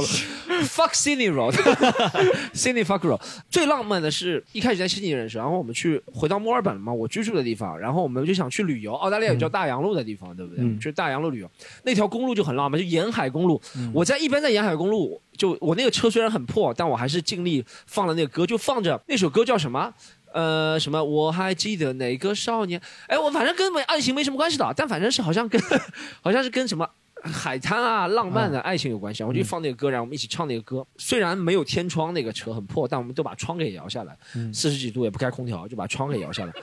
[0.63, 3.19] Fuck Sydney Road，Sydney Fuck Road。
[3.51, 8.36] 最浪漫的是一开始在悉尼认识，然后我们去回到墨尔本嘛，我居住的地方，然后我们就。
[8.37, 10.77] 想去旅游，澳大利亚有叫大洋路的地方，对不对？
[10.79, 11.51] 去大洋路旅游，
[11.83, 13.59] 那条公路就很浪漫，就沿海公路。
[13.93, 19.91] 我在一般在沿海公路，就我那个车虽然很破，但我还是尽力放了那个歌，就放着那首歌叫什么？
[20.33, 21.03] 呃，什么？
[21.03, 22.79] 我还记得哪个少年。
[23.07, 25.59] 哎，我反正跟爱情没什么关系的，但反正是好像跟，
[26.21, 26.87] 好像是跟什么。
[27.23, 29.27] 海滩啊，浪漫的爱情有关系啊！
[29.27, 30.85] 我就放那个歌，然后我们一起唱那个歌。
[30.97, 34.15] 虽然没有天窗，那个车很破，但我们都把窗给摇下来。
[34.53, 36.53] 四十几度也不开空调，就把窗给摇下来。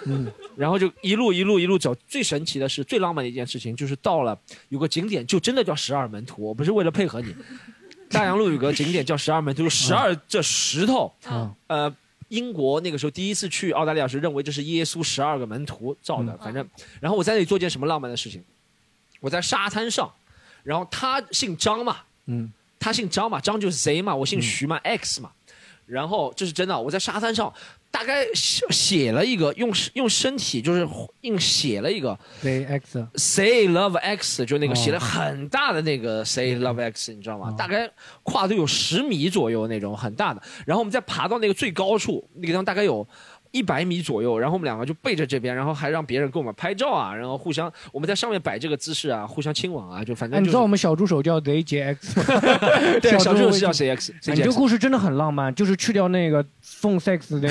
[0.57, 1.95] 然后就一路一路一路走。
[2.07, 4.39] 最神奇的是，最浪漫的一件事情，就是到了
[4.69, 6.43] 有个景点，就真的叫十二门徒。
[6.43, 7.35] 我不是为了配合你，
[8.09, 11.13] 大洋路有个景点叫十二门徒，十二这石头。
[11.67, 11.95] 呃，
[12.29, 16.37] 英国那个时候第一次去澳大利亚时，认为这是耶稣十二个门徒造的。
[16.39, 16.67] 反正，
[17.01, 18.43] 然后我在那里做件什么浪漫的事情？
[19.21, 20.11] 我在沙滩上。
[20.65, 25.31] 然后他姓张嘛，嗯，他姓张嘛，张就是 Z 嘛，我姓徐嘛，X 嘛。
[25.87, 27.53] 然后这是真的，我在沙滩上
[27.91, 30.89] 大概写了一个，用用身体就是
[31.21, 37.55] 硬写了一个 Z X Say Love X，就那个写了很大的那个 Say Love X，你知道吗？
[37.59, 37.91] 大概
[38.23, 40.43] 跨度有十米左右那种很大的。
[40.65, 43.07] 然后我们再爬到那个最高处，那个地方大概有。
[43.55, 50.43] 一百米左右，然后我们两个就背着这边，然后还让别人给我们拍照啊，然后互相我们在上面摆这个姿势啊，互相亲吻啊，就反正。
[50.43, 52.99] 你知道我们小助手叫 ZJX 吗？
[53.01, 54.13] 对，小助手是叫 CX。
[54.27, 56.45] 你这个故事真的很浪漫，就是去掉那个。
[56.65, 57.49] phone sex 那个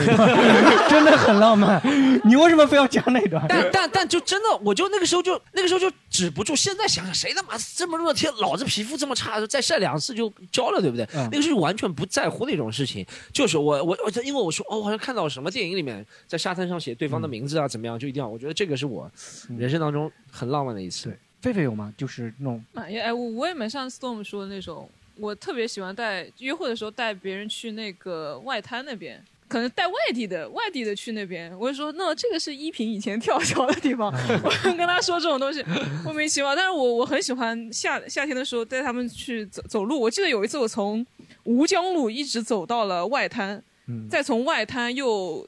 [0.90, 1.80] 真的很浪漫，
[2.26, 3.46] 你为什么非要讲那段？
[3.48, 6.56] 但但但就真的，我就那个时候就那个时候就止不住。
[6.56, 11.08] 现在想想，谁他妈这么热天，老子皮肤这么差，再晒两次就焦了，对不对？
[11.14, 13.06] 嗯那个时候完全不在乎那种事情。
[13.32, 15.93] 就是我我我，因为我说哦，我好像看到什么电影里面
[16.26, 18.28] 在沙滩上写对方的名字啊，怎么样，就一定要。
[18.30, 19.12] 我觉得这个是我
[19.58, 21.14] 人生当中很浪漫的一次。
[21.42, 21.94] 对，狒狒有吗？
[21.98, 29.22] 就是那种满意哎，我我也蛮像 Storm 说的那种，我特别喜欢带约会的时候带别人去那个外滩那边。
[29.46, 34.12] 可能带外地的，外地的去那边，我就说，那这个是依萍以前跳桥的地方，
[34.42, 35.64] 我跟他说这种东西
[36.04, 36.56] 莫名其妙。
[36.56, 40.00] 但是我我很喜欢夏夏天的时候带他们去走走路。
[40.00, 41.06] 我记得有一次我从
[41.44, 45.48] 吴江路一直走到了外滩，嗯再从外滩又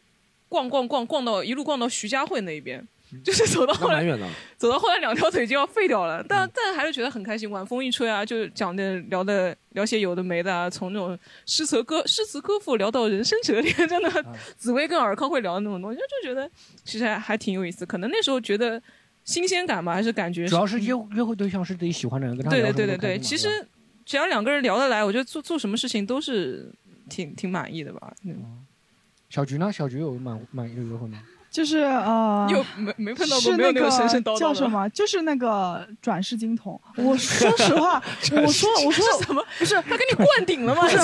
[0.49, 2.85] 逛逛逛逛到一路逛到徐家汇那一边，
[3.23, 4.05] 就是走到后来。
[4.57, 7.49] 走到后来两条腿就要废掉了，但但还是觉得很开心。
[7.49, 14.25] 晚风一吹啊，就讲的聊的聊些有的没的啊，从那种诗词歌诗词歌赋聊到人生哲理，真的，
[14.57, 16.49] 紫薇跟尔康会聊的那种东西，就就觉得
[16.83, 17.85] 其实还还挺有意思。
[17.85, 18.81] 可能那时候觉得
[19.23, 23.49] 新鲜感吧，还是感觉主要是约约会对象是自己喜欢的人，跟他对聊对对对其实
[24.05, 26.71] 只要两个人聊得来，我觉得做做什么事情都是
[27.09, 28.13] 挺挺满意的吧。
[28.23, 28.64] 嗯
[29.35, 29.69] 小菊呢？
[29.69, 31.21] 小菊有满满意的约会吗？
[31.55, 34.89] 就是呃，又没没碰到过是那没有那个神神叨叨的叫什么？
[34.89, 36.77] 就是那个转世金童。
[36.97, 38.03] 我说实话，
[38.33, 39.41] 我说我说什么？
[39.57, 40.81] 不是他给你灌顶了吗？
[40.81, 40.97] 不是，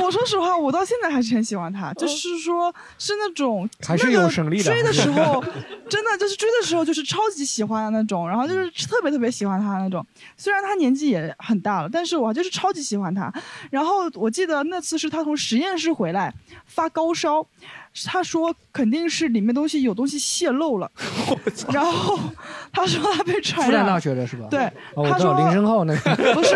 [0.00, 5.42] 我说实话，我到现在还是很喜欢他，就是说是那种还是有省力的追的时候，
[5.90, 10.06] 真的就是追的时候就是超级喜欢的那种，然后就是特别特别喜欢他那种。
[10.36, 13.32] 虽然他年纪也很大了，但是我就是超级喜欢他。
[13.72, 16.32] 然后我记得那次是他从实验室回来
[16.66, 17.44] 发高烧，
[18.06, 20.90] 他说肯定是里面东西有东西泄露了，
[21.72, 22.18] 然后
[22.72, 24.00] 他说他被传复旦大染了。
[24.00, 24.46] 学的是吧？
[24.50, 26.16] 对他知道说林生浩那个。
[26.34, 26.50] 不是，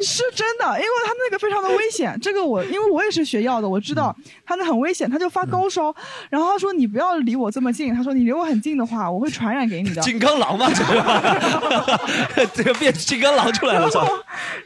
[0.00, 2.18] 是真的，因为他那个非常的危险。
[2.20, 4.14] 这个我，因为我也是学药的，我知道
[4.44, 5.94] 他那很危险，他就发高烧，
[6.28, 10.02] 然后他说你不要离我这么近，他说你离我很近的话，我会传染给你的。
[10.02, 14.06] 金刚狼嘛，这个这个变金刚狼出来了，操！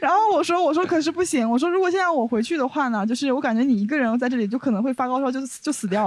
[0.01, 6.06] 然后我说我说可是不行，我说如果现在我回去的话呢，就是我感觉你一个人在这里就可能会发高烧就就死掉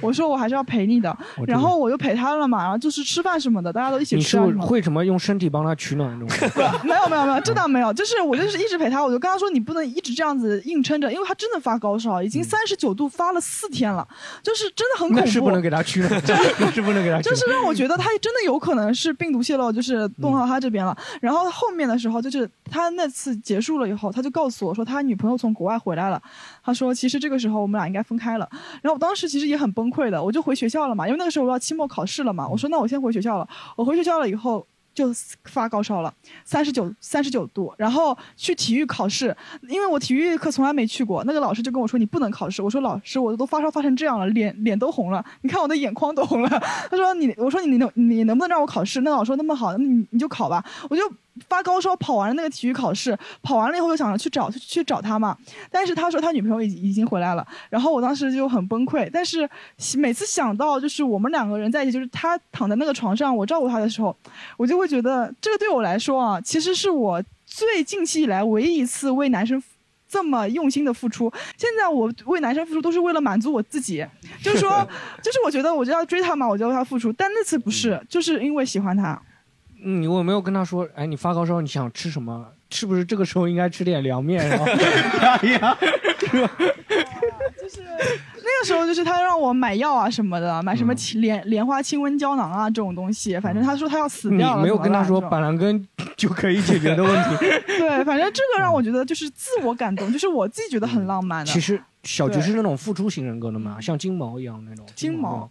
[0.00, 1.16] 我说我还是要陪你的
[1.46, 4.38] 然后我就陪他了嘛，然后就是吃饭什么的，大家都一起吃。
[4.60, 6.50] 会什么用身体帮他取暖那种？
[6.84, 14.06] 没有没有没有，这倒没有，就是我就是一直陪他，我就跟他说你不能一直这样子硬撑着，因为他真的发高烧，已经三十九度发了四天了，
[14.42, 15.46] 就是真的很恐怖。
[15.46, 16.10] 不能给他取暖，
[16.58, 17.20] 那是不能给他。
[17.20, 20.96] 就是让我觉得他真的有可能是病毒泄露，就是动到他这边了。
[21.20, 26.20] 然后后面的时候，就是他那次结束了以后，他就告诉我说他女朋友从国外回来了。
[26.64, 28.48] 他说其实这个时候我们俩应该分开了。
[28.82, 32.48] 然后我当时其实也很崩溃的，我就回学校了嘛，因为那个时候我要期末考试了嘛。
[32.48, 33.46] 我说那我先回学校了。
[33.76, 34.66] 我回学校了以后。
[34.96, 35.12] 就
[35.44, 36.12] 发高烧了，
[36.42, 39.36] 三十九三十九度，然后去体育考试，
[39.68, 42.62] 因为我体育课从来没去过，那个老师就跟我说你不能考试。
[42.62, 46.48] 我说老师，我都发烧发成这样了，脸脸都红了，你看我的眼眶都红了。
[46.90, 49.02] 他说你，我说你能你能不能让我考试？
[49.02, 50.64] 那老师说那么好，那你你就考吧。
[50.88, 51.02] 我就
[51.50, 55.36] 发高烧跑完了那个体育考试，跑完了以后就想着去找去找他嘛，
[55.70, 59.10] 但是他说他女朋友已已经回来了，然后我当时就很崩溃。
[59.12, 59.46] 但是
[59.98, 64.16] 每次想到就是我们两个人在一起，就是他躺在那个床上，我照顾他的时候，
[64.56, 69.62] 我就会觉得这个对我来说啊，其实是我最近期以来唯一一次为男生。
[70.08, 74.06] 这么用心的付出，现在我为男生付出都是为了满足我自己，
[74.40, 74.88] 就是说，
[75.20, 77.12] 就是我觉得我就要追他嘛，我就为他付出。
[77.12, 79.20] 但那次不是，就是因为喜欢他。
[79.84, 82.46] 嗯，你有没有跟他说，哎，你发高烧，你想吃什么？
[82.70, 84.48] 是不是这个时候应该吃点凉面？
[84.48, 85.76] 然后，哎呀，
[88.36, 94.62] 那个时候就是他让我买药啊什么的，买什么清莲莲花清瘟胶囊啊这种东西，反正他说他要死掉了。
[94.62, 95.86] 没有跟他说板蓝根
[96.16, 97.36] 就可以解决的问题。
[97.66, 101.52] 对，反正这个让我觉得就是自我感动，就是我自己觉得很浪漫的。
[101.52, 104.86] 其实小菊是那种付出型人格的嘛，像金毛一样那种。
[104.94, 105.50] 金毛，金毛，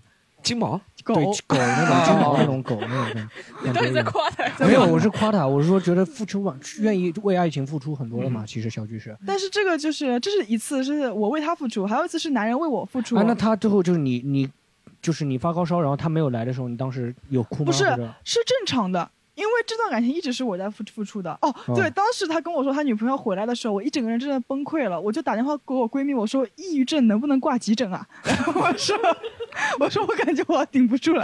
[0.53, 3.27] 狗对 狗那种金毛那种狗那种。
[3.63, 4.65] 你到底在夸他？
[4.65, 8.43] 没有，我是夸他，我是说觉得付出完，愿意为爱情付出很多了嘛。
[8.45, 9.17] 其实小菊是。
[9.25, 13.15] 但是这个就是这是一次是我为他付出，还有一次是男人为我付出。
[13.15, 14.49] 啊，那他最后就是你你，
[15.01, 17.65] 就是你发高烧，然后他没有来的时候，你当时有哭吗？
[17.65, 17.83] 不是
[18.23, 19.09] 是正常的。
[19.35, 28.07] 因为这段感情一直是我在付付出的哦，哦对，当时他跟我说他女朋友回来的时候，我一整个人真的崩溃了，我就打电话给我闺蜜，我说抑郁症能不能挂急诊啊？
[28.23, 28.97] 然后我说
[29.79, 31.21] 我说我感觉我顶不住了。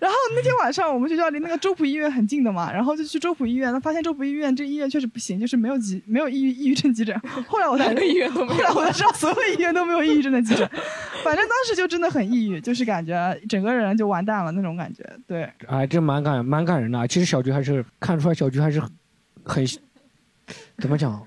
[0.00, 7.18] 然后那天晚上我们学校离那个周浦医院很近的嘛，然后就去周浦医院，那发现周浦医院这医院确实不行，就是没有急没有抑郁抑郁症急诊。
[7.46, 10.68] 后来我才哪个医院都没有后来我才知道所有医院都没有抑郁症的急诊。
[11.22, 15.02] 反正当时就真的很抑郁，就是感觉整个人就完蛋了那种感觉。
[15.26, 17.06] 对，哎，这蛮感蛮感人的啊。
[17.06, 18.80] 其实小菊还是看出来，小菊还是
[19.44, 19.64] 很
[20.78, 21.24] 怎么讲？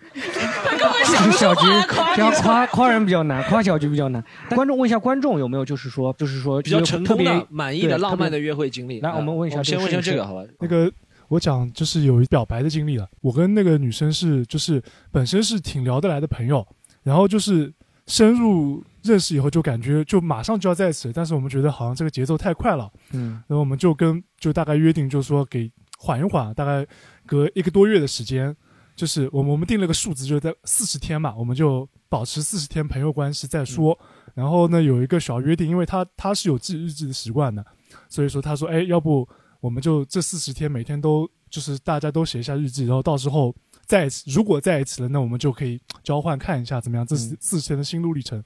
[1.08, 4.24] 他刚刚小菊夸这样夸夸人比较难，夸小菊比较难。
[4.50, 9.00] 观众问一下观众有没有就是说就是说比较成功特别的、满意的、浪漫的约会经历。
[9.00, 10.44] 来，我们问一下，先问一下这个好吧？
[10.60, 10.92] 那个
[11.30, 13.08] 我讲就是有一表白的经历了。
[13.22, 14.82] 我跟那个女生是就是
[15.12, 16.66] 本身是挺聊得来的朋友，
[17.04, 17.72] 然后就是
[18.06, 26.86] 深入认识以后就感觉就马上就要在一起，但是我们觉得好像这个节奏太快了，嗯，然后我们就跟就大概约定，就是说给缓一缓，大概
[27.26, 28.56] 隔一个多月的时间，
[28.98, 33.98] 就是我们我们定了个数字，就是在四十天嘛，我们就保持四十天朋友关系再说。
[34.34, 37.64] 然后呢，有一个小约定，因为他他是有记日记的习惯的，
[38.10, 39.28] 所以说他说，哎，要不
[39.60, 43.56] 我们就这四十天每天都就是大家都写一下日记，然后到时候
[43.86, 48.44] 在一起，如果在一起了，那我们就可以交换看一下怎么样，这是四十天的心路历程。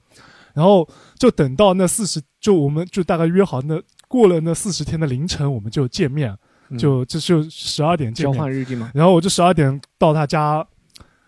[0.52, 0.86] 然后
[1.18, 6.36] 就等到那四十，就我们就大概约好那过了那四十天的凌晨，我们就见面，
[6.78, 8.34] 就这就十二点见面。
[8.34, 10.66] 交换日记嘛然后我就十二点到他家，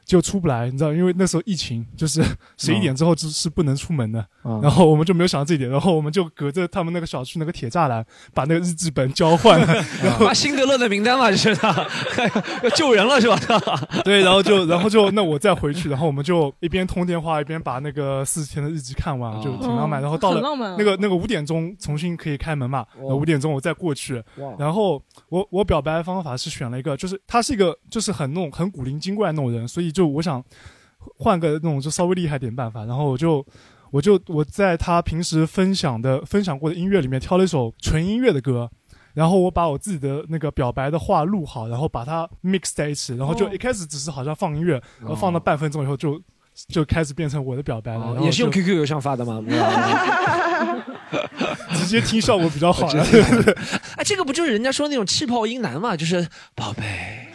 [0.05, 2.23] 就出不来，你知道，因为那时候疫情，就是
[2.59, 4.21] 十一点之后是是不能出门的。
[4.43, 8.05] 啊然后我们就没有想到这一点，然后我们就隔着他们那个小区那个铁栅栏，
[8.35, 9.67] 把那个日记本交换了。
[10.05, 11.87] 然后把辛德勒的名单嘛，就是他
[12.63, 13.39] 要 救人了是吧？
[14.05, 20.01] 对，然后就然后就那我再回去，然后我们就一边通电话一边把那个四十天的日记看完，就挺浪漫。
[20.01, 20.43] 哦然后到了
[20.77, 24.23] 那个那个五点钟重新可以开门嘛，哇五点钟我再过去，
[24.59, 30.45] 然后我我表白的方法是选了一个，就是他是一个就是很那种很古灵精怪那种人，所以就我想
[31.19, 33.47] 换个那种就稍微厉害点办法，然后我就。
[33.91, 38.69] 我就我在他平时分享的分享过的音乐里面挑了一首纯音乐的歌，
[39.13, 46.21] 然后我把我自己的那个表白的话录好，然后把它 mix 在一起，然后就哦一开始只是好像放音乐，然后放到半分钟以后就
[46.67, 49.41] 就开始变成我的表白了，然后也是用 QQ 邮箱发的吗？
[51.79, 52.89] 直接听效果比较好
[53.95, 55.95] 哎，这个不就是人家说那种气泡音男嘛？
[55.97, 56.27] 就是
[56.57, 57.29] 宝贝。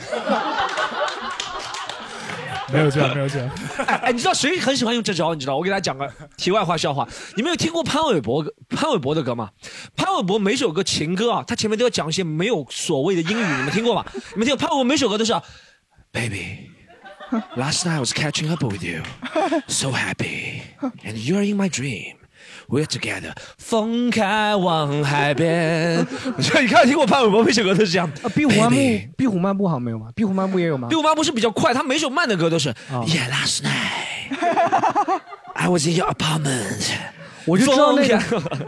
[2.72, 3.50] 没有这样， 没有这样。
[3.86, 5.34] 哎哎，你知道谁很喜欢用这招？
[5.34, 5.58] 你知道？
[5.58, 7.08] 我给大家讲个题外话笑话。
[7.36, 9.50] 你们有听过潘玮柏潘玮柏的歌吗？
[9.96, 14.06] 潘玮柏每首歌情歌啊，他前面都要讲一些没有所谓的英语，你们听过吗？
[14.34, 14.58] 你们听过？
[14.58, 15.42] 潘玮柏每首歌都是啊
[16.12, 16.70] Baby。
[17.56, 19.04] Last night I was catching up with you,
[19.68, 20.64] so happy,
[21.06, 22.16] and you're in my dream.
[22.70, 23.34] We're together.
[23.58, 26.06] 风开往海边。
[26.38, 28.08] 你看，听我潘玮柏每首歌都是这样。
[28.22, 28.76] 啊，壁虎漫步
[29.18, 30.08] 壁虎漫步好像没有吗？
[30.16, 30.88] 壁虎漫步也有吗？
[30.88, 32.70] 壁虎漫步是比较快，他每首慢的歌都是。
[32.90, 35.22] Yeah, last night
[35.54, 36.94] I was in your apartment.
[37.50, 38.20] 我就知道那个，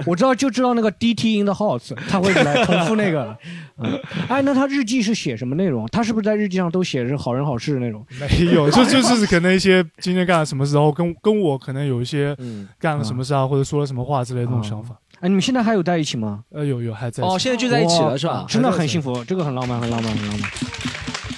[0.05, 3.37] 我知道就知道那个 DT in the house，他会来重复那个。
[3.83, 5.87] 嗯，哎，那他日记是写什么内容？
[5.91, 8.05] 他是不是在日记上都写是好人好事的那种？
[8.19, 12.35] 没有， 就就是可能一些今天干了什么事，然后跟跟我可能有一些
[12.79, 14.95] 干了什么事啊，或者说了什么话之类的那种想法。
[15.19, 16.43] 哎，你们现在还有在一起吗？
[16.51, 17.23] 呃，有有还在。
[17.23, 20.49] 哦现在就在一起了是吧真的很幸福，这个很浪漫，很浪漫，很浪漫。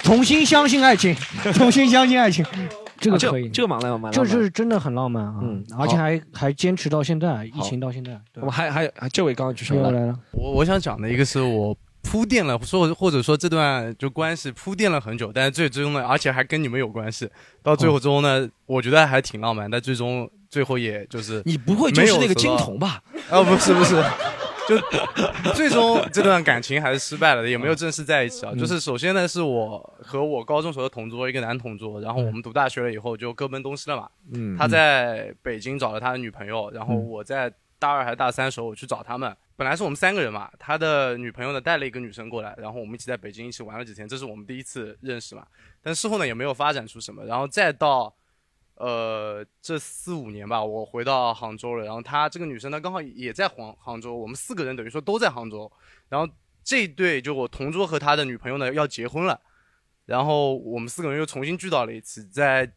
[0.02, 1.16] 重新相信爱情，
[1.54, 2.44] 重新相信爱情，
[3.04, 4.42] 这个可以，这个蛮浪漫这浪漫。
[4.42, 5.40] 是真的很浪漫啊！
[5.42, 8.18] 嗯，而且还还坚持到现在，疫情到现在。
[8.36, 17.28] 我们还还还这位刚刚举手又来了，我我想讲的一个是我铺垫了，说或者说这段就关系铺垫了很久，但是最终呢，而且还跟你们有关系，
[17.62, 23.02] 到最后中呢，我觉得还挺浪漫，但最终最后也就是你不会就是那个金童吧？
[23.30, 23.96] 啊，不是不是，
[25.44, 28.52] 就最终这段感情还是失败了的，也没有正式在一起啊。
[28.54, 34.08] 嗯就是首先呢，是我和我高中时候的同桌，一个男同桌，然后我们读大学了以后就各奔东西了嘛。
[34.32, 39.36] 嗯他在北京找了他的女朋友，然后嗯我在大二还是大三的时候我去找他们。
[39.56, 45.46] 本来是我们三个人嘛，他的女朋友呢带了一个女生过来，然后我们一起在北京一起玩了几天，这是我们第一次认识嘛。
[45.80, 48.12] 但事后呢也没有发展出什么，然后再到
[48.76, 55.70] 呃这四五年吧，我回到杭州了，然后她这个女生呢刚好也在杭杭州，我们四个人等于说都在杭州，
[56.08, 56.32] 然后
[56.62, 59.40] 这一对就我同桌和他的女朋友呢要结婚了，
[60.06, 62.72] 然后我们四个人又重新聚到了一起，在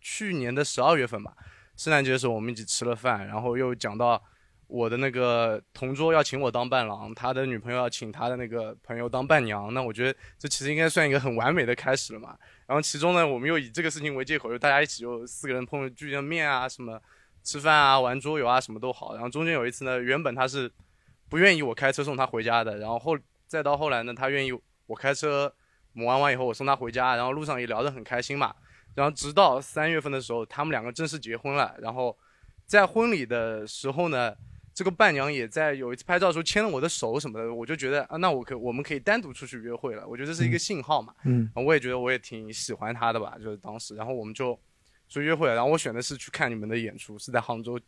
[0.00, 1.34] 去年的十二月份吧，
[1.76, 4.22] 圣诞节的时候我们一起吃了饭，然后又讲到
[4.66, 12.36] 我的那个同桌要请我当伴郎，他的女朋友要请他的那个朋友当伴娘，那我觉得这其实应该算一个很完美的开始了嘛。
[12.66, 17.00] 然后其中呢，我们又以这个事情为借口，就大家一起就四个人碰聚见面啊，什么
[17.42, 19.14] 吃饭啊、玩桌游啊，什么都好。
[19.14, 20.70] 然后中间有一次呢，原本他是
[21.28, 24.50] 不愿意我开车送他回家的，然后后再到后来呢，他愿意
[24.86, 25.54] 我开车
[25.92, 28.54] 磨完完以后我送他回家，然后路上也聊得很开心嘛。
[28.94, 31.74] 然后直到三月份的时候，他们两个正式结婚了。
[31.80, 32.16] 然后
[32.64, 34.34] 在婚礼的时候呢，
[34.74, 40.06] 这个伴娘也在有一次拍照的时候牵了我的手什么的，我就觉得啊，那我可我们可以单独出去约会了。
[40.06, 41.14] 我觉得这是一个信号嘛。
[41.24, 44.52] 嗯我也觉得我也挺喜欢她的吧，就是当时，然后我们就
[45.08, 45.54] 出去约会了。
[45.54, 47.78] 然后我选的是去看你们的演出，是在杭州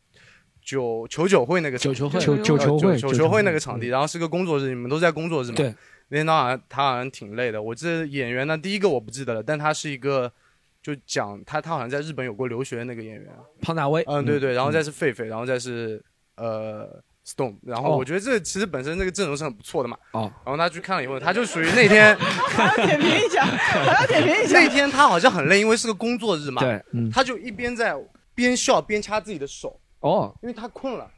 [0.63, 5.55] 九球九会那个场地九球会九九球会九球会九会那个场地，然后是个工作日，你们都在工作日嘛？
[5.57, 5.75] 对。
[6.09, 7.61] 那天他好像他好像挺累的。
[7.61, 10.33] 我这演员呢，第一个我不记得了，但他是一个
[10.81, 13.29] 就讲他他好像在日本有过留学的那个演员
[13.61, 16.01] 庞大威，嗯对对，嗯然后再是狒狒，然后再是
[16.37, 19.97] 呃 Stone，然后哦我觉得这其实本身这个阵容是很不错的嘛。
[20.13, 24.59] 哦，然后他去看了以后，他就属于那天 还要点评一下，还要点评一下。
[24.61, 26.63] 那天他好像很累，因为是个工作日嘛。
[26.63, 27.95] 对嗯他就一边在
[28.35, 29.81] 边笑边掐自己的手。
[30.01, 31.11] 哦，因为他困了，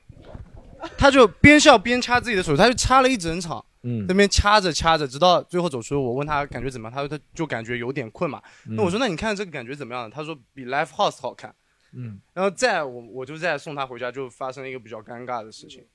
[0.97, 3.62] 他就边笑边掐自己的手，他就掐了一整场。
[3.85, 6.03] 嗯那边掐着掐着，直到最后走出。
[6.03, 8.43] 我问他感觉怎么样，他说他就感觉有点困嘛。
[8.66, 10.11] 嗯那我说那你看这个感觉怎么样？
[10.11, 11.55] 他说比 Live House 好看。
[11.93, 15.86] 嗯，然后在我我就在送他回家，就发生了一个比较尴尬的事情。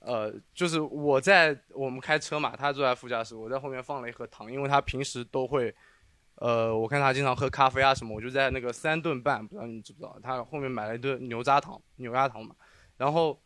[0.00, 5.74] 呃，就是我在我们开车嘛，他坐在副驾驶，我在后面放了一盒糖，因为他平时都会，
[6.34, 12.54] 呃，我看他经常喝咖啡啊什么，我就在那个三顿半，不知道你知不知道，他后面买了一顿牛轧糖，牛轧糖嘛。
[12.98, 13.40] 然后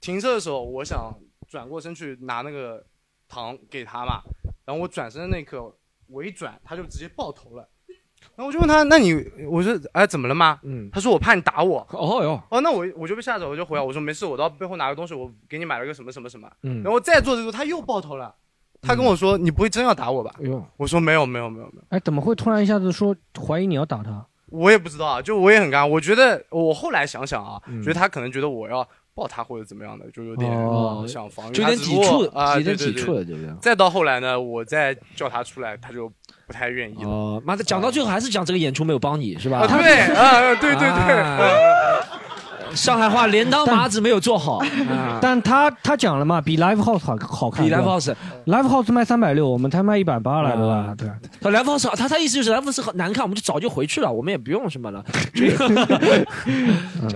[0.00, 1.14] 停车的时候，我想
[1.46, 2.84] 转过身去拿那个
[3.28, 4.22] 糖给他嘛，
[4.64, 5.72] 然后我转身的那刻，
[6.08, 7.68] 我一转，他就直接爆头了。
[8.36, 9.12] 然后我就问他，那你，
[9.48, 10.58] 我说，哎，怎么了吗？
[10.62, 11.86] 嗯，他说我怕你打我。
[11.90, 16.48] 哦哟，哦，那我我就被吓着，我就回来，我说没事，我到背后拿个东西，我给你买了个什么什么什么。
[16.62, 18.34] 嗯然后再做的时候，他又爆头了，
[18.80, 20.34] 他跟我说，你不会真要打我吧？
[20.38, 23.14] 哎呦，我说没有没有没有没有，哎，怎么会突然一下子说
[23.46, 24.26] 怀疑你要打他？
[24.48, 25.86] 我也不知道啊，就我也很尴尬。
[25.86, 36.10] 我觉得我后来想想啊，嗯觉得他可能觉得我要抱他或者怎么样的，就有点哦想防御就有点他只不过抵触啊，有点对对对再到后来呢，我再叫他出来，他就
[36.50, 37.08] 不太愿意了。
[37.08, 39.58] 哦，妈的，讲到最后还是讲这个演出没有帮你是吧？
[39.58, 41.38] 啊对啊对对对啊
[42.74, 47.64] 上海话镰刀麻子没有做好，啊但他他讲了嘛，比 Live House 好好看。
[47.64, 50.94] 比 Live House，Live House 卖三百六，我们才卖一百八来的啊吧？
[50.96, 51.08] 对。
[51.40, 55.04] 他 Live House 他他意思就是 Live House 很难看，我们就早就回去了，我们也不用什么了。
[55.34, 55.64] 这个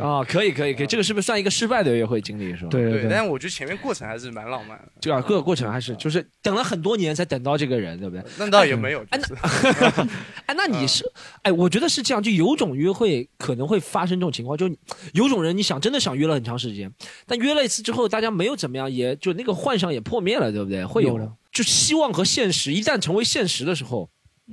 [0.02, 2.68] 啊，可以可以可以，这个是不是算一个失败的约会经历是吧？
[2.70, 4.84] 对对，但我觉得前面过程还是蛮浪漫的。
[5.00, 8.24] 对啊各个过程还是就是等了很多年才等到这个人，对不对？
[8.38, 10.06] 那倒也没有，哎，那
[10.46, 11.04] 哎，那你是
[11.42, 14.76] 哎，我觉得是这样，就有种约会可能会发生这种情况，就你
[15.12, 16.90] 有种人你想真的想约了很长时间，
[17.26, 20.84] 但约了一次之后，大家没有怎么样，也就那个幻想也破灭了，对不对？
[20.84, 24.08] 会有有的就希望和现实一旦成为现实的时候。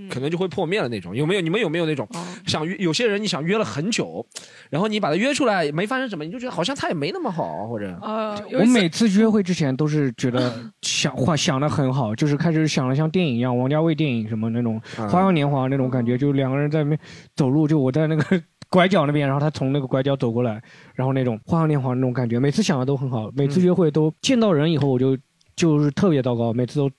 [0.09, 1.41] 可能就会破灭了那种，有没有？
[1.41, 2.07] 你们有没有那种
[2.47, 2.77] 想约？
[2.77, 4.25] 有些人你想约了很久，
[4.69, 16.97] 然后你把他约出来，没发生什么，你就觉得好像他也没那么好，或者呃，我每次约会之前都是觉得 想幻想的很好，就是开始想了像电影一样，王家卫电影什么那种嗯《花样年华》那种感觉，就两个人在那边
[17.35, 18.41] 走路，就我在那个
[18.71, 20.59] 拐角那边，然后他从那个拐角走过来，
[20.95, 25.15] 然后那种《花样年华》那种感觉，每次想的都很好，每次约会都见到人以后我就
[25.55, 26.89] 就是特别糟糕，每次都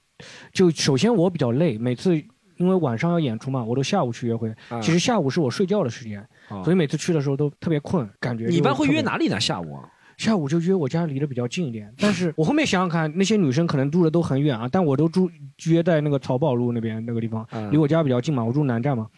[0.53, 2.23] 就首先我比较累，每次。
[2.59, 4.55] 因为晚上要演出嘛，我都下午去约会。
[4.81, 6.25] 其实下午是我睡觉的时间，
[6.63, 8.47] 所以每次去的时候都特别困，感觉。
[8.47, 9.41] 你一般会约哪里呢？
[9.41, 9.83] 下午啊？
[10.17, 15.29] 下午就约我家离得比较近一点，但是我后面想想看，那些女生可能住的都很远啊，但我都住
[15.65, 19.09] 约在那个漕宝路那边那个地方，离我家比较近嘛，我住南站嘛，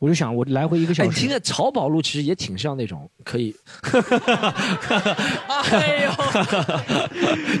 [0.00, 1.08] 我就想我来回一个哎，小时。
[1.10, 3.54] 你听着，漕宝路其实也挺像那种可以，
[5.70, 6.10] 哎呦，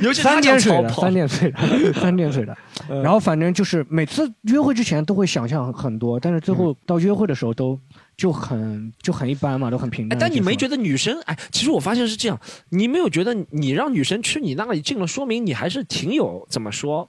[0.02, 2.56] 尤其是三点水的，三点水的， 三点水的。
[2.88, 7.78] 嗯然后反正就是每次约会之前都会想象很很多，但是最嗯后到约会的时候都
[8.16, 11.36] 就很就很一般嘛，都很平哎淡。，但你没觉得女生哎？
[11.52, 12.40] 其实我发现是这样，
[12.70, 17.08] 你没有觉得你让女生去你那里进了，说明你还是挺有怎么说，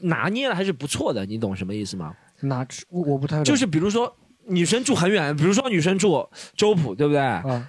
[0.00, 2.12] 拿捏的还是不错的，你懂什么意思吗？
[2.40, 4.12] 拿我我不太就是比如说。
[4.48, 6.26] 女生住很远，比如说女生住
[6.56, 7.20] 周浦，对不对？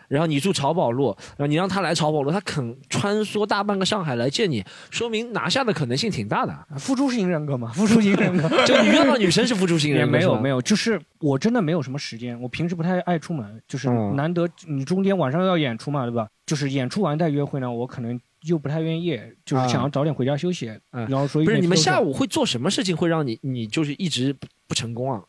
[0.08, 6.58] 然后你住漕宝路，然后你让她来漕宝路，她肯穿梭大半个上海来见你，说明拿下的可能性挺大的。
[6.78, 8.50] 付出型人格嘛， 付出型人格。
[8.66, 16.28] 就你遇到女生是付出型人格，也没有没有，就是我真的没有什么时间，我平时不太爱出门，就是嗯难得你中间晚上要演出嘛，对吧？
[16.46, 25.22] 就是演出完再约会呢，我可能又不太愿意，就是想要早点回家休息，嗯然后所以啊不是你们下午会做什么事情会让你你就是一直不不成功啊？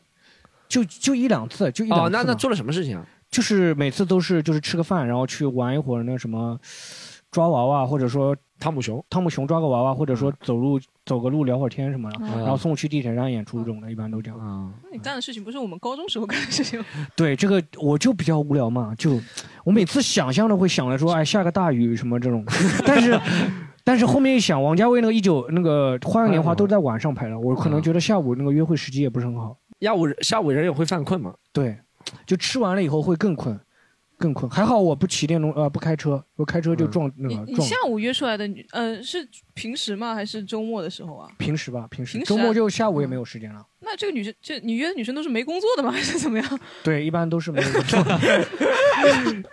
[0.71, 3.05] 就就一两次，就一两次哦，那那做了什么事情啊？
[3.29, 6.57] 就是每次都是就是吃个饭，然后去玩一会儿那什么
[7.29, 14.39] 抓娃娃，或者说汤姆熊，汤姆熊抓个娃娃，或者说走路走个路聊会儿天什么的，嗯然后送我去地铁站演出这种的，一般都这样。
[14.83, 16.85] 那你干的事情不是我们高中时候干的事情吗？
[17.15, 19.19] 对这个我就比较无聊嘛，就
[19.65, 22.45] 我每次想象的会想着说，哎，下个大雨什么这种，
[22.85, 23.19] 但是
[23.83, 29.57] 但是后面一想，王家卫那个一九那个《花样年华》都在晚上拍的，我可能觉得下午那个约会时机也不是很好。
[29.81, 31.33] 下午下午人也会犯困嘛？
[31.51, 31.77] 对，
[32.25, 33.59] 就吃完了以后会更困，
[34.17, 34.49] 更困。
[34.49, 37.57] 还好我不骑电动呃不开车，我开车就撞那你个撞。
[37.57, 40.13] 你下午约出来的女，呃，是平时吗？
[40.13, 41.27] 还是周末的时候啊？
[41.37, 43.65] 平时吧，平时平时啊周末就下午也没有时间了。
[43.79, 45.91] 那这个女生，这你约的女生都是没工作的吗？
[45.91, 46.59] 还是怎么样？
[46.83, 48.03] 对，一般都是没有工作，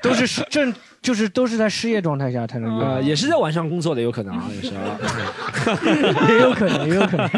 [0.03, 2.85] 都是失正就是都是在失业状态下才能约。
[2.85, 4.99] 呃，也是在晚上工作的，有可能啊，也是啊。
[6.29, 7.29] 也有可能，也有可能。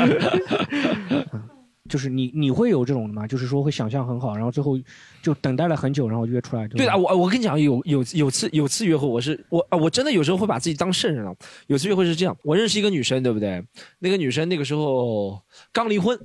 [1.90, 3.26] 就是你你会有这种的吗？
[3.26, 4.78] 就是说会想象很好，然后最后
[5.20, 6.66] 就等待了很久，然后约出来。
[6.68, 11.34] 对的，我我跟你讲，有有有次有次约会，我是我啊，我真的有时候会把自己当圣人了。
[11.66, 13.62] 有次约会是这样，我认识一个女生，对不对？
[13.98, 15.42] 那个女生那个时候
[15.72, 16.16] 刚离婚，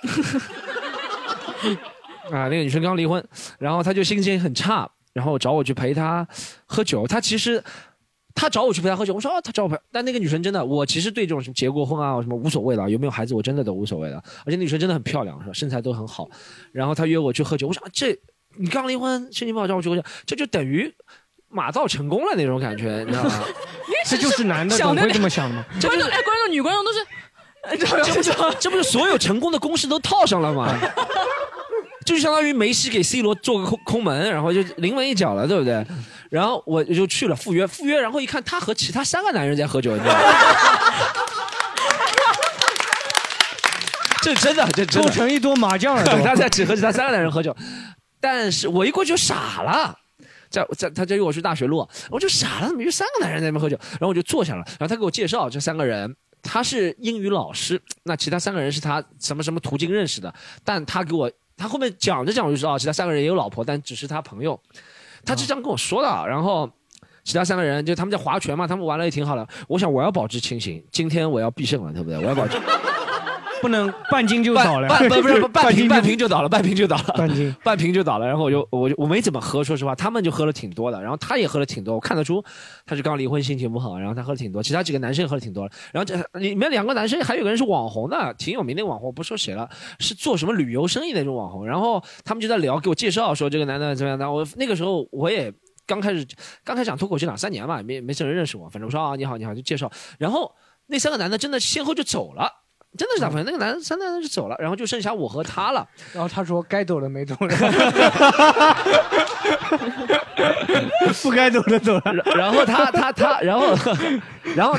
[2.32, 3.22] 啊，那个女生刚离婚，
[3.58, 6.26] 然后她就心情很差，然后找我去陪她
[6.64, 7.06] 喝酒。
[7.06, 7.62] 她其实
[8.40, 14.16] 她找我去陪他喝酒，我说啊，他找我陪，但那个女生真的，我其实对这种什么结过婚啊什么无所谓的，有没有孩子我真的都无所谓的。
[14.46, 15.52] 而且那女生真的很漂亮，是吧？
[15.52, 16.26] 身材都很好。
[16.72, 18.18] 然后他约我去喝酒，我说、啊、这
[18.56, 20.90] 你刚离婚，心情不好找我去喝酒，这就等于
[21.50, 23.44] 马到成功了那种感觉，你知道吗？
[24.06, 25.62] 这就是男的总会这么想的。
[25.86, 27.06] 观众哎，观众女观众都是。
[27.78, 30.74] 这不是这不是所有成功的公式都套上了吗？
[32.04, 35.84] 就相当于梅西给 C 罗做个空空门，然后就临门一脚了，对不对？
[36.30, 40.20] 然后我就去了赴约，赴约，然后一看他和其他三个男人在喝酒，你知道吗？
[44.22, 46.04] 这真的，这真的凑成一桌麻将了。
[46.04, 47.56] 他在只和其他三个男人喝酒，
[48.20, 49.96] 但是我一过去就傻了。
[50.50, 53.76] 在在他在约我去大学路，我就傻了，怎么就三个男人在那边喝酒？
[53.92, 56.16] 然后我就坐下了，然后他给我介绍这三个人。
[56.42, 64.58] 他是英语老师，那其他三个人是他什么什么途径认识的，但他给我，他后面讲着讲着就知道，其他三个人也有老婆，但只是他朋友，
[65.26, 66.08] 他是这样跟我说的。
[66.26, 66.68] 然后
[67.22, 69.46] 其他三个人就他们在划拳嘛，他们玩的也挺好的。
[69.68, 72.18] 我想我要保持清醒，今天我要必胜了，对不对？
[72.18, 72.56] 我要保持。
[73.60, 78.26] 不能半斤就倒了，半不不是 半瓶半瓶就倒了，半瓶就倒了，半斤 半瓶就倒了。
[78.26, 82.42] 然后我就我就我没怎么喝，说实话，他们就喝了挺多的，然后他也喝了挺多，我看得出
[82.86, 85.70] 他是刚离婚，心情不好，然后他喝了挺多，其他几个男生也喝了挺多了。
[85.92, 89.68] 然后这里面两个男生还有个人是网红的，挺有名的网红，不说谁了，
[89.98, 91.66] 是做什么旅游生意那种网红。
[91.66, 94.30] 然后他们就在聊，给我介绍说这个男的怎么样的。
[94.30, 95.52] 我那个时候我也
[95.86, 96.26] 刚开始
[96.64, 99.90] 刚开始讲脱口秀两三年嘛，没没什么人认识我，反正我说啊你好你好就介绍。
[100.18, 100.50] 然后
[100.86, 102.50] 那三个男的真的先后就走了。
[102.98, 105.86] 真的是打朋友，那个男三男人就走了，然后就剩下我和他了。
[106.12, 107.48] 然后他说：“该走的没走了，
[111.22, 113.68] 不该走的走了。”然后他他他，然后
[114.56, 114.76] 然后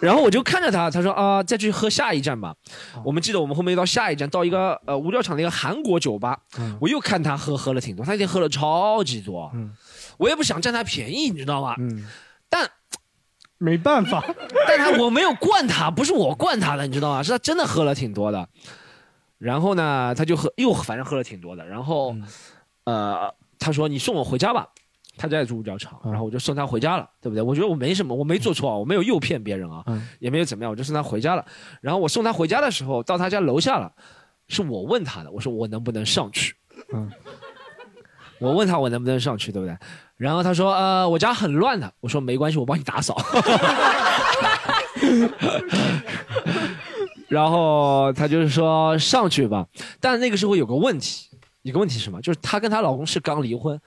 [0.00, 2.54] 然后我就看着他，他说：“啊，再去喝下一站吧。”
[3.04, 6.38] 我们记得我们后面到下一站，到一个呃无聊场的一个韩国酒吧，
[6.80, 9.50] 我又看他喝喝了挺多，他已经喝了超级多，
[10.16, 11.74] 我也不想占他便宜，你知道吗？
[12.48, 12.68] 但。
[13.60, 14.24] 没办法，
[14.66, 17.22] 但他我没有灌他，不是我灌他的，你知道吗？
[17.22, 18.48] 是他真的喝了挺多的。
[19.38, 21.66] 然后呢，他就喝，又反正喝了挺多的。
[21.66, 22.16] 然后，
[22.84, 24.66] 呃，他说：“你送我回家吧。”
[25.16, 27.42] 他在住五角场，然后我就送他回家了，对不对？
[27.42, 29.84] 我觉得我没什么，我没做错啊，我没有诱骗别人啊，
[30.18, 31.44] 也没有怎么样，我就送他回家了。
[31.82, 33.92] 然后我送他回家的时候，到他家楼下了，
[34.48, 36.54] 是我问他的，我说我能不能上去？
[36.94, 37.10] 嗯，
[38.38, 39.76] 我问他我能不能上去，对不对？
[40.20, 43.16] 然后他说：“呃，我家很乱的。”我说：“没关系，我帮你打扫。
[47.26, 49.64] ”然后他就是说上去吧，
[49.98, 51.30] 但那个时候有个问题，
[51.62, 52.20] 有个问题是什么？
[52.20, 53.80] 就是她跟她老公是刚离婚，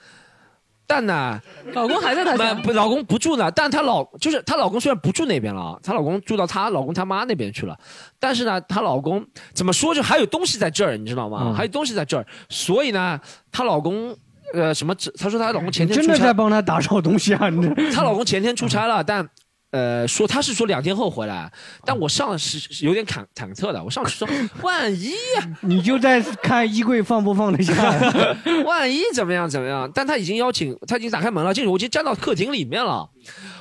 [0.88, 1.40] 但呢，
[1.74, 3.52] 老公还在她家，不，老公不住呢。
[3.52, 7.78] 但她老就是她老公虽然不住那边了啊，她老公住到她老公他妈那边去了，
[8.20, 9.24] 但是呢，她老公
[9.54, 11.54] 怎么说就还有东西在这儿，你知道吗？
[11.56, 14.18] 还有东西在这儿，所以呢，她老公。
[14.54, 14.96] 呃，什么？
[15.20, 17.50] 她说她老公前天真的在帮她打扫东西啊！
[17.94, 19.28] 她 老公前天出差了，但
[19.72, 21.52] 呃，说他是说两天后回来，
[21.84, 23.84] 但我上是有点忐忐忑的。
[23.84, 24.28] 我上去说，
[24.62, 25.14] 万一
[25.62, 27.74] 你就在看衣柜放不放得下，
[28.68, 29.90] 万一怎么样怎么样？
[29.92, 33.10] 但他已经邀请，他已经打开门了，进去，我已经站到客厅里面了。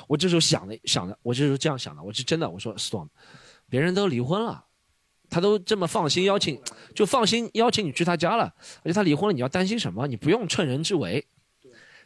[0.07, 3.07] 我这时候想的想的，我这时候这样想的，我是真的，我说 storm，
[3.67, 4.63] 别人都离婚了。
[5.33, 6.61] 他都这么放心邀请，
[6.93, 8.53] 就放心邀请你去他家了。
[8.83, 10.05] 而且他离婚了，你要担心什么？
[10.05, 11.25] 你不用趁人之危，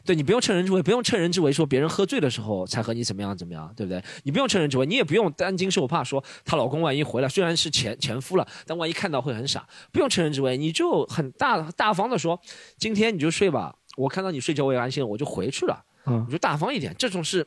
[0.02, 4.02] 对你不用趁人之危，不用趁人之危说别人喝醉的时候才和你怎么样怎么样，对不对？
[4.22, 9.68] 你不用趁人之危，你也不用担惊受怕说她老公万一回来，虽然是前前夫了，但万一看到会很傻。
[9.92, 12.40] 不用趁人之危，你就很大大方的说，
[12.78, 15.84] 今天你就睡吧，我看到你睡觉我也安心了，我就回去了。
[16.06, 17.46] 嗯，我就大方一点，这种是。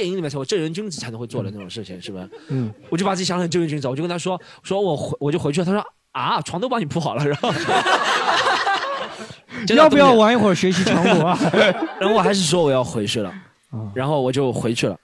[0.00, 2.30] 电影里面才会正人君子才能会做的那种事情，是不是？
[2.48, 5.66] 嗯，我就把自己想成正人君子，我就跟他说，说我回我就回去了。
[5.66, 7.52] 他说啊，床都帮你铺好了，然后
[9.76, 11.38] 要不要玩一会儿学习强国啊？
[12.00, 13.30] 然后我还是说我要回去了，
[13.94, 14.98] 然后我就回去了，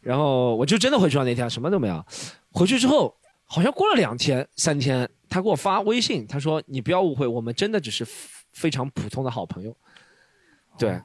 [0.00, 1.24] 然后我就真的回去了。
[1.24, 2.02] 那天什么都没有，
[2.52, 3.14] 回去之后
[3.44, 8.02] 好像过了两天三天，他给我发微信，他说你不要误会，我们真的只是
[8.52, 9.76] 非常普通的好朋友，
[10.78, 10.98] 对。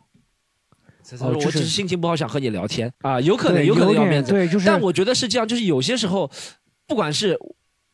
[1.11, 4.31] 他说：“我只是心情不好，想和你聊天啊，有可能，有可能要面子。
[4.31, 4.65] 对，就是。
[4.65, 6.30] 但我觉得是这样，就是有些时候，
[6.88, 7.38] 不管是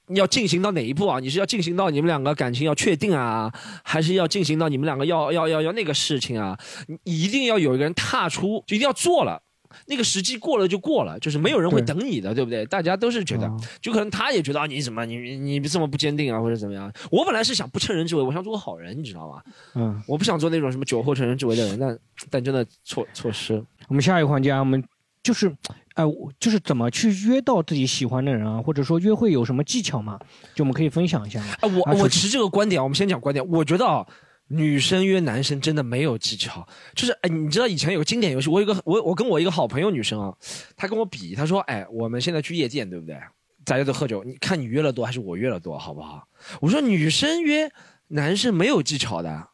[0.08, 3.52] 你要进行到哪一步啊，你是要进行到你们两个感情要确定啊，
[3.84, 6.58] 还是要进行到你们两个要要要要那个事情啊，
[7.04, 9.42] 你一定要有一个人踏出，就一定要做了，
[9.88, 12.66] 那个时机过了就过了，就是没有人会等你的，对不对？
[12.66, 16.92] 大家都是觉得，啊就可能他也觉得啊，你怎么你你你这么不坚定啊，或者怎么样？
[17.12, 19.42] 我本来是想不趁人之危，我想做个好人，你知道吗？
[19.76, 23.64] 嗯，我不想做那种什么酒后趁人之危的人，但但真的错错失。
[23.88, 24.84] 我们下一个环节啊，我们
[25.24, 25.54] 就是，
[25.96, 30.20] 哎、我就是怎么去约到自己喜欢的人啊，或者说约会有什么技巧吗？
[30.56, 31.48] 就我们可以分享一下吗？
[31.62, 33.46] 啊，我我持这个观点，我们先讲观点。
[33.50, 34.06] 我觉得啊，
[34.50, 40.36] 女生约男生真的没有技巧，就是哎，你知道以前有个经典游戏，我有个我我跟我一个好朋友女生啊，
[40.76, 43.16] 她跟我比，她说，哎，我们现在去夜店，对不对？
[43.64, 46.28] 大家都喝酒，你看你约了多还是我约了多，好不好？
[46.62, 47.72] 我说女生约
[48.08, 49.50] 男生没有技巧的，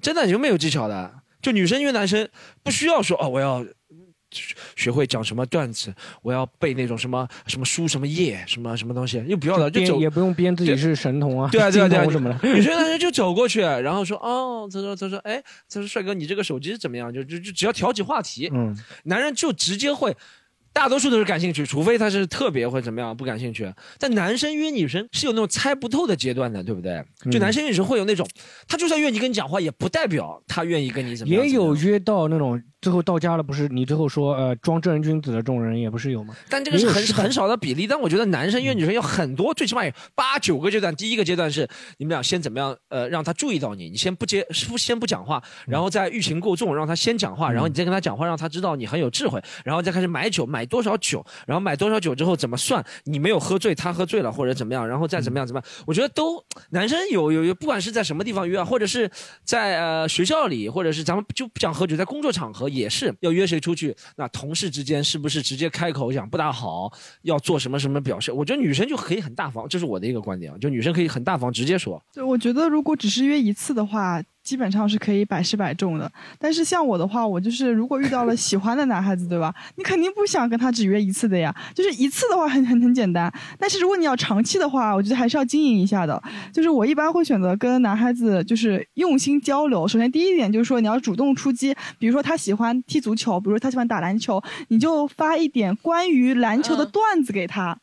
[0.00, 1.22] 真的就没有技巧的。
[1.42, 2.28] 就女生约男生
[2.62, 3.64] 不需要说哦，我要
[4.76, 12.48] 学会讲什么段子，我要背那种什么什么书什么页什么什么东西，又不要了，就走也不用编自己是神童啊，对啊，对啊， 对啊，金童什么的。
[12.48, 17.12] 女生男生就走过去，然后说，哦，他说，他说，哎，他说，帅哥，你这个手机怎么样？
[17.12, 20.16] 就就就只要挑起话题，嗯，男人就直接会。
[20.70, 23.68] 大多数都是感兴趣，除非他是特别或怎么样不感兴趣。
[23.98, 27.02] 但男生约女生是有那种猜不透的阶段的，对不对？
[27.32, 28.24] 就嗯男生约女生会有那种，
[28.68, 31.44] 他就算愿意跟你讲话，也不代表他愿意跟你怎么样。
[31.44, 36.34] 也有约到那种最后到家了，不是你最后说呃装正人君子的这种人也不是有吗？
[36.48, 37.86] 但这个是很很少的比例。
[37.86, 40.94] 但我觉得男生约女生有很多，最起码有八九个阶段。
[40.94, 41.68] 第一个阶段是
[41.98, 55.84] 你们俩先怎么样，呃，让他注意到你，你先不接，不先不讲话，然后再欲擒故纵，让他先讲话，然后你再跟他讲话，让他知道你很有智慧，然后再开始买酒，买多少酒，然后买多少酒之后怎么算，你没有喝醉，他喝醉了或者怎么样，然后再怎么样怎么样。
[55.84, 59.10] 我觉得都男生有有有，不管是在什么地方约啊，或者是
[59.44, 66.92] 在呃学校里，或者是咱们就不讲喝酒，在工作场合也是要约谁出去，那同事之间是不是直接开口讲不大好，
[67.22, 68.30] 要做什么什么表示？
[68.30, 72.02] 我觉得女生就可以很大方，这是我的一个观点啊，就女生可以很大方直接说。
[72.12, 76.10] 对，我觉得如果只是约一次的话，基本上是可以百试百中的。
[76.38, 79.54] 但是像我的话，我就是如果遇到了喜欢的男孩子，对吧？
[79.76, 81.54] 你肯定不想跟他只约一次的呀。
[81.74, 86.22] 就是一次的话很很很简单，但是如果你要长期的话，我觉得还是要经营一下的。
[86.50, 89.86] 就是我一般会选择跟男孩子就是用心交流。
[89.86, 97.76] 首先第一点就是说你要主动出击，比如说他喜欢踢足球，比如说他喜欢打篮球，你就发一点关于篮球的段子给他。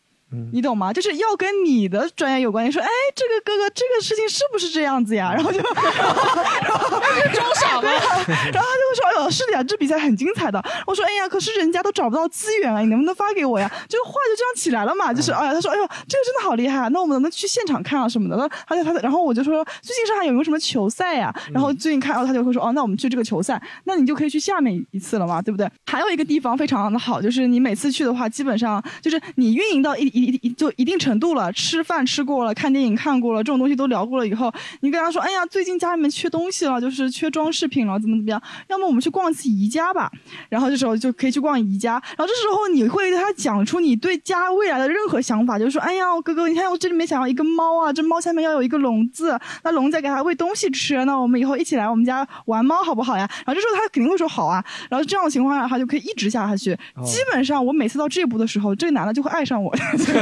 [0.52, 0.92] 你懂吗？
[0.92, 2.66] 就是要跟你的专业有关。
[2.66, 5.34] 你说，哎，这个哥哥，这个事情是不是这样子呀？
[5.34, 6.90] 然后就， 然后
[7.34, 10.62] 装傻吗对啊然后他就会说，哎呦，是的呀，这比赛很精彩的。
[10.86, 13.72] 我说，哎呀，可是人家都找不到资源啊，你能不能发给我呀？
[13.88, 15.14] 就话就这样起来了嘛。
[15.14, 18.36] 就是，哎呀，他说，哎呦，这个真的好厉害啊，那我们能不能去现场看啊什么的？
[18.36, 21.34] 那他就他，然后我就说，最近上海有没有什么球赛呀？
[21.54, 25.70] 然后最近看，然后他就会说，哦，那我们去这个球赛，那你就可以去下面一次了嘛，对不对？
[25.86, 38.42] 还有一个地方非常的好，就是你每次去的话，基本上就是你运营到一一一就一定程度了，吃饭吃过了，看电影看过了，这种东西都聊过了以后，你跟他说，哎呀，最近家里面缺东西了，就是缺装饰品了，怎么怎么样？
[38.70, 40.10] 要么我们去逛一次宜家吧。
[40.50, 53.30] 然后这时候就可以去逛宜家，然后这时候你会对他讲出你对家未来的任何想法，就是说，哎呀，哥哥，你看我这里面想要一个猫啊，这猫下面要有一个笼子，那笼子给它喂东西吃，那我们以后一起来我们家玩猫好不好呀？
[53.46, 56.78] 然后这时候他肯定会说好啊，然后这样的情况下他就可以一直下下去。
[57.04, 59.76] 基本上我每次到这一步的时候，这个男的就会爱上我。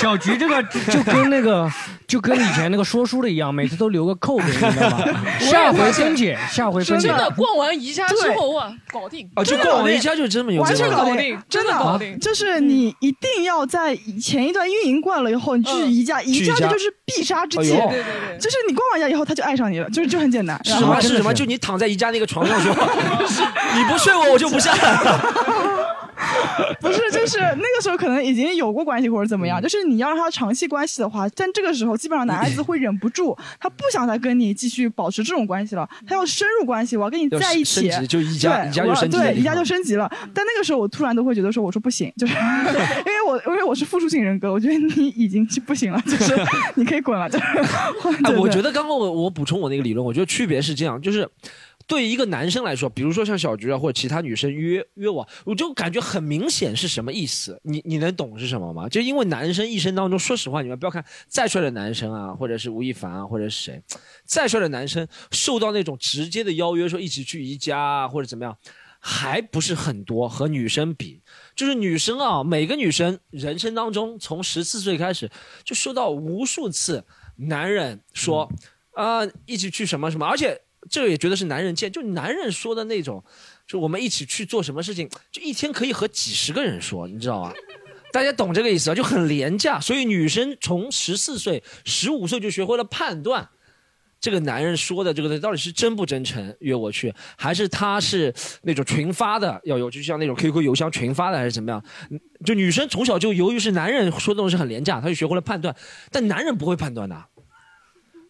[0.00, 0.60] 小菊这个
[0.90, 1.70] 就跟那个
[2.08, 5.04] 就跟以前那个说书的一样，每次都留个扣给你，知道吗？
[5.38, 7.06] 下回分解，下回分解。
[7.06, 17.70] 真的逛完宜家之后哇，搞定啊，就逛完宜家就这么有完全搞定，真的搞定就是你一定要在前一段运营惯了以后，你去宜家，宜家就是必杀之计。
[17.70, 20.60] 对对对就是你逛完宜家以后，他就爱上你了，就是就很简单。
[20.64, 21.00] 是什么？
[21.00, 21.32] 是什么？
[21.32, 22.74] 就你躺在宜家那个床上说，
[23.76, 24.98] 你不睡我，我就不下来。
[26.80, 40.10] 不是，就是那个时候可能已经有过关系或者怎么样，嗯就是你要让他长期关系的话，但这个时候基本上男孩子会忍不住，他不想再跟你继续保持这种关系了，他要深入关系，我要跟你在一起就一家一家就升级一家就升级了。
[40.34, 42.34] 但那个时候我突然都会觉得说，我说不行，就是
[43.06, 46.34] 因为我因为我是复数型人格，我觉得你已经不行了，就是
[46.74, 47.44] 你可以滚了，就是。
[48.24, 51.28] 哎，我觉得得刚刚我我补充我那个理论，我觉得区别是这样，就是。
[51.86, 57.60] 对于一个男生来说，比如说像小菊啊，或者其他女生约约我，我就感觉很明显是什么意思。
[57.64, 58.88] 你你能懂是什么吗？
[58.88, 63.82] 就因为男生一生当中，说实话，你们不要看再帅的男生啊，或者是吴亦凡啊，或者是谁，
[64.24, 68.56] 再帅的男生受到那种直接的邀约，说一起去宜家啊，或者怎么样，
[69.00, 70.28] 还不是很多。
[70.28, 71.20] 和女生比，
[71.56, 75.30] 就是女生啊，每个女生人生当中，从十四岁开始
[75.64, 77.04] 就受到无数次
[77.36, 78.48] 男人说，
[78.94, 80.60] 啊、一起去什么什么，而且
[80.90, 83.22] 这个也觉得是男人贱，就男人说的那种，
[83.66, 87.52] 就我们一起去做什么事情，就一天可以和几十个人说，你知道吗？
[88.12, 88.94] 大家懂这个意思啊？
[88.94, 93.48] 就很廉价，所以女生从十四岁、十五岁就学会了判断。
[94.20, 98.32] 这个男人说的这个到底是真不真诚约我去，还是他是
[98.62, 101.82] 那种群发的要有，就像那种 QQ 邮箱群发的，还是怎么样？
[102.44, 105.74] 就女生从小就由于是男人说的东西很廉价，她就学会了判断，
[106.12, 107.24] 但男人不会判断的。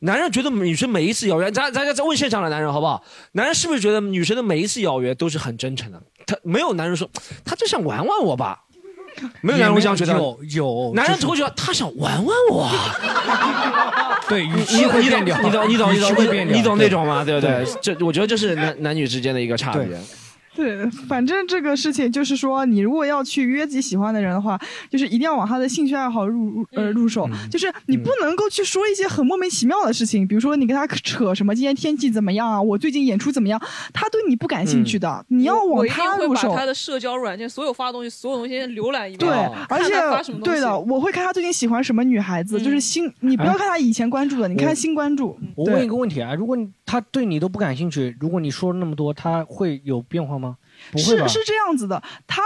[0.02, 3.02] 男人觉得女生每一次邀约，咱咱咱问现场的男人好不好？
[3.32, 6.02] 男人是不是觉得女生的每一次邀约都是很真诚的？
[6.26, 7.08] 他没有男人说
[7.44, 8.60] 他就想玩玩我吧，
[9.40, 10.12] 没有男人会这样觉得。
[10.12, 12.68] 有有，男人就是只会觉得他想玩玩我。
[14.28, 17.24] 对，语你气会你变掉，懂你懂你懂你懂你懂那种吗？
[17.24, 17.74] 对不对对？
[17.80, 19.86] 这我觉得这是男男女之间的一个差别。
[20.56, 24.60] 对，反正这个事情就是说，你如果要去约自己喜欢的人的话，
[24.90, 33.60] 就是一定要往他的兴趣爱好入入呃入手，就是你不能够去说一些很莫名其妙的事情，比如说你跟他扯什么今天天气怎么样啊，我最近演出怎么样，
[33.94, 36.54] 他对你不感兴趣的，你要往我一定会把他入手。
[36.54, 39.30] 他的社交软件所有发的东西，所有东西先浏览一遍。
[39.30, 45.38] 对，而且发什么东西对的，我会看他最近喜欢什么女孩子，就是新，你不要看他以前关注的，你看新关注。
[45.54, 50.51] 我问一个问题啊，如果你他对你都不感兴趣，如果你说了那么多，他会有变化吗？
[50.90, 51.28] 不会吧？
[51.28, 52.42] 是是这样子的，他。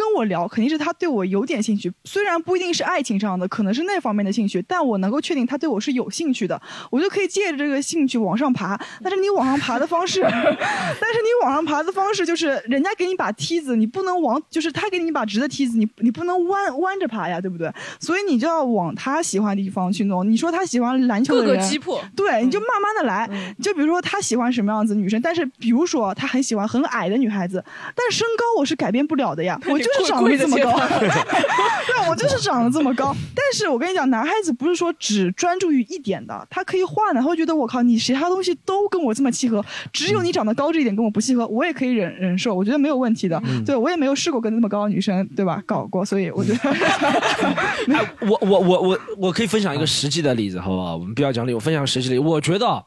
[0.00, 6.58] 跟我聊，肯定是他对我有点兴趣，虽然不一定是爱情上的，可能是那方面的兴趣，但我能够确定他对我是有兴趣的，
[6.90, 8.80] 我就可以借着这个兴趣往上爬。
[9.02, 17.70] 但是你往上爬的方式， 但是你往上爬的方式就是人家给你把梯子，你不能往，就是他给你一把直的梯子，你你不能弯弯着爬呀，对不对？
[18.00, 20.28] 所以你就要往他喜欢的地方去弄。
[20.28, 23.28] 你说他喜欢篮球的各人，个击破对，你就慢慢的来。
[23.62, 27.62] 就比如说他喜欢什么样子的女生，但是比如说他很喜欢很矮的女孩子，
[27.94, 33.14] 但是身高我是改变不了的呀， 我就是长得这么高， 对，我就是长得这么高。
[33.34, 43.40] 但是我跟你讲，男孩子不是说只专注于一点的，他可以换的，他会觉得我靠，你其他东西都跟我这么契合，只有你长得高这一点跟我不契合，我也可以忍忍受，我觉得没有问题的。
[43.64, 45.62] 对我也没有试过跟那么高的女生，对吧？
[45.66, 46.58] 搞过，所以我觉得。
[47.92, 50.96] 哎，我我我我我可以分享一个实际的例子，好不好？
[50.96, 52.20] 我们不要讲理，我分享实际例子。
[52.20, 52.84] 我觉得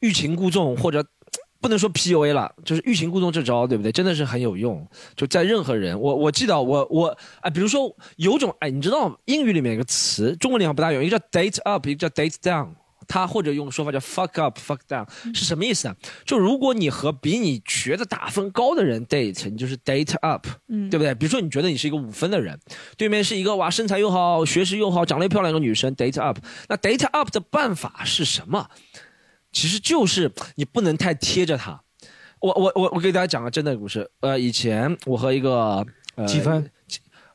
[0.00, 1.04] 欲擒故纵或者
[1.60, 3.92] 不能说 PUA 了，就是欲擒故纵这招，对不对？
[3.92, 4.86] 真的是很有用。
[5.14, 12.68] 就在任何人，我我记得我我哎，比如说有种哎，你知道英语里面有个词，中文里面不大用，一个叫 date up，一个叫 date down。
[13.08, 15.04] 他或者用说法叫 fuck up fuck down
[15.34, 15.96] 是什么意思呢？
[16.24, 21.12] 就如果你和比你觉得打分高的人 date，你就是 date up，嗯对不对？
[21.16, 22.56] 比如说你觉得你是一个五分的人，
[22.96, 26.38] 对面是一个哇身材又好、学识又好、长得又漂亮的女生 date up，
[26.68, 28.68] 那 date up 的办法是什么？
[29.52, 31.80] 其实就是你不能太贴着他。
[32.40, 34.08] 我我我我给大家讲个真的故事。
[34.20, 36.70] 呃，以前我和一个呃几分，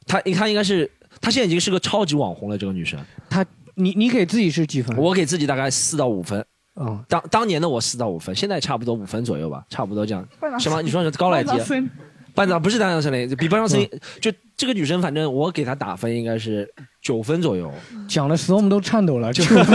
[0.08, 0.90] 她她应该是
[1.22, 3.00] 她现在已经是个超级网红了，这个女生。
[3.30, 4.98] 她你你给自己是几分？
[4.98, 6.44] 我给自己大概四到五分。
[6.78, 10.28] 嗯，当当年的我四到五分，现在差不多五分左右吧，差不多这样。
[10.60, 10.82] 什么？
[10.82, 11.90] 你说是高来低半张森？
[12.36, 13.90] 班长不是单张森林，比班长森林
[14.22, 16.70] 就这个女生，反正我给她打分应该是
[17.02, 17.72] 九分左右。
[18.07, 19.66] 讲的 storm 都颤抖了，九分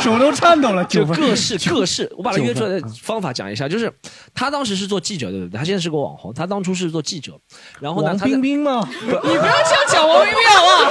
[0.00, 3.90] 手都颤抖了，就九分各式各式，我把她约出来的方法讲一下，就是
[4.34, 5.58] 她当时是做记者，对不对？
[5.58, 7.38] 她现在是个网红，她当初是做记者，
[7.80, 8.86] 然后呢，王冰冰吗？
[9.02, 10.90] 你不要这样讲王冰冰好不好？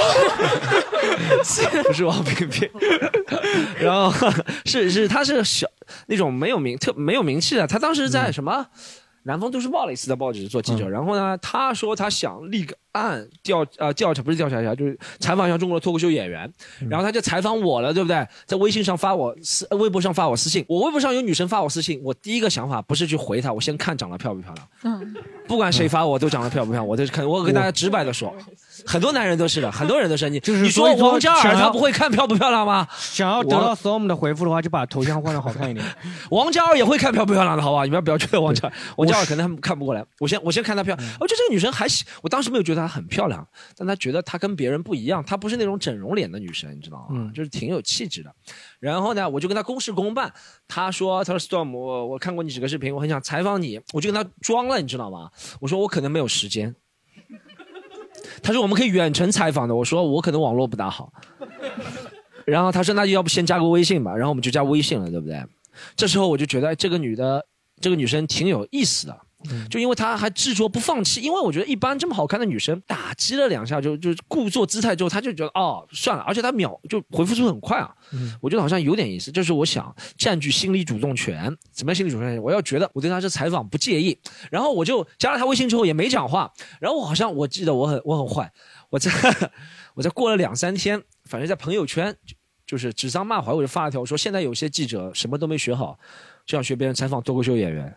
[1.86, 2.68] 不是王冰冰，
[3.80, 4.12] 然后
[4.64, 5.66] 是是她是小
[6.06, 8.66] 那种没有名特没有名气的，她当时在什么？
[9.24, 16.50] 南方都市报类似的报纸做记者，然后呢，他说他想立个案调呃调查不是调查一下，就是采访一下中国的脱口秀演员，
[16.88, 18.26] 然后他就采访我了，对不对？
[18.46, 25.14] 在微信上发我私，呃微博上发我私信，我微博上有女生发我私信，我第一个想法不是去回她，我先看长得漂不漂亮，嗯，
[25.46, 28.34] 不管谁发我都长得漂不漂亮，我都是看，我跟大家直白的说，
[28.86, 32.86] 很多男人都是的，很多人都是你， 就是你说王嘉尔他不会看漂不漂亮吗？
[32.98, 35.84] 想要得到 storm 的回复的话，就把头像换的好看一点。
[36.30, 37.84] 王嘉尔也会看漂不漂亮的，好吧？
[37.84, 40.04] 你不要不要觉得王嘉尔， 王嘉尔可能他们看不过来。
[40.18, 43.46] 我先我先看她漂亮，我觉得这个女生还行，我当时没有觉得她很漂亮，
[43.76, 47.06] 但她觉得她跟别人不一样，她不是那种整容脸的女生，你知道吗？
[47.10, 48.32] 嗯就是挺有气质的。
[48.78, 50.32] 然后呢，我就跟她公事公办，
[50.68, 55.30] 她说她说 Storm，我我看过你几个视频，我很想采访你，我就跟她装了，你知道吗？
[55.60, 56.74] 我说我可能没有时间。
[58.42, 61.12] 他说我们可以远程采访的，我说我可能网络不大好。
[62.46, 65.40] 然后他说那就要不先加个微信吧，然后我们就加微信了，对不对？
[65.94, 67.44] 这时候我就觉得这个女的，
[67.80, 69.16] 这个女生挺有意思的。
[69.70, 77.90] 就因为他还执着不放弃，因为我觉得一般这么好看的女生打击了两下就就故作姿态之后，她就觉得哦算了，而且她秒就回复速度很快啊，
[78.40, 82.42] 我觉得好像有点意思，就是我想占据心理主动权，怎么样心理主动权？
[82.42, 84.18] 我要觉得我对她这采访不介意，
[84.50, 88.52] 然后我就加了她微信之后也没讲话，然后我好像我记得我很我很坏，
[88.90, 89.10] 我在
[89.94, 92.36] 我在过了两三天，反正在朋友圈就
[92.66, 95.98] 就是指桑骂槐，我就发了条我说现在有些记者什么都没学好，
[96.46, 97.96] 就想学别人采访脱口秀演员。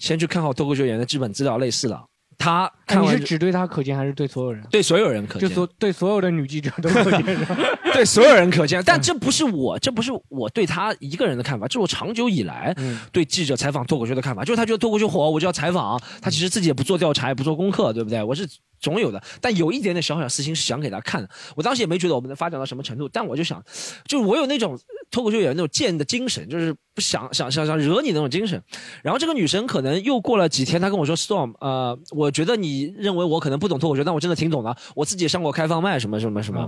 [0.00, 2.02] 先去看好脱口秀演员的基本资料，类似的，
[2.36, 4.64] 他看完之是只对他可见还是对所有人？
[4.70, 7.38] 对所有人可就见，所对所有的女记者都可见？
[7.92, 8.82] 对所有人可见。
[8.86, 12.74] 但这不是我，这不是我对他一个人的看法，这是我长久以来
[13.12, 14.42] 对记者采访脱口秀的看法。
[14.42, 16.00] 就是他觉得脱口秀火，我就要采访。
[16.22, 18.22] 他其实自己也不做调查，也不做功课，对不对？
[18.22, 18.48] 我是
[18.80, 21.28] 总有的，但有一点点小小私心是想给他看的。
[21.54, 23.62] 我当时也没觉得我们能发展到什么程度，但我就想，
[24.06, 24.78] 就是我有那种
[25.10, 28.62] 脱口秀演员那种贱的精神，就是不想想想想惹你那种精神。
[29.02, 34.76] 然后这个女生可能又过了几天，她跟我说：“Storm，呃，我觉得你认为我可能不懂脱口秀，但我真的挺懂的。
[34.94, 36.60] 我自己也上过开放麦，什么什么什么。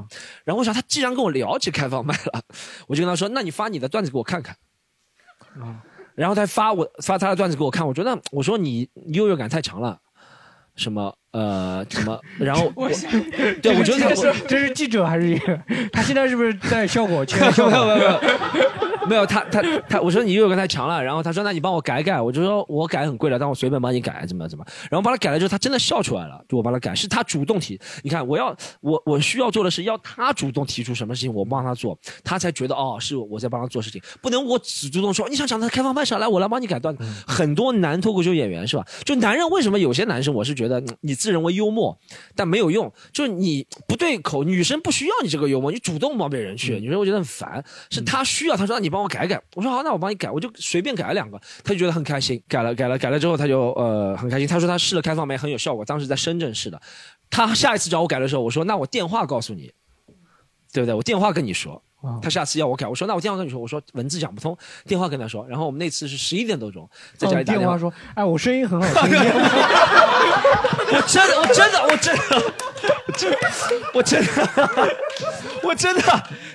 [0.45, 2.41] 然后我想，她既然跟我聊起开放麦了，
[2.87, 4.57] 我就跟她说：“那你发你的段子给我看看
[5.61, 5.85] 啊。”
[6.17, 9.99] 然后她发我发她的段子给我看，我觉得我说你你优越感太强了，
[10.75, 12.89] 什么呃什么， 然后我
[13.63, 15.59] 对我觉得他这是这是记者还是一个？
[15.93, 17.71] 他现在是不是在效果切 效果？
[17.71, 18.21] 没有没有没有。
[19.09, 38.87] 没有，他他他，我说你又有个太强了，然后他说那你帮我改改，我就说我改很贵了，但我随便帮你改，怎么怎么，然后帮他改了之后，他真的笑出来了，就我帮他改，是他主动提，你看我要我我需要做的是要他主动提出什么事情，我帮他做，他才觉得哦是我在帮他做事情，不能我只主动说你想讲的开放麦上来，我来帮你改段子，很多男脱口秀演员是吧？
[39.05, 41.97] 就男人为什么有些男生我是觉得嗯你自认为幽默，
[42.35, 56.83] 但没有用，就是你不对口，女生不需要你这个幽默，你主动帮别人去，女生会觉得很烦，是她需要，她说那你帮我改改，我说好，那我帮你改，我就随便改了两个，她就觉得很开心，改了改了改了之后她就呃很开心，她说她试了开放麦很有效果，当时在深圳试的，
[57.31, 59.73] 她下一次找我改的时候，我说那我电话告诉你，
[60.73, 60.93] 对不对？
[60.93, 61.81] 我电话跟你说。
[62.21, 64.59] 他下次要我改，我说那我电话跟你说，我说文字讲不通，
[64.89, 65.47] 电话跟他说。
[65.47, 67.77] 然后我们那次是十一点多钟，在家里打电话。
[67.77, 69.17] 哦电话说，哎，我声音很好听。
[70.95, 72.21] 我真的，我真的，我真的，
[73.05, 73.47] 我真的，
[73.95, 74.33] 我真的，
[75.63, 76.03] 我真的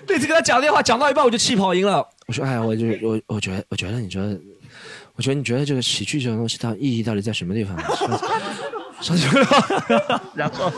[0.08, 2.08] 那次跟他讲电话，讲到一半我就气跑音了。
[2.28, 4.40] 我说，哎，我就我我觉得，我觉得你觉得，
[5.16, 7.78] 我觉得你觉得这个喜剧这种东西，它意义到底在什么地方？
[9.02, 10.72] 上去了，然后。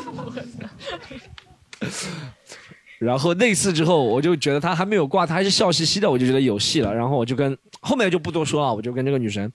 [2.97, 6.93] 然后那次之后，我就觉得他还没有挂，他还是笑嘻嘻的，我就觉得有戏了。
[6.93, 9.49] 然后我就跟后面就不多说了，我就跟这个女生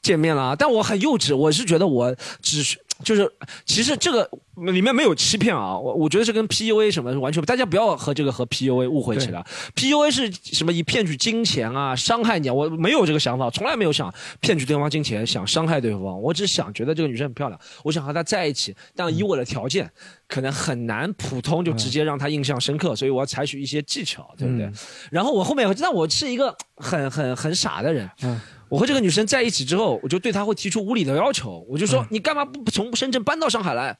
[0.00, 0.56] 见面了。
[0.56, 3.30] 但我很幼稚，我是觉得我只是就是，
[3.64, 4.28] 其实这个
[4.72, 9.44] 里面没有欺骗啊，我我觉得是跟 PUA 什么是完全，大家不要和这个和 PUA 误会起来。
[9.74, 16.20] PUA 是什么以骗取金钱啊，伤害你啊，我没有这个想法，从来没有想骗取对方金钱，想伤害对方。
[16.20, 19.90] 我只想觉得这个女生很漂亮，我想和她在一起，但以我的条件。
[20.28, 24.66] 可能很难普通就直接让她印象深刻，所以我要采取一些技巧，对不对？
[24.66, 24.74] 嗯
[25.10, 28.40] 然后我后面我知道我是一个很很很傻的人，嗯
[28.70, 33.98] 我和这个女生在一起之后，我就对她会提出无理的要求，我就嗯说、你干嘛不从深圳搬到上海来？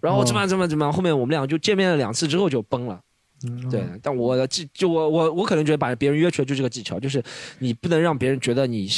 [0.00, 0.92] 然后哦怎么样怎么样怎么样？
[0.92, 3.00] 后面我们俩就见面了两次之后就崩了。
[3.44, 7.22] 嗯对，但我的技就我我我可能觉得把别人约出来就这个技巧，就是
[7.60, 8.88] 你不能让别人觉得你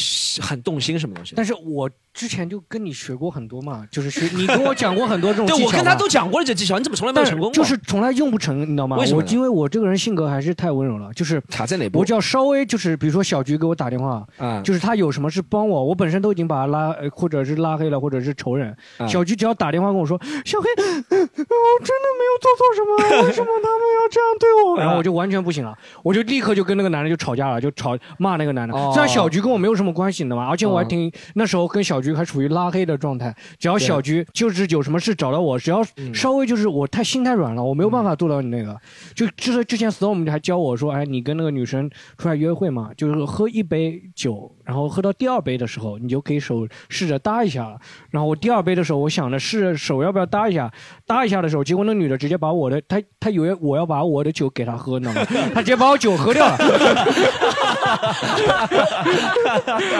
[0.41, 1.35] 很动心什么东西。
[1.37, 7.55] 但是我之前就跟你学过很多嘛，就是学你跟我讲过很多这种技巧对，我跟他都讲过了这技巧，你怎么从来没有成功过？
[7.55, 8.97] 就是从来用不成，你知道吗？
[8.97, 12.01] 为什么因为我这个人性格还是太温柔了，就是卡在哪步？
[12.01, 18.77] 我只要稍微就是，比如说小菊给我打电话，啊就是他有什么事帮我，我本身都已经把他拉，呃或者是拉黑了，或者是仇人。
[18.99, 24.77] 啊小菊只要打电话跟我说，小黑，呃我真的没有做错什么，为什么他们要这样对我？
[24.81, 28.75] 然后我就完全不行了，我就立刻就跟那个男的就吵架了，就吵骂那个男的。
[28.75, 30.49] 哦虽然小菊跟我没有什么关系，你知道吗？
[30.49, 35.83] 而且我还挺那时候跟小菊还处于拉黑的状态，只要小菊就是有什么事找到我，只要
[36.15, 38.79] 稍微就是我太心太软了，我没有办法做到你那个。
[39.15, 47.77] 就之之前 storm 还教我说，哎，你跟那个女生出来约会嘛，就是喝一杯酒，然后喝到第二杯的时候，你就可以手试着搭一下了。
[48.09, 50.73] 然后我第二杯的时候，我想着试着手要不要搭一下，
[51.05, 55.27] 搭一下的时候，结果那女的直接把我的，她她以为我要把我的酒给她喝，你知道吗？
[55.53, 56.57] 她直接把我酒喝掉了。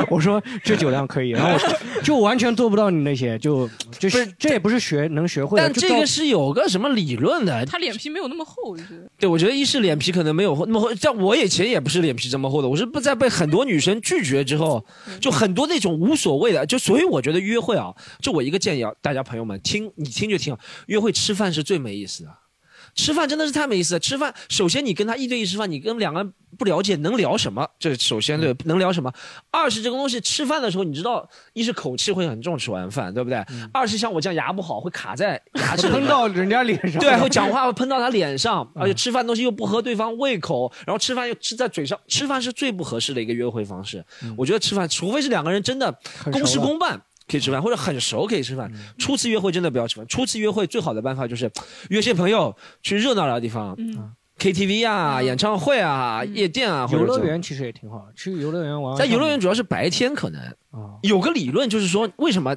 [0.09, 3.69] 我说这酒量可以，然后我就完全做不到你那些，就
[3.99, 5.65] 就是这也不是学能学会的。
[5.65, 7.67] 但这个是有个什么理论的？
[7.67, 14.60] 他脸皮没有那么厚，就是对，我觉得一是脸皮可能没有那么厚，像我以前也不是脸皮这么厚的，我是不在被很多女生拒绝之后，
[15.21, 22.31] 就很多那种无所谓的，就所以我觉得约会啊，就我一个建议啊，大家朋友们听，你听就听啊，约会吃饭是最没意思的。
[22.95, 24.01] 吃饭真的是太没意思了。
[24.01, 27.67] 吃饭，首先你跟他一对一吃饭，你跟两个人不了解，能聊什么？
[27.79, 29.13] 这首先对，能聊什么？
[29.51, 33.45] 二是这个东西吃饭的时候，你知道，一是口气会很重，吃完饭，对不对？
[33.73, 44.05] 二是像我这样牙不好，会卡在牙齿喷到人家脸上，对，会讲话会喷到他脸上，而且吃饭东西又不合对方胃口，然后吃饭又吃在嘴上，吃饭是最不合适的一个约会方式。
[44.37, 45.97] 我觉得吃饭，除非是两个人真的
[46.31, 47.01] 公事公办。
[47.31, 48.71] 可以吃饭，或者很熟可以吃饭。
[48.99, 50.07] 初次约会真的不要吃饭。
[50.09, 51.51] 初次约会最好的办法就是
[51.91, 58.97] 约些朋友去热闹的地方，嗯 KTV 啊、演唱会啊、夜店啊，或者游乐园其实也挺好，去游乐园玩玩。
[58.97, 60.41] 在游乐园主要是白天可能
[60.71, 62.57] 啊，有个理论就是说，为什么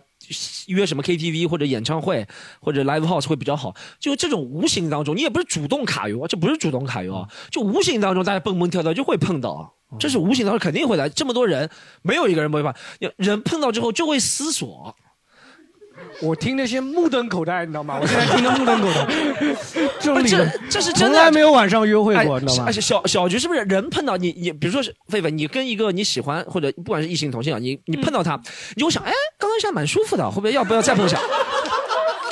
[0.68, 2.26] 约什么 KTV 或者演唱会
[2.62, 3.76] 或者 live house 会比较好？
[4.00, 11.08] 就这种无形当中，你也不是主动卡油啊，这不是主动卡油啊，就无形当中大家蹦蹦跳跳就会碰到，这是无形当中肯定会来。
[11.10, 11.70] 这么多人，
[12.02, 12.74] 没有一个人不会碰，
[13.18, 14.96] 人碰到之后就会思索。
[16.22, 17.98] 我听那些目瞪口呆，你知道吗？
[18.02, 19.08] 我现在听得目瞪口呆。
[20.00, 22.74] 这种这这是真的，从来没有晚上约会过，哎你知道吗而？
[22.74, 28.36] 且小小菊是不是人碰到你，你比如说是狒狒，你跟一个你喜欢或者不管是异性同性啊，你你碰到他，
[28.76, 31.20] 你就会想，哎，刚刚一下蛮舒服的，会不会要不要再碰一下？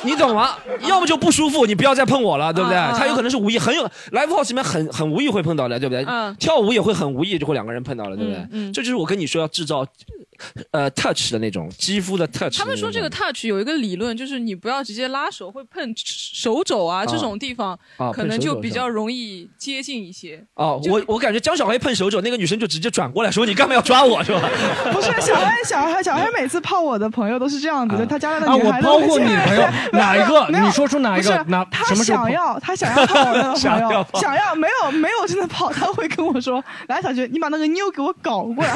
[0.04, 0.56] 你懂吗？
[0.88, 2.78] 要么就不舒服，你不要再碰我了，对不对？
[2.98, 6.04] 他有可能是无意，很有 live house 里面很很无意会碰到的，对不对？
[6.08, 8.72] 嗯跳舞也会很无意，就会两个人碰到了，对不对？
[8.72, 9.86] 这就是我跟你说要制造，
[10.72, 12.60] 呃，touch 的那种肌肤的 touch 的。
[12.60, 20.44] 他们说这个 touch 有一个理论，就是你不要直接拉手，会碰手肘啊这种地方啊，可能就比较容易接近一些。
[20.56, 24.42] 哦，我我感觉江小黑碰手肘，那个女生就直接转过来说：“你干嘛要抓我？”是吧？
[24.92, 29.64] 不是小黑，小黑，小黑每次泡我的朋友都是这样子的，他家里的啊，女我孩都会这包括你朋友
[29.94, 30.48] 哪一个？
[30.50, 31.22] 你说出哪一？
[31.24, 31.94] 个哪他？
[31.96, 38.74] 想要， 他想要泡我那个想朋友，要想要没有没有真的泡，他会跟我说：“来，小菊，你把那个妞给我搞过来。”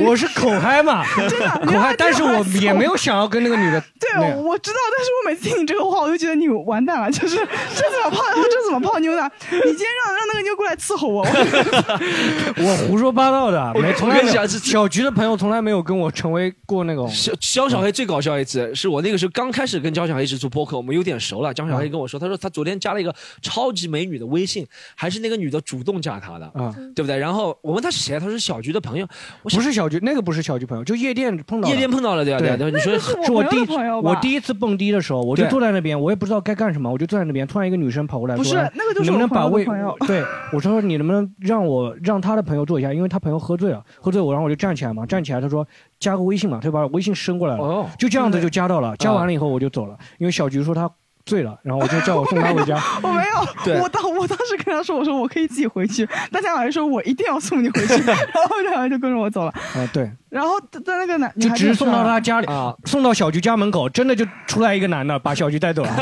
[0.02, 3.80] 我是口嗨嘛，真的 口嗨，但是我也没有想要跟那个女的。
[4.00, 9.30] 对，我知道，但是我每次听你这个话，我就觉得你完蛋了，就是这怎么泡，然后这怎么泡妞的？
[9.50, 17.08] 你今天让让那个妞过来伺候我，我我胡说八道的，没从来没有小菊的朋友从来没有跟我成为过那种。
[17.10, 21.52] 肖肖小黑最搞笑一次，是我那个时候刚开始跟肖小黑一起做播客，我们有点熟了。
[21.52, 27.16] 江小黑跟我说，他说他昨天加了一个超级美女的微信，还是那个女的主动加他的，啊，对不对？
[27.16, 29.06] 然后我问他是谁，他说小菊的朋友。
[29.42, 32.38] 我不是小菊，那个不是小菊朋友，就夜店碰到的夜店碰到了，对啊？
[32.38, 32.56] 对啊？
[32.56, 32.76] 对吧？
[32.76, 33.66] 你说是我第一
[34.02, 39.64] 我第一次蹦迪的时候，我就坐在那边，我也不知道该干什么，我就坐在那边，突然一个女生跑过来不是说，那个就是你能不能把位？
[40.06, 45.66] 对，我说你能不能让我让他的朋友坐一下，因为他朋友喝醉了，喝醉我，然后我就站起来嘛，站起来他说
[45.98, 50.90] 加个微信嘛，他就把微信伸过来了，哦，就这样子就加到了，加完了以后我就走了，因为小菊说她
[51.30, 52.76] 醉了，然后我就叫我送他回家。
[53.02, 53.22] 我没
[53.64, 58.16] 对有，我当我当时跟他说，我说我可以自己回去，大家好像说我一定要送你回去， 然
[58.48, 59.50] 后两个人就跟着我走了。
[59.50, 65.90] 啊，对，然后在在那个男，就直接送到他他家里，啊，送到小菊家门口，真的就出来一个男的把小菊带走了。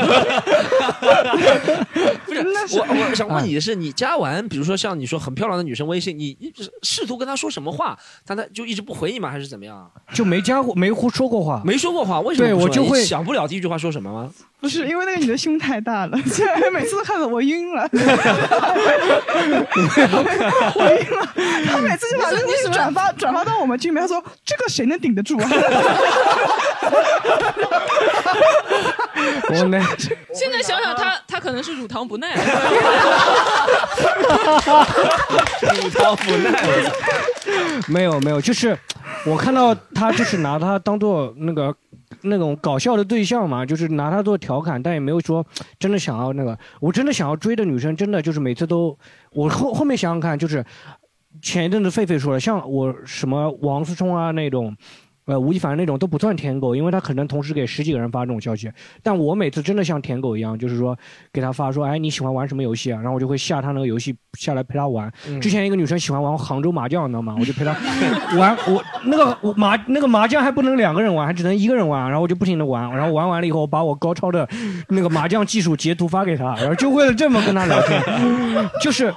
[2.25, 2.41] 不是
[2.77, 9.31] 我，我想问你的是，你加完，比如说像你说很漂亮的女生微信，你一直试图跟她说什么话，但她就一直不回你吗？
[9.31, 9.89] 还是怎么样？
[10.13, 11.61] 就没加过，没说过话。
[11.65, 12.47] 没说过话，为什么？
[12.47, 14.29] 对我就会想不了第一句话说什么吗？
[14.61, 17.89] 不是因为那个女的胸太大了， 现在每次都看得我晕了，
[20.75, 21.25] 我晕了。
[21.65, 25.49] 她每次就把这个东西转发转发到我们群里面，他说这个谁能顶得住啊？
[29.49, 29.81] 我呢
[30.33, 32.35] 现在想想他，他可能是乳糖不耐。
[35.81, 36.63] 乳糖不耐，
[37.87, 38.77] 没有没有，就是
[39.25, 41.75] 我看到他就是拿他当做那个
[42.21, 45.45] 那种搞笑的对象嘛，就是拿他做调侃，但也没有说
[45.79, 46.57] 真的想要那个。
[46.79, 48.97] 我真的想要追的女生，真的就是每次都，
[49.31, 50.63] 我后后面想想看，就是
[51.41, 54.75] 前一阵子狒狒说了，像我什么王思聪啊那种。
[55.25, 58.67] 呃，吴亦凡那种都不算舔狗，因为他可能同时给十几个人发这种消息。
[59.03, 60.97] 但我每次真的像舔狗一样，就是说
[61.31, 62.99] 给他发说，哎，你喜欢玩什么游戏啊？
[62.99, 65.13] 然后我就会下他那个游戏下来陪他玩。
[65.27, 67.35] 嗯之前一个女生喜欢玩杭州麻将，你知道吗？
[67.39, 67.77] 我就陪她
[68.39, 74.49] 玩，我那个我麻那个麻将还不能两个人玩，还只能一个人玩，然后我就不停的玩，然后玩完了以后，把我高超的
[74.87, 78.01] 那个麻将技术截图发给他，然后就为了这么跟他聊天，
[78.81, 79.13] 就是。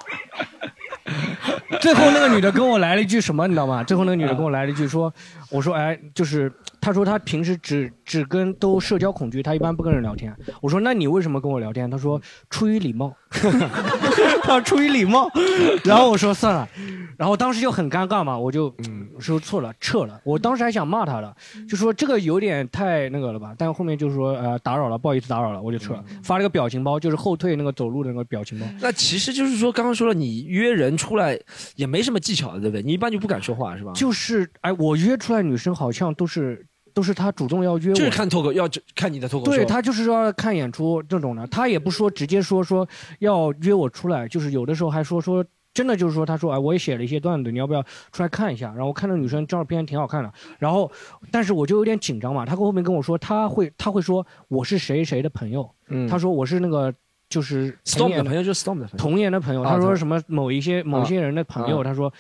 [1.81, 3.83] 最后那个女的跟我来了一句什么，你知道吗？
[3.85, 5.13] 最后那个女的跟我来了一句说
[5.51, 10.35] ：“我说哎，就是她说她平时只只跟都社交恐惧，她一般不跟人聊天。
[10.61, 11.91] 我说那你为什么跟我聊天？
[11.91, 12.21] 她说
[12.51, 13.15] 出于礼貌，
[14.43, 15.31] 她说出于礼貌。
[15.85, 16.69] 然后我说算了，
[17.17, 20.21] 然后当时就很尴尬嘛，我就嗯说错了，撤了。
[20.25, 21.35] 我当时还想骂他了，
[21.69, 28.67] 就说这个有点太那个了吧，但是后面就是说呃打扰了，不好意思打扰了，我就撤了，发了个表情包，就是后退那个走路的那个表情包。
[28.81, 31.39] 那其实就是说，刚刚说了，你约人出来
[31.77, 32.83] 也没什么技巧的，对不对？
[32.83, 33.93] 你一般就不敢说话，是吧？
[33.95, 36.65] 就是哎，我约出来女生好像都是
[36.95, 39.53] 都是他主动要约我，就是看脱口，要看你的脱口秀。
[39.57, 42.87] 对她就是要看演出这种的，他也不说直接说说
[43.19, 45.45] 要约我出来，就是有的时候还说说。
[45.75, 47.83] 真的就是说，他说，哎，我也写了一些段子，你要不要
[48.13, 48.69] 出来看一下？
[48.73, 50.93] 然后我看那女生照片挺好看的，然后，
[51.31, 52.45] 但是我就有点紧张嘛。
[52.45, 56.93] 她后面跟我说，他会，他会说我是谁谁的朋友，嗯她说我是那个
[57.31, 58.99] 就是陈 Storm 的朋友就是 Storm 的朋友。
[58.99, 62.13] 童年的朋友，他说什么某一些某些人的朋友，啊他说。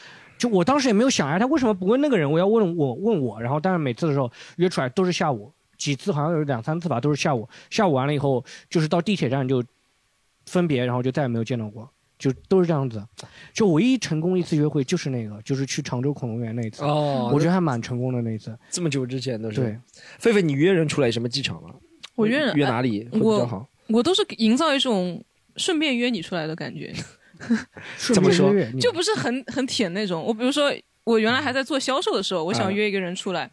[0.42, 2.28] 就我当时也没有想哎，他为什么不问那个人？
[2.28, 7.48] 我要问我问我，然后但是每次的时候约出来都是下午几次，好像有两三次吧，都是下午。
[7.70, 9.62] 下午完了以后，就是到地铁站就
[10.46, 11.88] 分别，然后就再也没有见到过，
[12.18, 13.00] 就都是这样子。
[13.54, 16.82] 就唯一成功一次约会就是那个，就是去常州恐龙园那一次。
[16.82, 18.58] 哦我觉得还蛮成功的那一次。
[18.68, 19.60] 这么久之前都是。
[19.60, 19.78] 对，
[20.32, 21.72] 狒狒，你约人出来有什么技巧吗？
[22.16, 23.68] 我约人约哪里会比较好？
[23.86, 25.24] 我我都是营造一种
[25.54, 26.92] 顺便约你出来的感觉。
[28.12, 28.52] 怎么说？
[28.80, 30.22] 就不是很 很舔那种。
[30.22, 30.72] 我比如说，
[31.04, 33.50] 我原来还在做销售的时候，我想约一个人出来，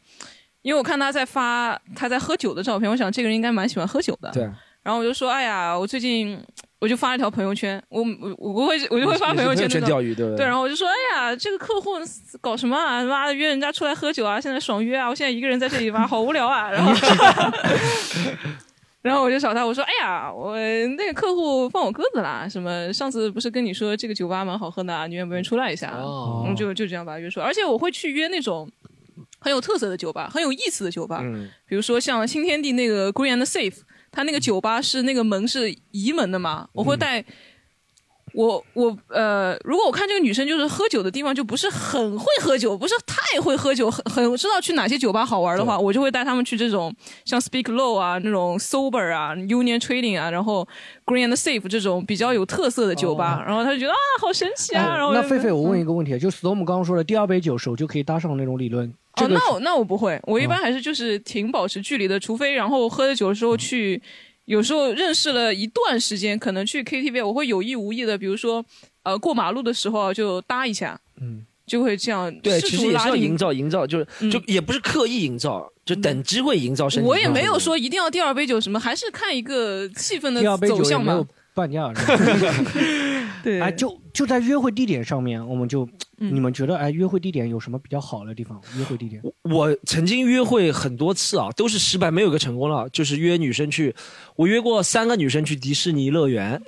[0.62, 4.30] 因为我看他在发他在喝酒的照片，我想这个人应该蛮喜欢喝酒的。
[4.32, 4.50] 对。
[4.82, 6.40] 然后我就说，哎呀，我最近
[6.80, 8.02] 我就发了一条朋友圈，我
[8.40, 9.86] 我我会我就会发朋友圈对不
[10.16, 10.38] 对？
[10.38, 11.92] 对，然后我就说，哎呀，这个客户
[12.40, 13.04] 搞什么啊？
[13.04, 14.40] 妈的，约人家出来喝酒啊！
[14.40, 15.10] 现在爽约啊！
[15.10, 16.72] 我现在一个人在这里玩，好无聊啊！
[16.72, 16.94] 然后。
[19.02, 20.58] 然后我就找他，我说：“哎呀，我
[20.98, 28.70] 那个客户放我鸽子啦，什么上次不是跟你说这个酒吧蛮好喝的啊，你愿不愿意出来一下？”哦嗯，就就这样把他约出来，而且我会去约那种
[29.40, 33.78] 很有特色的酒吧，很有意思的酒吧，嗯比如说像新天地那个 Green and Safe，
[34.12, 37.24] 它那个酒吧是那个门是移门的嘛，我会带。
[38.34, 46.94] 我我呃，如果我看这个女生就是喝酒的地方就不是很会喝酒，不是太会喝酒，很很知道去哪些酒吧好玩的话，我就会带他们去这种
[47.26, 50.68] 像 Speak Low 啊那种 Sober 啊 Union Trading 啊，然后
[51.06, 58.88] Green and Safe 这种比较有特色的酒吧，然后他就觉得啊好神奇啊，然后那狒狒，我问嗯一个问题，就 Storm 刚刚说的第二杯酒手就可以搭上那种理论。
[58.88, 64.02] 哦，这个那我那我不会，我一般还是就是挺保持距离的，除非然后喝了酒的时候去，
[64.50, 68.66] 有时候认识了一段时间，可能去 KTV，我会有意无意的，比如说
[69.04, 77.08] 呃过马路的时候就搭一下，嗯，就会这样对，试其实也图拉近是要营造营造，就是就也不是刻意营造，就等机会营造身体。
[77.08, 81.28] 我也没有说一定要第二杯酒什么，还是看一个气氛的走向嘛也没有。
[81.60, 81.92] 半价。
[83.44, 85.88] 对，哎，就就在约会地点上面，我们就
[86.18, 88.60] 嗯你们觉得哎，约会地点有什么比较好的地方？
[88.78, 89.22] 约会地点？
[89.44, 92.88] 我曾经约会很多次啊，都是失败，没有一个成功了。
[92.90, 93.96] 就是约女生去，
[94.36, 96.62] 我约过三个女生去迪士尼乐园，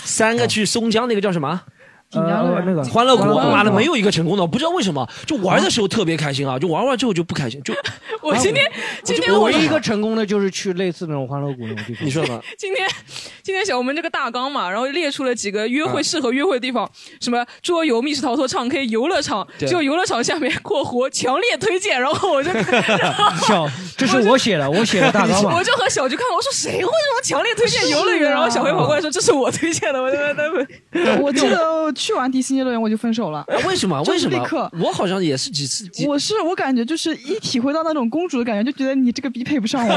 [0.00, 1.62] 三个去松江那个叫什么？
[2.12, 7.74] 呃，那个欢乐谷，欢乐谷妈的没有一个成功的，我不知道为什么，就玩的时候特别开心啊，就玩完之后就不开心，就
[8.22, 8.70] 我今天
[9.02, 12.06] 今天我我唯一一个成功的就是去类似那种欢乐谷那种地方。
[12.06, 12.88] 你说吧，今天
[13.42, 16.88] 今天小我们这个大纲嘛，然后列出了几个约会啊适合约会的地方，
[17.20, 22.50] 什么桌游、密室逃脱、唱 K、游乐场，就游乐场下面（括弧强烈推荐），然后我就
[23.46, 25.64] 小，这是我写的，我写的大纲嘛我。
[25.64, 28.30] 就和小菊看，我说谁会这么强烈推荐游乐园？
[28.30, 33.44] 然后小黑跑过来说这是我推荐的，我就在我记得去完迪士尼乐园我就分手了。
[33.66, 34.00] 为什么？
[34.02, 34.70] 为什么立刻？
[34.80, 35.88] 我好像也是几次。
[36.06, 39.96] 我是我感觉就是一体会到那种公主的感觉，就觉得你这个逼配不上我。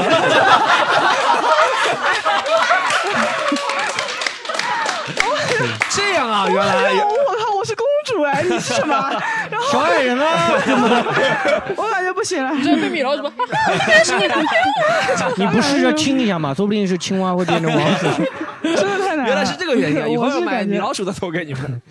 [5.90, 9.10] 这样啊，原来我靠，我是公主哎，你是什么？
[9.70, 10.52] 小矮人啊！
[11.76, 12.52] 我感觉不行了。
[12.54, 13.30] 你这被米老鼠吧？
[14.04, 15.34] 是你男朋友？
[15.36, 16.54] 你不试着亲一下吗？
[16.54, 18.06] 说不定是青蛙会变成王子。
[18.62, 19.26] 真的太难了。
[19.26, 20.06] 原来是这个原因啊！
[20.08, 21.82] 以后我要买米老鼠的头给你们。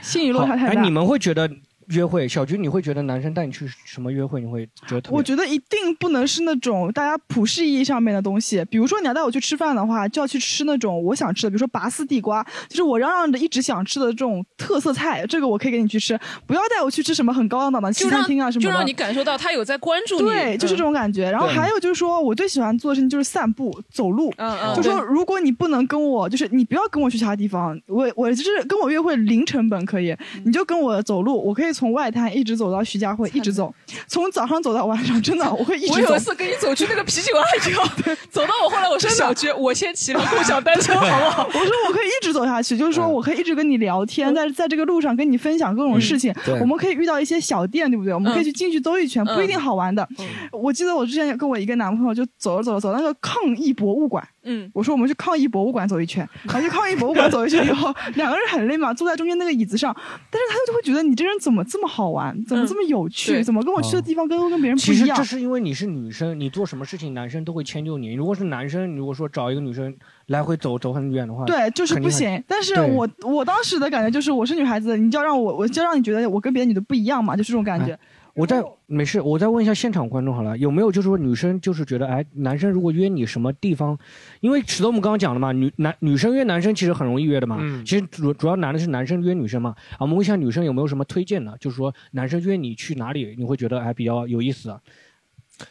[0.00, 0.82] 心理落差太哎，大。
[0.82, 1.48] 你们会觉得
[1.88, 5.16] 约会，小菊，你会觉得男生带你去什么约会，你会觉得特别？
[5.16, 16.18] 我觉得一定不能是那种大家普世意义上面的东西，比如说你要带我去吃饭的话，就要去吃那种我想吃的，比如说拔丝地瓜，就是我嚷嚷着一直想吃的这种特色菜，这个我可以给你去吃。
[16.46, 18.70] 不要带我去吃什么很高档的西餐厅啊什么的。
[18.70, 21.30] 就让你感受到他有在关注你，对，就是这种感觉。
[21.30, 24.32] 然后还有就是说，我最喜欢做的事情就是散步、走路。
[24.36, 33.72] 嗯嗯就说如果你不能跟我，就是你不要跟我去其他地方，我我就是跟我约会零成本可以，你就跟我走路，我可以从外滩一直走到徐家汇，一直走，
[34.08, 36.18] 从早上走到晚上，真的 我会一直走我有一。
[36.18, 41.46] 次跟你走去那个啤酒阿姨哦，走到我后来我说小菊，我先骑了共享单车 好不好？
[41.46, 46.34] 我说我可以一直走下去，就是说我可以一直跟你聊天，在在这个路上跟你分享各种事情。
[46.60, 48.12] 我们可以遇到一些小店，对不对？
[48.12, 50.06] 我们可以去进去兜一圈，嗯不一定好玩的。
[50.50, 54.26] 我记得我之前跟我一个男朋友就走着走着走到那个抗议博物馆。
[54.48, 59.94] 嗯，我说我们去抗议博物馆走一圈，然后去抗议博物馆走一圈以后， 两个人很累嘛，坐在中间那个椅子上，
[60.30, 65.16] 但是他就会觉得你这人怎么这么好玩，怎么这么有趣，对怎么跟我去的地方跟跟别人不其实一样？
[65.16, 68.14] 这是因为你是女生，你做什么事情男生都会迁就你。
[68.14, 69.94] 如果是男生，如果说找一个女生
[70.26, 72.42] 来回走走很远的话，对，就是不行。
[72.46, 77.98] 但是我我当时的感觉就是，我是女孩子，你就要让我，我就要让你觉得我跟别的女的不一样嘛，就是这种感觉。
[78.38, 83.98] 我再没事，我再问一下现场观众好了，有没有就是说女生就是觉得，哎，男生如果约你什么地方，
[84.38, 94.80] 因为石头我们刚刚讲了嘛，女男女生约男生其实很容易约的嘛，嗯其实主主要难的是男生约女生嘛，啊，我们问一下女生有没有什么推荐的，就是说男生约你去哪里，你会觉得哎比较有意思啊？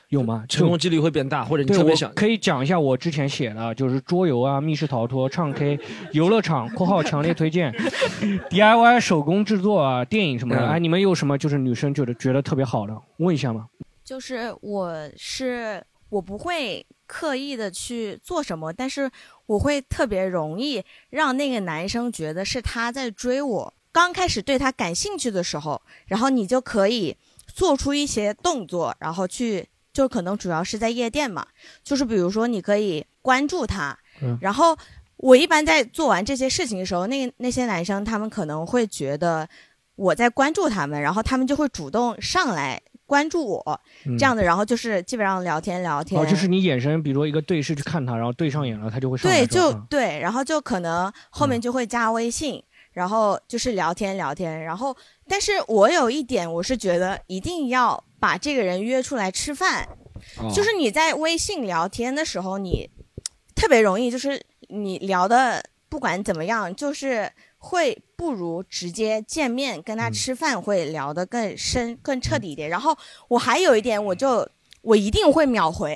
[0.09, 0.45] 有吗？
[0.49, 5.79] 成功几率会变大，或者你对，我特别想可以讲一下我之前写的，就是桌游啊、密室逃脱、唱 K、
[6.13, 7.73] 游乐场（括号强烈推荐）、
[8.49, 10.61] DIY 手工制作啊、电影什么的。
[10.61, 13.01] 嗯哎，你们有什么就是女生觉得觉得特别好的？
[13.17, 13.67] 问一下嘛。
[14.03, 19.11] 就是我是我不会刻意的去做什么，但是
[19.45, 23.73] 我会特别容易让那个男生觉得是他在追我。
[23.91, 31.43] 刚开始对他感兴趣的时候，然后你就可以做出一些动作，然后去，就可能主要是在夜店嘛，
[31.83, 34.37] 就是比如说你可以关注他，嗯。
[34.39, 34.77] 然后
[35.15, 39.49] 我一般在做完这些事情的时候，那那些男生他们可能会觉得
[39.95, 52.63] 我在关注他们，然后他们就会主动上来关注我，嗯这样的，然后就是基本上聊天聊天，哦，就是你眼神，比如说一个对视去看他，然后对上眼了，他就会上来对，就对，然后就可能后面就会加微信，
[52.97, 54.97] 然后就是聊天聊天，然后
[55.27, 59.87] 但是我有一点我是觉得一定要把这个人约出来吃饭，
[60.39, 60.51] 哦。
[60.51, 62.89] 就是你在微信聊天的时候，你
[63.53, 69.99] 特别容易就是你聊的不管怎么样，就是会不如直接见面跟嗯。
[69.99, 72.67] 他吃饭会聊得更深、更彻底一点。
[72.67, 72.97] 然后
[73.27, 74.49] 我还有一点，我就
[74.81, 75.95] 我一定会秒回，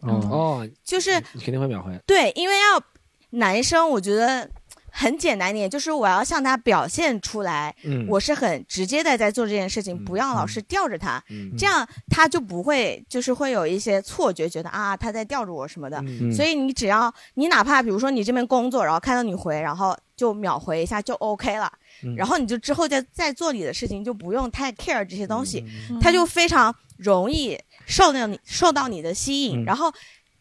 [0.00, 1.96] 哦， 就是你肯定会秒回。
[2.04, 2.82] 对，因为要
[3.30, 4.50] 男生，我觉得
[4.94, 15.96] 很简单一点，就是我要向他表现出来，嗯我是很直接的在做这件事情，不要老是吊着他，嗯这样他就不会就是会有一些错觉，觉得啊他在吊着我什么的。
[16.06, 21.72] 嗯所以你只要你哪怕比如说你这边工作，然后看到你回，然后就秒回一下就 OK 了。
[22.04, 29.62] 嗯然后你就之后再再做你的事情，就不用太 care 这些东西，嗯他就非常容易受到你受到你的吸引。
[29.62, 29.90] 嗯然后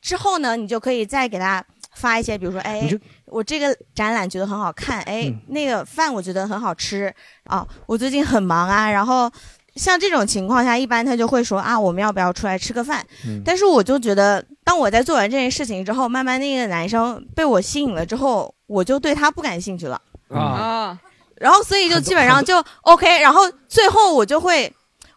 [0.01, 1.63] 之后呢，你就可以再给他
[1.95, 2.89] 发一些，比如说，哎，
[3.25, 7.13] 我这个展览觉得很好看，哎，嗯那个饭我觉得很好吃
[7.45, 9.31] 啊，我最近很忙啊，然后。
[9.77, 13.01] 像这种情况下，一般他就会说啊，我们要不要出来吃个饭？
[13.25, 20.01] 嗯但是我就觉得，当我在做完这件事情之后，慢慢那个男生被我吸引了之后，我就对他不感兴趣了。
[20.27, 20.99] 啊，
[21.37, 24.69] 然后所以就基本上就 OK，然后最后我就会，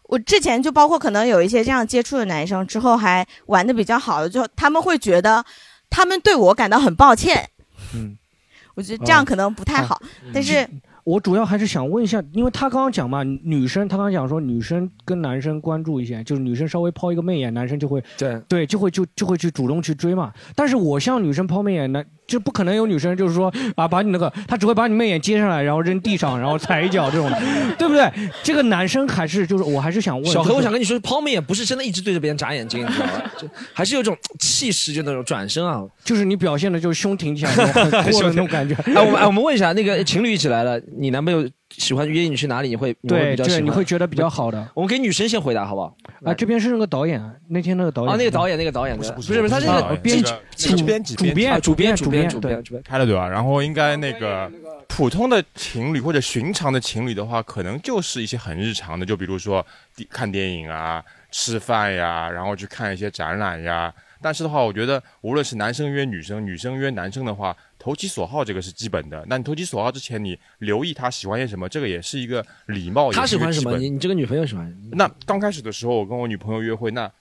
[0.05, 5.45] 我之前就包括可能有一些这样接触的男生，之后还玩的比较好的，就他们会觉得
[5.95, 7.49] 他们对我感到很抱歉，
[7.95, 8.19] 嗯，
[8.75, 10.03] 我觉得这样可能不太好，啊
[10.33, 10.69] 但是
[11.05, 18.41] 我主要还是想问一下，因为他刚刚讲嘛，女生他刚刚讲说女生跟男生关注一些，就是女生稍微抛一个媚眼，男生就会对。
[18.49, 20.33] 对就会就就会去主动去追嘛。
[20.57, 27.41] 但是我向女生抛媚眼，那就不可能有女生就是说啊把你那个，他只会把你媚眼接上来，然后扔地上，然后踩一脚这种的，
[27.79, 28.11] 对不对？
[28.43, 33.13] 这个男生还是就是我还是想问小何，我想跟你说，抛媚眼不是真的一直对着别人眨眼睛，你知道吗？
[33.39, 38.75] 就还是有种气势，就那种转身啊，就是你表现的就是胸挺起来很酷的那种感觉。
[38.95, 41.49] 哎，我们哎，我们问一下，那个情侣一起来了，你男朋友
[41.79, 42.69] 喜欢约你去哪里？
[42.69, 44.69] 你会你会对你会觉得比较好的。
[44.75, 45.97] 我们给女生先回答好不好？
[46.25, 53.29] 啊，这边是那个导演，那天那个导演啊，那个导演，那个导演的，不是不是，他那个编主编辑主编啊主编主主编主编主编主编开了对吧？
[53.29, 54.51] 然后应该那个
[54.89, 59.65] 普通的情侣或者寻常的情侣的话，可能就是一些很日常的，就比如说
[60.09, 63.93] 看电影啊、吃饭呀，然后去看一些展览呀。
[64.23, 69.23] 但是的话，我觉得无论是男生约女生，女生约男生的话，投其所好这个是基本的。
[69.29, 73.13] 那你投其所好之前，你留意他喜欢些什么，这个也是一个礼貌。
[73.13, 73.77] 他喜欢什么？
[73.77, 74.75] 你你这个女朋友喜欢？
[74.93, 77.13] 那刚开始的时候，我跟我女朋友约会，那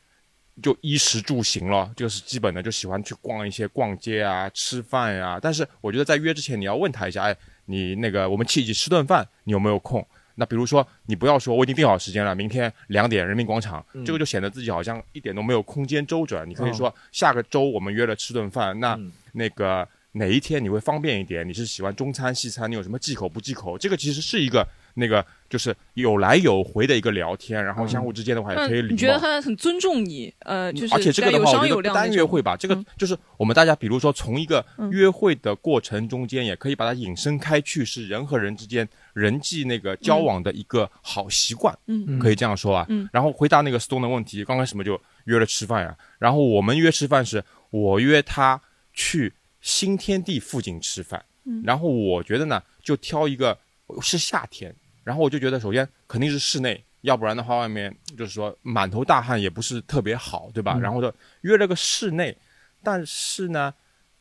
[0.61, 7.35] 就衣食住行了，这个是基本的，就喜欢去逛一些逛街啊、吃饭呀、但是我觉得在约之前，你要问他一下，哎，
[7.65, 10.07] 你那个我们一起吃顿饭，你有没有空？
[10.35, 16.48] 那比如说，你不要说我已经定好时间了，明天两点人民广场，嗯这个就显得自己好像一点都没有空间周转。
[16.49, 21.48] 你可以哦说下个周我们约了吃顿饭，那嗯那个哪一天你会方便一点？
[21.48, 22.69] 你是喜欢中餐、西餐？
[22.69, 23.77] 你有什么忌口不忌口？
[23.77, 28.91] 这个其实是一个那个就是有来有回的一个聊天，然后相互之间的话也可以礼貌。
[28.91, 30.31] 你觉得他很尊重你？
[30.40, 42.85] 呃，就是而且这个的话，我在有商有觉得单约会吧，这个就是我们大家，比如说从一个嗯约会的过程中间，也可以把它引申开去，是人和人之间人际那个交往的一个好习惯，嗯可以这样说啊。
[42.90, 48.61] 嗯然后回答那个 Stone 的问题，刚开始嘛就约了吃饭呀，然后我们约吃饭是我约他
[48.94, 49.34] 去
[49.64, 51.64] 新天地附近吃饭，嗯。
[51.65, 53.57] 然后我觉得呢，就挑一个
[54.02, 60.73] 是夏天，然后我就觉得首先肯定是室内，要不然的话外面就是说满头大汗也不是特别好，对吧？
[60.76, 60.81] 嗯。
[60.81, 61.11] 然后就
[61.41, 62.38] 约了个室内，
[62.84, 63.73] 但是呢，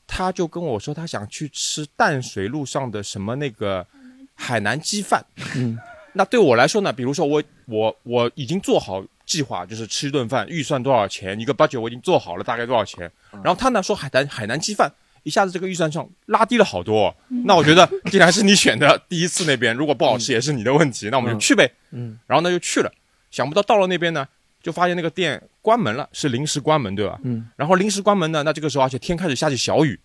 [0.06, 3.86] 他就跟我说他想去吃淡水路上的什么那个
[4.34, 5.24] 海南鸡饭。
[5.56, 5.76] 嗯，
[6.14, 13.10] 那对我来说呢，比如说我我我已经做好计划，就是吃一顿饭，预算多少钱，一个 budget 我已经做好了，大概多少钱。
[13.42, 14.92] 然后他呢说海南海南鸡饭，
[15.22, 17.06] 一下子这个预算上拉低了好多。
[17.06, 21.70] 哦、那我觉得既然是你选的第一次那边，如果不好吃也是你的问题，那我们就去呗。
[21.90, 22.92] 嗯，然后呢就去了，
[23.30, 24.26] 想不到到了那边呢，
[24.62, 27.18] 就发现那个店关门了，是临时关门，对吧？
[27.22, 29.98] 嗯，然后临时关门呢，那这个时候而且天开始下起小雨，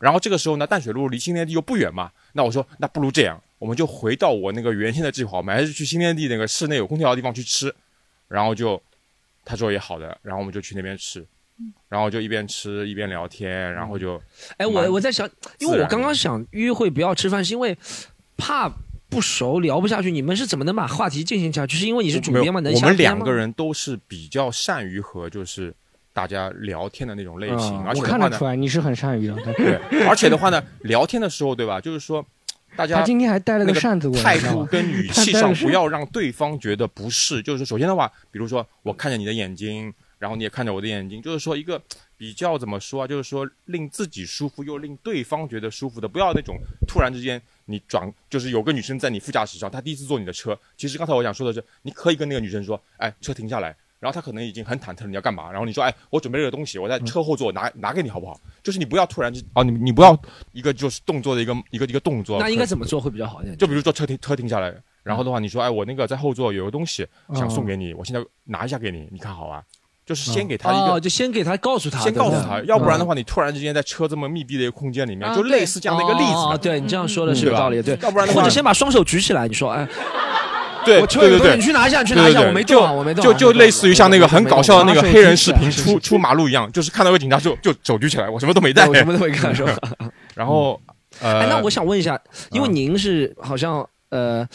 [0.00, 7.72] 然后这个时候呢，淡水路离新天地又不远嘛，那我说那不如这样，我们就回到我那个原先的计划，我们还是去新天地那个室内有空调的地方去吃，
[8.28, 8.80] 然后就
[9.44, 11.24] 他说也好的，然后我们就去那边吃，
[11.88, 14.20] 然后就一边吃一边聊天，然后就
[14.56, 15.28] 哎，我我在想，
[15.58, 17.76] 因为我刚刚想约会不要吃饭，是因为
[18.36, 18.70] 怕
[19.08, 20.10] 不熟聊不下去。
[20.10, 21.76] 你们是怎么能把话题进行下去？
[21.76, 22.60] 是因为你是主编吗？
[22.60, 25.72] 能我们两个人都是比较善于和就是
[26.12, 29.36] 大家聊天的那种类型，啊而且的话呢我看得出，来你是很善于的。
[29.54, 31.80] 对，而且的话呢，聊天的时候，对吧？
[31.80, 32.24] 就是说，
[32.74, 37.40] 大家他今天还带了个扇子过来态度跟语气上不要让对方觉得不适。
[37.40, 39.92] 就是首先的话，比如说我看着你的眼睛，
[40.24, 41.78] 然后你也看着我的眼睛，就是说一个
[42.16, 43.06] 比较怎么说啊？
[43.06, 46.56] 就是说令自己舒服又令对方觉得舒服的，不要那种
[46.88, 50.58] 突然之间你转，就是有个女生在你副驾驶上，她第一次坐你的车。
[50.78, 53.76] 其实刚才我想说的是，你可以跟那个女生说，哎，车停下来。
[54.00, 55.50] 然后她可能已经很忐忑了，你要干嘛？
[55.50, 58.40] 然后你说，哎，我准备了个东西，我在车后座拿拿给你，好不好？
[58.62, 60.18] 就是你不要突然之哦，你你不要
[60.52, 62.38] 一个就是动作的一个一个一个动作。
[62.38, 63.58] 那应该怎么做会比较好一点？
[63.58, 69.64] 就比如说车停车停下来，然后的话，你说，哎，我那个在后座有个东西想送给你，我现在拿一下给你，你看好啊？
[70.06, 76.38] 就是先给他一个，哦，就先给他告诉他，先告诉他，要不然的话，你突然之间在车这么密闭的一个空间里面，啊就类似这样的一个例子的。
[76.38, 77.58] 哦对你这样说的是有吧？
[77.58, 77.98] 道理，对。
[78.02, 79.86] 要不然的话，或者先把双手举起来，你说，哎，
[80.84, 81.38] 对我车对对。
[81.40, 89.74] 对，你去拿一下你去拿一下我没动啊我没动啊就就类似于像那个很搞笑的那个黑人视频出出马路一样，就是看到个警察就就手举起来，我什么都没带， 我什么都没干是吧？
[90.34, 90.78] 然后
[91.20, 92.20] 呃，哎，那我想问一下，
[92.50, 94.46] 因为您是好像呃，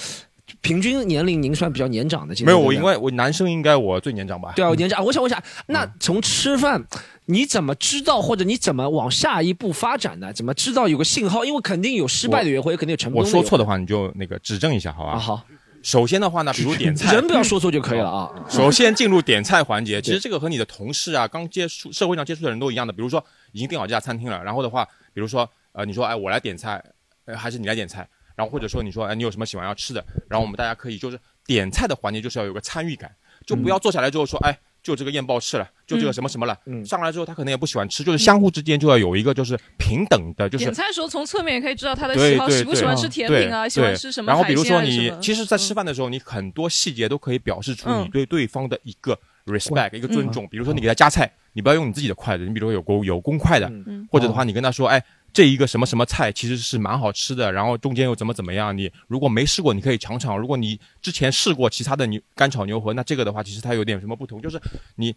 [0.62, 4.54] 平均年龄您算比较年长的，没有我，对不对因为我男生应该我最年长吧？
[4.56, 5.04] 对啊，我年长。
[5.04, 6.84] 我想问一下，嗯那从吃饭，
[7.26, 10.34] 你怎么知道或者你怎么往下一步发展呢？
[10.34, 11.46] 怎么知道有个信号？
[11.46, 13.26] 因为肯定有失败的约会，肯定有成功我。
[13.26, 15.12] 说错的话，你就那个指正一下，好吧？
[15.14, 15.42] 啊好。
[15.82, 18.30] 首先的话呢，比如点菜，人不要说错就可以了啊。
[18.50, 22.92] 首先进入点菜环节， 其实这个和你的同事啊，刚接触社会上接触的人都一样的。
[22.92, 23.24] 比如说
[23.54, 26.84] 已经订好这家餐厅了，然后的话，比如说呃，你说哎我来点菜，
[27.24, 28.06] 呃还是你来点菜，
[28.40, 33.14] 然后或者说你说哎你有什么喜欢要吃的，然后我们大家可以就是点菜的环节就是要有个参与感，
[33.46, 50.48] 就不要坐下来之后说哎就这个燕鲍翅了，就这个什么什么了，上来之后他可能也不喜欢吃，就是相互之间就要有一个就是平等的，就是点菜的时候从侧面也可以知道他的喜好，喜不喜欢吃甜品啊，喜欢吃什么然后比如说你其实，在吃饭的时候，你很多细节都可以表示出你嗯对对方的一个 respect，一个尊重。
[50.48, 54.08] 比如说你给他夹菜，你不要用你自己的筷子，你比如说有公有公筷的，嗯。
[54.10, 55.04] 或者的话你跟他说，哎。
[55.32, 58.76] 这一个什么什么菜其实是蛮好吃的，然后中间又怎么怎么样？
[58.76, 64.60] 你如果没试过，你可以尝尝；如果你之前试过其他的牛干炒牛河，那这个的话其实它有点什么不同，就是
[64.96, 65.16] 你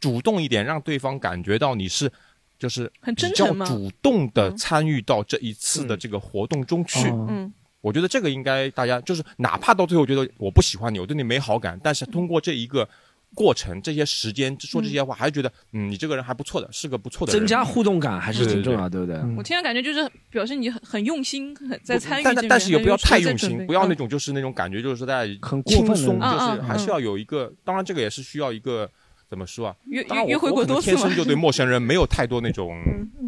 [0.00, 2.10] 主动一点，让对方感觉到你是
[2.58, 7.08] 就是很真比较诚主动的参与到这一次的这个活动中去。
[7.08, 12.88] 嗯，我觉得这个应该大家就是，哪怕到最后觉得我不喜欢你，我对你没好感，但是通过这一个
[13.34, 17.40] 过程、这些时间说这些话，还是觉得嗯，你这个人还不错的，是个不错的人。
[17.40, 19.16] 增加互动感还是挺重要，对不对？
[19.36, 27.52] 我听着感觉就是表示你很很用心，很在参与，但但但是也不要太用心，不要那嗯种就是那种感觉，就是在很过分的轻松，就是还是要有一个。
[27.64, 28.90] 当然，这个也是需要一个
[29.28, 29.76] 怎么说啊？
[29.86, 32.76] 约约约会过多天生就对陌生人没有太多那种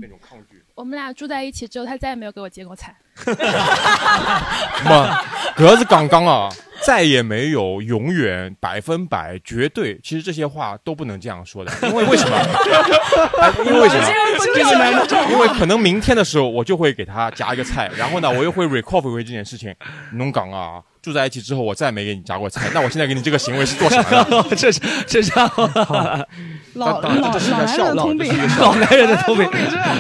[0.01, 0.63] 那种抗拒。
[0.75, 2.97] 我们俩住在一起之后，他再也没有给我接过菜。
[4.83, 5.23] 妈
[5.55, 6.49] 格子刚刚啊，
[6.83, 12.37] 再也没有永远百分百绝对，其实这些话都不能这样说的，因为为什么？
[13.41, 14.05] 哎 因为为什么？
[15.31, 19.75] 因为可能明天的时候我就会给他夹一个菜，然后呢，我又会 recall 回这件事情。
[20.13, 24.45] 侬讲啊，住在一起之后，我再也没给你夹过菜， 那我现在给你这个行为是做什么呢？
[24.57, 25.33] 这是 这是
[26.75, 28.79] 老老男人的通病老话。
[28.79, 29.49] 男人的通病，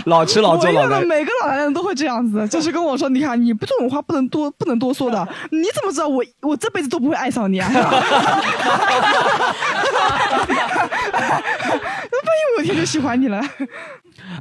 [0.06, 1.08] 老吃老做老男人。
[1.08, 7.68] 每个老男人都会这样子，就是跟我说，你看你不这种话不能多不能多说的，你怎么知道我我这辈子都不会爱上你啊？
[7.70, 7.82] 万
[12.36, 13.40] 一我有一天就喜欢你了，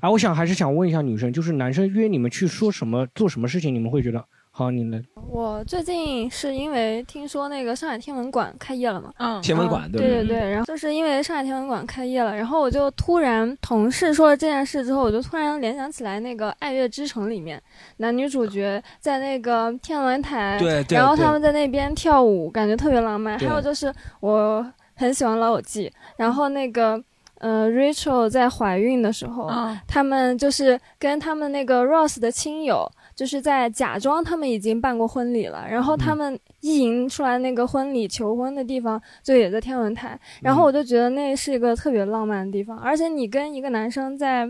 [0.01, 4.23] 哎，我想还是想问一下女生，就是男生约你们去说什么、做什么事情，你们会觉得
[4.59, 4.71] 好？
[4.71, 17.61] 你来，我最近是因为听说那个上海天文馆开业了嘛，嗯天文馆嗯对对对对，然后就是因为上海天文馆开业了，然后我就突然同事说了这件事之后，我就突然联想起来那个《爱乐之城》里面
[17.97, 23.39] 男女主角在那个天文台，对对然后他们在那边跳舞，感觉特别浪漫。
[23.39, 24.65] 还有就是我
[24.95, 27.01] 很喜欢《老友记》，然后那个。
[27.41, 32.85] 呃，Rachel 在怀孕的时候，嗯他们就是跟他们那个 Ross 的亲友，
[33.19, 40.17] 就是在假装他们已经办过婚礼了，然后他们意淫出来那个婚礼求婚的地方，就也在天文台。
[40.41, 44.49] 然后我就觉得那是一个特别浪漫的地方，而且你跟一个男生在。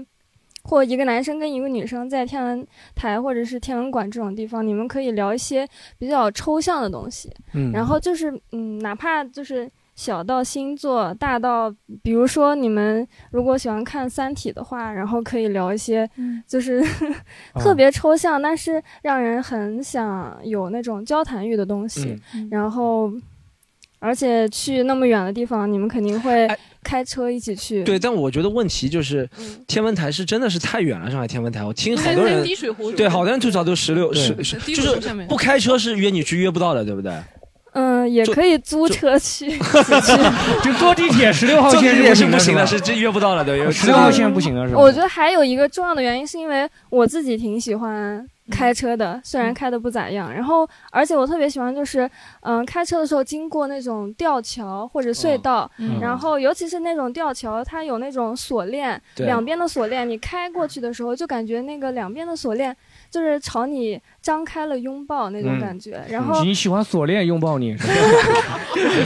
[0.63, 5.67] 或一个男生跟一个女生在天文台或者是天文馆这种地方，你们可以聊一些
[5.97, 9.67] 比较抽象的东西，嗯然后就是嗯，哪怕就是
[9.99, 11.69] 小到星座，大到
[12.01, 16.09] 比如说你们如果喜欢看《三体》的话，然后可以聊一些
[16.47, 16.81] 就是、
[17.59, 22.17] 特别抽象，但是让人很想有那种交谈欲的东西。
[22.49, 23.11] 然后，
[23.99, 26.49] 而且去那么远的地方，你们肯定会
[26.81, 27.83] 开车一起去。
[27.83, 29.29] 对，但我觉得问题就是
[29.67, 37.11] 天文台是真的是太远了，上海天文台，我听好多人在滴水湖对好多人吐槽都十六对十十，就是不开车是约你去约不到的，对不对？
[37.73, 39.57] 嗯，也可以租车去。
[40.63, 44.79] 就坐地铁 十六号线是是不行的，的，是真约不到了，对，十六号线不行了，是吧？
[44.81, 50.33] 我觉得还有一个重要的原因，是因为我自己挺喜欢开车的，虽然开的不咋样。
[50.33, 52.09] 然后，而且我特别喜欢，就是
[52.41, 62.75] 嗯、开车的时候经过那种吊桥或者隧道，嗯然后尤其是那种吊桥，它有那种锁链，两边的锁链，你开过去的时候，就感觉那个两边的锁链
[63.09, 66.01] 就是朝你张开了拥抱那种感觉。
[66.09, 67.93] 然后你喜欢锁链拥抱你，是吧？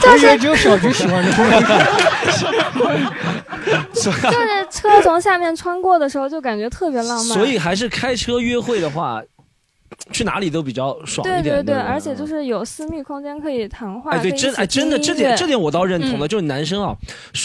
[0.00, 1.32] 就是只有小菊喜欢这
[3.94, 7.36] 就是车从下面穿过的时候，就感觉特别浪漫。
[7.36, 9.22] 所以还是开车约会的话，
[10.12, 11.42] 去哪里都比较爽一点。
[11.42, 14.10] 对对，对，而且就是有私密空间可以谈话。
[14.10, 16.94] 哎，对，真哎，真的，这点这点我倒认同的，嗯就是男生啊，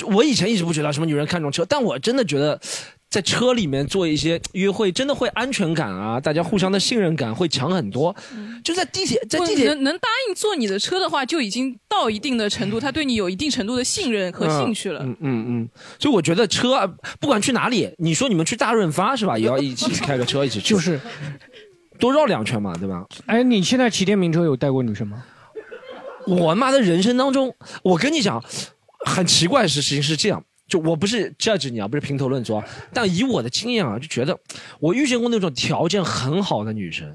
[0.08, 2.60] 我以前一直不觉得什么女人看重车，但我真的觉得。
[3.10, 8.16] 在车里面做一些约会，真的会安全感啊，大家互相的信任感会强很多。
[8.64, 15.02] 就在地铁，在地铁能能答应坐你的车的话，就已经到一定的程度，他对你有一定程度的信任和兴趣了。
[15.04, 16.88] 嗯嗯嗯，所以我觉得车啊，
[17.20, 21.00] 不管去哪里，你说你们去大润发是吧，也要一起开个车一起去，就是
[21.98, 23.04] 多绕两圈嘛，对吧？
[23.26, 25.24] 哎，你现在骑电瓶车有带过女生吗？
[26.28, 28.44] 我妈的人生当中，我跟你讲，
[29.04, 30.44] 很奇怪的事情是这样。
[30.70, 32.64] 就我不是 judge 你啊，不是评头论足啊，
[32.94, 34.40] 但以我的经验啊，就觉得
[34.80, 37.14] 我遇见过那种条件很好的女生，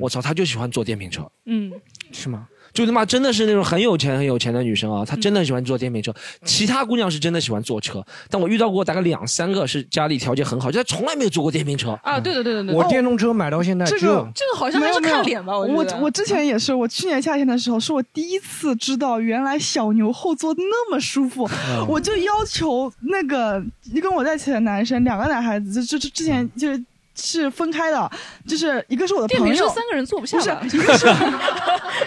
[0.00, 1.70] 我操，她就喜欢坐电瓶车，嗯，
[2.10, 2.48] 是吗？
[2.74, 6.12] 就他妈真的是那种很有钱很有钱的女生啊，她真的喜欢坐电瓶车。
[6.44, 11.96] 其他姑娘是真的喜欢坐车，但我遇到过大概两三个是家里条件很好，就她从来没有坐过电瓶车。
[12.02, 12.76] 啊，对的对的对的。
[12.76, 16.02] 我电动车买到现在这只有个这个好像还是看脸吧，我觉得。
[16.02, 23.62] 我之前也是，我去年夏天的时候，是我第一次知道原来小牛后座那么舒服，嗯我就要求那个
[24.02, 26.84] 跟我在一起的男生，两个男孩子，就就就之前就是。
[27.16, 28.10] 是分开的，
[28.44, 31.10] 就是一个是我的朋友，电瓶车三个人坐不下不是吧一个是一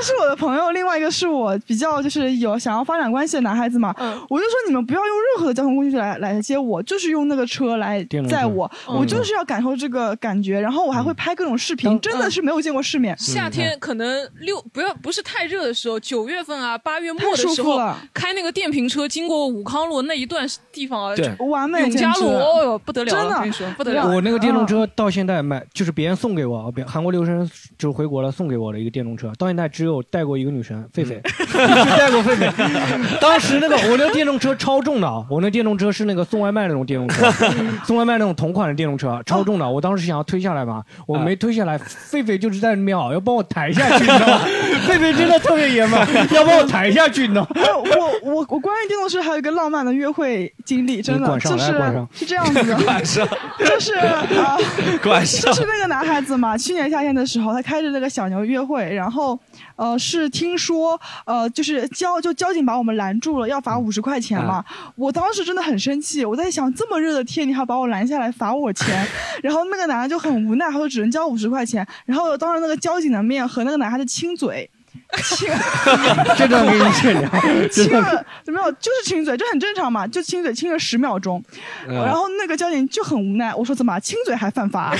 [0.00, 3.94] 个是我的朋友，另外一个是我比较就是有想要发展关系的男孩子嘛。
[3.98, 13.16] 嗯我就说你们不要用任何的交通工具来来接我，就是用那个车来载我，嗯我就是要感受这个感觉，然后我还会拍各种视频，真的是没有见过世面。
[13.18, 17.78] 夏天可能六不要不是太热的时候，九月份啊八月末的时候
[18.14, 24.06] 开那个电瓶车经过武康路那一段地方啊，对完美永嘉路，哦哟不得了了，真的跟你说不得了。
[24.06, 31.20] 我那个电动啊车到现在买，就是别人送给我，别韩国留学生就回国了送给我的一个电动车，到现在只有带过一个女生，狒狒，
[31.98, 32.52] 带过狒狒。
[33.20, 37.30] 当时那个我那个电动车超重的啊，我那电动车是那个送外卖那种电动车，
[37.86, 39.68] 送外卖那种同款的电动车，超重的。
[39.68, 44.40] 我当时想要推下来嘛，我没推下来，狒狒就是在那秒要帮我抬下去，你知道吗？
[44.86, 47.48] 狒狒真的特别爷们儿，要帮我抬下去，你知道吗？
[47.54, 51.72] 哎我我我关于电动车还有一个浪漫的约会经历，真的就是
[52.12, 53.26] 是这样子的，管上
[53.58, 54.58] 就是啊，
[55.02, 59.38] 管上就是那个男孩子嘛，去年夏天的时候，他开着那个小牛约会，然后
[59.80, 64.62] 呃是听说呃就是交就交警把我们拦住了，要罚五十块钱嘛，
[64.94, 69.06] 我当时真的很生气，我在想这么热的天你还把我拦下来罚我钱，
[69.42, 74.70] 然后那个男的就很无奈，他说只能交五十块钱，然后当着那个交警的面和那个男孩子亲嘴。
[75.22, 75.48] 亲，
[76.36, 77.28] 这段给你剪掉
[77.70, 78.70] 这亲段了没有？
[78.72, 81.42] 就是亲嘴，这很正常嘛，就亲嘴亲了十秒钟，
[81.88, 84.94] 嗯然后那个交警就很无奈，我说怎么亲嘴还犯法？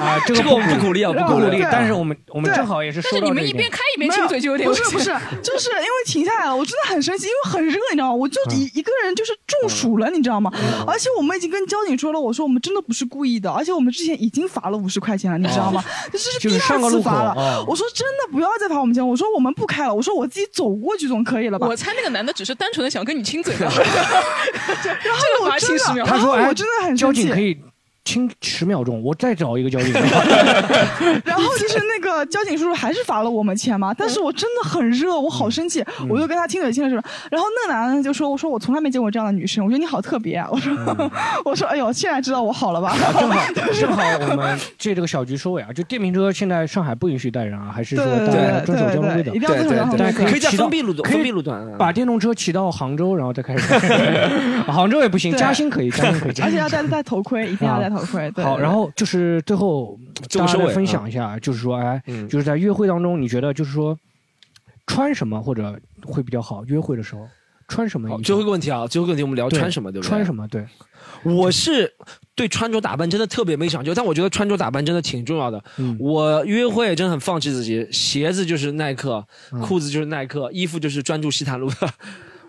[0.00, 1.68] 啊，这个这个我们不鼓励啊，不鼓励对。
[1.70, 8.14] 但是我们我们对正好也是但是你们一边开一边亲嘴就有点不是不是险，就是因为停下来了，我真的很生气，因为很热，你知道吗？
[8.14, 10.50] 我就一一个人就是中暑了，你知道吗？
[10.86, 15.84] 而且我们已经跟交警说了，我说我们真的不是故意的，而且我们之前已经罚了五十块钱了，你知道吗？
[16.12, 17.64] 这是就是第二次罚了哦。
[17.68, 21.66] 我说真的不要再罚我们钱，我说我们不开了，我说我自己走过去总可以了吧？
[21.68, 23.70] 我猜那个男的只是单纯的想跟你亲嘴吧，
[25.04, 25.76] 然后我真。
[25.76, 27.40] 的，他说：“哎，我真的很生气交警可。
[27.40, 27.56] 以
[28.06, 29.92] 亲十秒钟，我再找一个交警。
[31.24, 37.02] 然后就是那个交警叔叔还是罚了我们钱嘛，但是我真的很热，我好生气，嗯我就跟他亲嘴亲了是吧？
[37.30, 40.72] 然后那个男的就说：“我说我从来没见过这样的女生，我觉得你好特别啊。”我说
[41.44, 43.42] ：“我说哎呦，现在知道我好了吧？”嗯正好
[43.80, 45.72] 正好，我们借这个小局收尾啊！
[45.74, 49.30] 就电瓶车现在上海不允许带人啊，还是说对大家要对遵守交通规则？
[49.32, 53.74] 一定要遵守交通规则可以在封闭路段封闭路段嗯把电动车骑到杭州，然后再开始。
[54.70, 57.95] 杭州也不行，嘉兴可以，嘉兴可以，而且要戴戴头盔，一定要戴头盔。
[58.44, 59.98] 好，然后就是最后
[60.28, 63.98] 这么收尾大家分享一下，就是说，哎，就是在约会当中，你觉得就是说
[64.86, 66.64] 穿什么或者会比较好？
[66.66, 67.26] 约会的时候
[67.68, 70.08] 穿什么，最后一个问题啊，最后一个问题我们聊穿什么，对不对？
[70.08, 70.46] 穿什么？
[70.48, 70.64] 对，
[71.24, 71.92] 我是
[72.36, 75.62] 对穿着打扮真的特别没讲究，但我觉得穿着打扮真的挺重要的。
[75.98, 79.26] 我约会真的很放弃自己，鞋子就是耐克，
[79.62, 81.76] 裤子就是耐克，衣服就是专注西坦路的。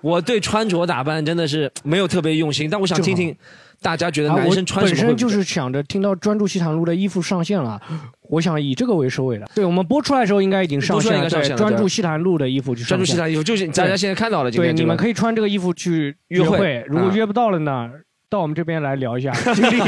[0.02, 3.36] 我对穿着打扮真的是没有特别用心，但我想听听
[3.82, 7.80] 大家觉得啊男生穿什么本身就是想着听到专注西坦路的衣服上线了，
[8.30, 9.48] 我想以这个为收尾的。
[9.54, 17.14] 对我们播出来的时候应该已经上线了，专注西坦路的衣服就专注西坦衣服就是大家现在看到了今对，你们可以穿这个衣服去约会会，如果啊。
[17.16, 17.90] 约不到了呢，
[18.30, 19.82] 到我们这边来聊一下 经历。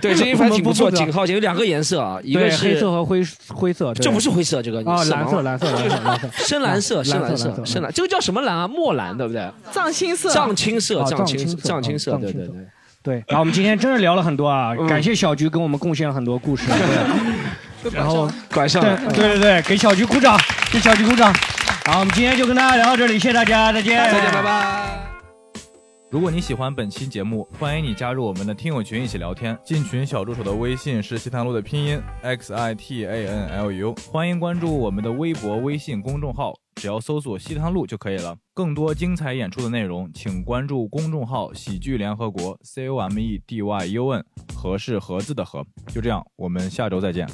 [0.00, 8.66] 对，这衣服还挺不错，我们负责挺好，有两个颜色啊，一个是黑色和灰灰色，这不是灰色，这个啊，蓝色，蓝色，蓝色， 蓝色，深蓝色，深蓝色，深蓝，这个叫什么蓝啊？
[8.66, 9.46] 墨蓝，对不对？
[9.70, 12.54] 藏青色，藏青色，啊藏青藏青色藏青色，对对对。
[13.00, 16.64] 对，然后我们今天真的聊了很多啊，嗯感谢小菊给我们贡献了很多故事。
[17.82, 20.38] 对 然后拐上对，对对对，给小菊鼓掌，
[20.72, 21.32] 给小菊鼓掌。
[21.86, 25.07] 好，我们今天就跟大家聊到这里，谢谢大家，再见，再见，拜拜。
[26.10, 29.56] 如果你喜欢本期节目，欢迎你加入我们的听友群一起聊天。
[29.62, 38.34] 进群小助手的微信是西塘路的拼音 x i t a n l u，欢迎关注我们的微博、微信公众号，只要搜索西塘路就可以了。
[38.54, 44.24] 更多精彩演出的内容，请关注公众号“喜剧联合国 ”（C O M E D Y U N），
[44.54, 45.62] 和是盒子的和。
[45.88, 47.28] 就这样，我们下周再见。